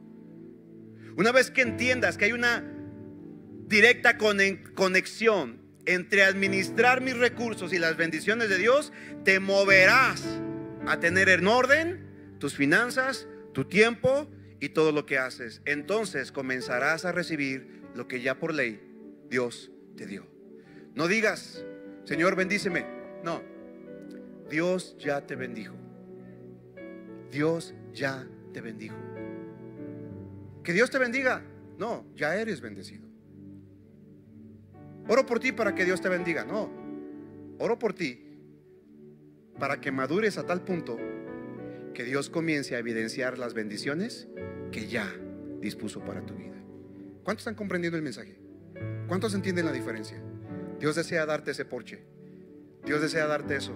Una 1.15 1.31
vez 1.31 1.49
que 1.49 1.61
entiendas 1.61 2.17
que 2.17 2.25
hay 2.25 2.33
una 2.33 2.63
directa 3.67 4.17
conexión 4.17 5.61
entre 5.85 6.23
administrar 6.23 7.01
mis 7.01 7.17
recursos 7.17 7.71
y 7.71 7.79
las 7.79 7.95
bendiciones 7.95 8.49
de 8.49 8.57
Dios, 8.57 8.91
te 9.23 9.39
moverás 9.39 10.23
a 10.87 10.99
tener 10.99 11.29
en 11.29 11.47
orden 11.47 12.35
tus 12.39 12.53
finanzas, 12.53 13.27
tu 13.53 13.65
tiempo 13.65 14.29
y 14.59 14.69
todo 14.69 14.91
lo 14.91 15.05
que 15.05 15.17
haces. 15.17 15.61
Entonces 15.65 16.33
comenzarás 16.33 17.05
a 17.05 17.13
recibir 17.13 17.82
lo 17.95 18.07
que 18.07 18.21
ya 18.21 18.39
por 18.39 18.53
ley 18.53 18.79
Dios 19.29 19.71
te 19.95 20.05
dio. 20.05 20.25
No 20.95 21.07
digas, 21.07 21.65
Señor, 22.03 22.35
bendíceme. 22.35 22.85
No, 23.23 23.41
Dios 24.49 24.95
ya 24.99 25.25
te 25.25 25.35
bendijo. 25.35 25.75
Dios 27.31 27.73
ya 27.93 28.27
te 28.53 28.61
bendijo. 28.61 28.97
Que 30.63 30.73
Dios 30.73 30.91
te 30.91 30.99
bendiga. 30.99 31.43
No, 31.77 32.05
ya 32.15 32.35
eres 32.35 32.61
bendecido. 32.61 33.07
Oro 35.07 35.25
por 35.25 35.39
ti 35.39 35.51
para 35.51 35.75
que 35.75 35.85
Dios 35.85 36.01
te 36.01 36.09
bendiga. 36.09 36.45
No, 36.45 36.69
oro 37.59 37.77
por 37.79 37.93
ti 37.93 38.23
para 39.59 39.79
que 39.81 39.91
madures 39.91 40.37
a 40.37 40.45
tal 40.45 40.63
punto 40.63 40.97
que 41.93 42.03
Dios 42.03 42.29
comience 42.29 42.75
a 42.75 42.79
evidenciar 42.79 43.37
las 43.37 43.53
bendiciones 43.53 44.27
que 44.71 44.87
ya 44.87 45.11
dispuso 45.61 46.01
para 46.01 46.25
tu 46.25 46.35
vida. 46.35 46.62
¿Cuántos 47.23 47.41
están 47.41 47.55
comprendiendo 47.55 47.97
el 47.97 48.03
mensaje? 48.03 48.37
¿Cuántos 49.07 49.33
entienden 49.33 49.65
la 49.65 49.71
diferencia? 49.71 50.21
Dios 50.79 50.95
desea 50.95 51.25
darte 51.25 51.51
ese 51.51 51.65
porche. 51.65 52.03
Dios 52.85 53.01
desea 53.01 53.27
darte 53.27 53.55
eso. 53.55 53.73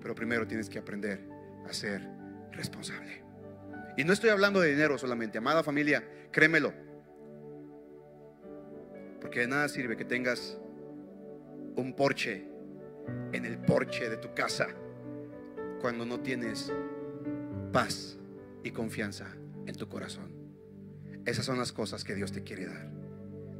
Pero 0.00 0.14
primero 0.14 0.46
tienes 0.46 0.70
que 0.70 0.78
aprender 0.78 1.28
a 1.68 1.72
ser 1.72 2.08
responsable. 2.52 3.22
Y 3.96 4.04
no 4.04 4.12
estoy 4.12 4.30
hablando 4.30 4.60
de 4.60 4.70
dinero 4.70 4.96
solamente. 4.96 5.38
Amada 5.38 5.62
familia, 5.62 6.02
créemelo. 6.30 6.72
Porque 9.20 9.40
de 9.40 9.48
nada 9.48 9.68
sirve 9.68 9.96
que 9.96 10.04
tengas 10.04 10.56
un 11.76 11.94
porche 11.94 12.48
en 13.32 13.44
el 13.44 13.58
porche 13.58 14.08
de 14.08 14.16
tu 14.16 14.34
casa 14.34 14.68
cuando 15.80 16.06
no 16.06 16.20
tienes 16.20 16.72
paz 17.72 18.18
y 18.62 18.70
confianza 18.70 19.26
en 19.66 19.74
tu 19.74 19.88
corazón. 19.88 20.37
Esas 21.28 21.44
son 21.44 21.58
las 21.58 21.72
cosas 21.72 22.04
que 22.04 22.14
Dios 22.14 22.32
te 22.32 22.42
quiere 22.42 22.64
dar. 22.64 22.88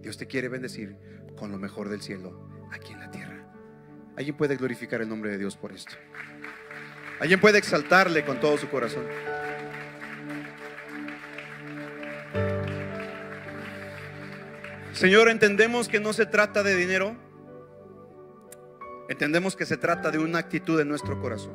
Dios 0.01 0.17
te 0.17 0.27
quiere 0.27 0.49
bendecir 0.49 0.97
con 1.37 1.53
lo 1.53 1.59
mejor 1.59 1.91
del 1.91 2.01
cielo 2.01 2.49
aquí 2.73 2.95
en 2.95 3.01
la 3.01 3.11
tierra. 3.11 3.53
¿Alguien 4.17 4.39
puede 4.39 4.57
glorificar 4.57 5.03
el 5.03 5.09
nombre 5.11 5.31
de 5.31 5.37
Dios 5.37 5.55
por 5.59 5.73
esto? 5.73 5.93
¿Alguien 7.21 7.39
puede 7.41 7.59
exaltarle 7.59 8.25
con 8.25 8.41
todo 8.41 8.57
su 8.57 8.71
corazón? 8.71 9.05
Señor, 14.95 15.29
entendemos 15.29 15.91
que 15.91 16.01
no 16.01 16.15
se 16.15 16.25
trata 16.25 16.63
de 16.63 16.75
dinero. 16.75 17.19
Entendemos 19.11 19.57
que 19.57 19.67
se 19.67 19.77
trata 19.77 20.11
de 20.11 20.17
una 20.17 20.39
actitud 20.39 20.81
en 20.81 20.89
nuestro 20.89 21.21
corazón. 21.21 21.53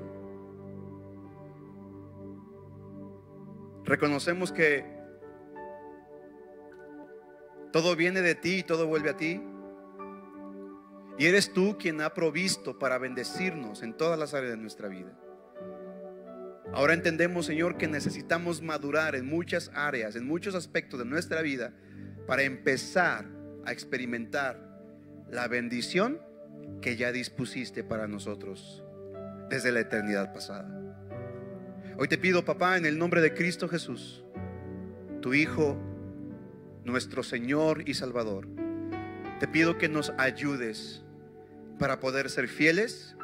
Reconocemos 3.84 4.52
que 4.52 4.93
todo 7.74 7.96
viene 7.96 8.22
de 8.22 8.36
ti 8.36 8.60
y 8.60 8.64
todo 8.64 8.86
vuelve 8.86 9.10
a 9.10 9.18
ti. 9.18 9.42
Y 11.18 11.26
eres 11.26 11.52
tú 11.52 11.76
quien 11.80 12.02
ha 12.02 12.14
provisto 12.14 12.78
para 12.78 13.00
bendecirnos 13.00 13.82
en 13.82 13.98
todas 13.98 14.18
las 14.18 14.36
áreas 14.36 14.52
de 14.52 14.58
nuestra 14.58 14.88
vida. 14.88 15.12
Ahora 16.72 16.94
entendemos, 16.94 17.48
Señor, 17.48 17.78
que 17.78 17.88
necesitamos 17.88 18.62
madurar 18.62 19.16
en 19.16 19.26
muchas 19.26 19.72
áreas, 19.74 20.16
en 20.16 20.26
muchos 20.26 20.54
aspectos 20.54 21.00
de 21.00 21.06
nuestra 21.06 21.42
vida, 21.42 21.74
para 22.28 22.44
empezar 22.44 23.26
a 23.66 23.72
experimentar 23.72 24.60
la 25.32 25.48
bendición 25.48 26.22
que 26.80 26.96
ya 26.96 27.12
dispusiste 27.12 27.84
para 27.84 28.08
nosotros 28.08 28.84
desde 29.50 29.72
la 29.72 29.80
eternidad 29.80 30.32
pasada. 30.32 30.70
Hoy 31.98 32.08
te 32.08 32.20
pido, 32.20 32.46
papá, 32.46 32.78
en 32.78 32.86
el 32.86 33.00
nombre 33.00 33.22
de 33.22 33.34
Cristo 33.34 33.68
Jesús, 33.68 34.24
tu 35.22 35.34
Hijo, 35.34 35.78
nuestro 36.86 37.24
Señor 37.24 37.88
y 37.88 37.94
Salvador, 37.94 38.48
te 39.40 39.48
pido 39.48 39.78
que 39.78 39.90
nos 39.90 40.12
ayudes 40.18 41.04
para 41.80 42.00
poder 42.00 42.30
ser 42.30 42.48
fieles 42.48 43.16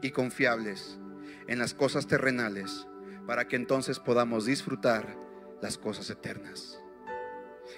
y 0.00 0.10
confiables 0.10 0.98
en 1.48 1.58
las 1.58 1.74
cosas 1.74 2.06
terrenales, 2.06 2.86
para 3.26 3.46
que 3.46 3.56
entonces 3.56 3.98
podamos 3.98 4.46
disfrutar 4.46 5.16
las 5.60 5.78
cosas 5.78 6.10
eternas. 6.10 6.80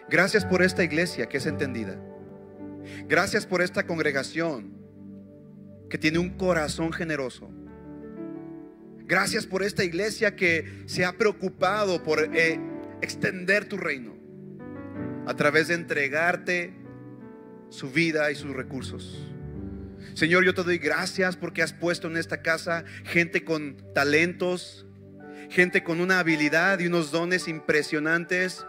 Gracias 0.09 0.45
por 0.45 0.63
esta 0.63 0.83
iglesia 0.83 1.27
que 1.29 1.39
es 1.39 1.47
entendida. 1.47 2.01
Gracias 3.07 3.47
por 3.47 3.63
esta 3.63 3.87
congregación 3.87 4.75
que 5.89 5.99
tiene 5.99 6.19
un 6.19 6.31
corazón 6.31 6.93
generoso. 6.93 7.51
Gracias 9.07 9.47
por 9.47 9.63
esta 9.63 9.85
iglesia 9.85 10.35
que 10.35 10.85
se 10.87 11.05
ha 11.05 11.13
preocupado 11.13 12.03
por 12.03 12.21
eh, 12.35 12.59
extender 13.03 13.67
tu 13.67 13.77
reino 13.77 14.14
a 15.27 15.35
través 15.35 15.69
de 15.69 15.75
entregarte 15.75 16.75
su 17.71 17.91
vida 17.91 18.31
y 18.31 18.35
sus 18.35 18.55
recursos. 18.55 19.31
Señor, 20.15 20.45
yo 20.45 20.55
te 20.55 20.63
doy 20.63 20.79
gracias 20.79 21.37
porque 21.37 21.63
has 21.63 21.73
puesto 21.73 22.07
en 22.07 22.17
esta 22.17 22.43
casa 22.43 22.85
gente 23.05 23.45
con 23.45 23.77
talentos, 23.95 24.87
gente 25.51 25.83
con 25.83 26.01
una 26.01 26.21
habilidad 26.21 26.79
y 26.79 26.87
unos 26.87 27.11
dones 27.11 27.49
impresionantes 27.49 28.65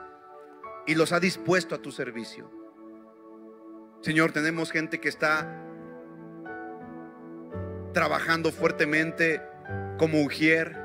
y 0.88 0.96
los 0.96 1.12
ha 1.12 1.20
dispuesto 1.20 1.76
a 1.76 1.82
tu 1.82 1.92
servicio. 1.92 2.50
Señor, 4.02 4.32
tenemos 4.32 4.72
gente 4.72 5.00
que 5.00 5.10
está 5.10 5.64
trabajando 7.94 8.52
fuertemente 8.52 9.42
como 9.98 10.22
ujier, 10.22 10.76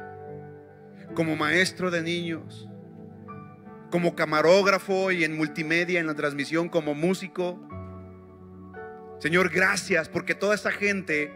como 1.15 1.37
maestro 1.37 1.91
de 1.91 2.03
niños, 2.03 2.70
como 3.91 4.15
camarógrafo 4.15 5.11
y 5.11 5.25
en 5.25 5.37
multimedia, 5.37 6.01
en 6.01 6.07
la 6.07 6.15
transmisión, 6.15 6.69
como 6.69 6.95
músico. 6.95 7.61
Señor, 9.19 9.51
gracias 9.51 10.09
porque 10.09 10.35
toda 10.35 10.55
esta 10.55 10.71
gente 10.71 11.33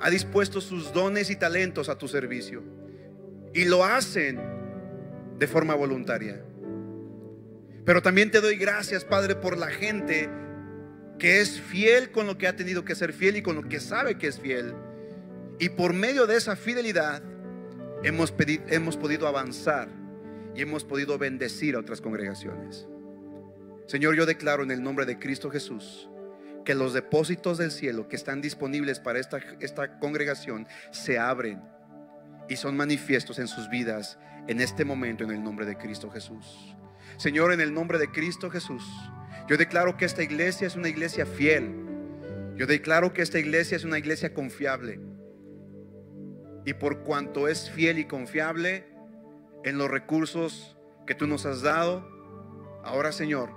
ha 0.00 0.10
dispuesto 0.10 0.60
sus 0.60 0.92
dones 0.92 1.30
y 1.30 1.36
talentos 1.36 1.88
a 1.88 1.96
tu 1.96 2.08
servicio. 2.08 2.62
Y 3.54 3.64
lo 3.64 3.84
hacen 3.84 4.38
de 5.38 5.46
forma 5.46 5.74
voluntaria. 5.74 6.44
Pero 7.84 8.02
también 8.02 8.30
te 8.30 8.40
doy 8.40 8.56
gracias, 8.56 9.04
Padre, 9.04 9.34
por 9.34 9.56
la 9.56 9.68
gente 9.68 10.28
que 11.18 11.40
es 11.40 11.60
fiel 11.60 12.10
con 12.10 12.26
lo 12.26 12.36
que 12.38 12.46
ha 12.46 12.54
tenido 12.54 12.84
que 12.84 12.94
ser 12.94 13.12
fiel 13.12 13.36
y 13.36 13.42
con 13.42 13.56
lo 13.56 13.62
que 13.62 13.80
sabe 13.80 14.18
que 14.18 14.26
es 14.26 14.38
fiel. 14.38 14.74
Y 15.58 15.70
por 15.70 15.92
medio 15.92 16.26
de 16.26 16.36
esa 16.36 16.54
fidelidad 16.54 17.22
hemos, 18.02 18.34
hemos 18.68 18.96
podido 18.96 19.26
avanzar 19.26 19.88
y 20.58 20.62
hemos 20.62 20.82
podido 20.82 21.18
bendecir 21.18 21.76
a 21.76 21.78
otras 21.78 22.00
congregaciones. 22.00 22.88
Señor, 23.86 24.16
yo 24.16 24.26
declaro 24.26 24.64
en 24.64 24.72
el 24.72 24.82
nombre 24.82 25.06
de 25.06 25.16
Cristo 25.16 25.50
Jesús 25.50 26.10
que 26.64 26.74
los 26.74 26.92
depósitos 26.92 27.58
del 27.58 27.70
cielo 27.70 28.08
que 28.08 28.16
están 28.16 28.40
disponibles 28.40 28.98
para 28.98 29.20
esta, 29.20 29.38
esta 29.60 30.00
congregación 30.00 30.66
se 30.90 31.16
abren 31.16 31.62
y 32.48 32.56
son 32.56 32.76
manifiestos 32.76 33.38
en 33.38 33.46
sus 33.46 33.70
vidas 33.70 34.18
en 34.48 34.60
este 34.60 34.84
momento 34.84 35.22
en 35.22 35.30
el 35.30 35.44
nombre 35.44 35.64
de 35.64 35.76
Cristo 35.76 36.10
Jesús. 36.10 36.74
Señor, 37.18 37.52
en 37.52 37.60
el 37.60 37.72
nombre 37.72 37.98
de 37.98 38.10
Cristo 38.10 38.50
Jesús, 38.50 38.82
yo 39.48 39.56
declaro 39.56 39.96
que 39.96 40.06
esta 40.06 40.24
iglesia 40.24 40.66
es 40.66 40.74
una 40.74 40.88
iglesia 40.88 41.24
fiel. 41.24 41.72
Yo 42.56 42.66
declaro 42.66 43.12
que 43.12 43.22
esta 43.22 43.38
iglesia 43.38 43.76
es 43.76 43.84
una 43.84 43.98
iglesia 43.98 44.34
confiable. 44.34 44.98
Y 46.66 46.74
por 46.74 47.04
cuanto 47.04 47.46
es 47.46 47.70
fiel 47.70 48.00
y 48.00 48.06
confiable, 48.06 48.87
en 49.68 49.78
los 49.78 49.90
recursos 49.90 50.76
que 51.06 51.14
tú 51.14 51.26
nos 51.26 51.44
has 51.46 51.62
dado. 51.62 52.08
Ahora, 52.84 53.12
Señor, 53.12 53.50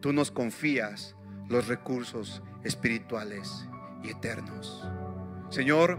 tú 0.00 0.12
nos 0.12 0.30
confías 0.30 1.14
los 1.48 1.68
recursos 1.68 2.42
espirituales 2.64 3.68
y 4.02 4.10
eternos. 4.10 4.84
Señor, 5.50 5.98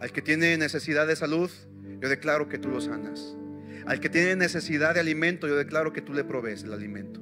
al 0.00 0.12
que 0.12 0.22
tiene 0.22 0.56
necesidad 0.58 1.06
de 1.06 1.16
salud, 1.16 1.50
yo 2.00 2.08
declaro 2.08 2.48
que 2.48 2.58
tú 2.58 2.68
lo 2.68 2.80
sanas. 2.80 3.36
Al 3.86 4.00
que 4.00 4.10
tiene 4.10 4.36
necesidad 4.36 4.94
de 4.94 5.00
alimento, 5.00 5.48
yo 5.48 5.56
declaro 5.56 5.92
que 5.92 6.02
tú 6.02 6.12
le 6.12 6.24
provees 6.24 6.62
el 6.62 6.72
alimento. 6.72 7.20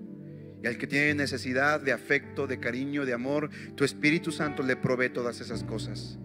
Y 0.62 0.66
al 0.66 0.76
que 0.76 0.88
tiene 0.88 1.14
necesidad 1.14 1.80
de 1.80 1.92
afecto, 1.92 2.48
de 2.48 2.58
cariño, 2.58 3.06
de 3.06 3.14
amor, 3.14 3.50
tu 3.76 3.84
Espíritu 3.84 4.32
Santo 4.32 4.64
le 4.64 4.74
provee 4.74 5.08
todas 5.08 5.40
esas 5.40 5.62
cosas. 5.62 6.18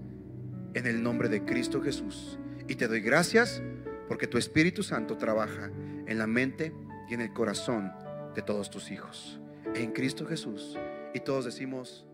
En 0.73 0.87
el 0.87 1.03
nombre 1.03 1.29
de 1.29 1.45
Cristo 1.45 1.83
Jesús 1.83 2.39
Y 2.67 2.73
te 2.73 2.87
doy 2.87 2.99
gracias 3.01 3.61
porque 4.07 4.27
tu 4.27 4.37
Espíritu 4.37 4.83
Santo 4.83 5.17
trabaja 5.17 5.71
en 6.07 6.17
la 6.17 6.27
mente 6.27 6.73
y 7.09 7.13
en 7.13 7.21
el 7.21 7.33
corazón 7.33 7.91
de 8.35 8.41
todos 8.41 8.69
tus 8.69 8.91
hijos. 8.91 9.39
En 9.75 9.91
Cristo 9.91 10.25
Jesús. 10.25 10.77
Y 11.13 11.19
todos 11.19 11.45
decimos, 11.45 12.05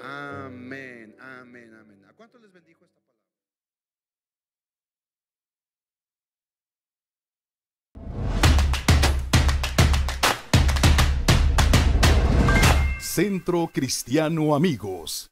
amén, 0.00 1.16
amén, 1.20 1.74
amén. 1.74 2.04
¿A 2.08 2.12
cuántos 2.12 2.40
les 2.42 2.52
bendijo 2.52 2.84
esta 2.84 3.00
palabra? 3.00 3.22
Centro 13.00 13.70
Cristiano 13.72 14.54
Amigos. 14.54 15.31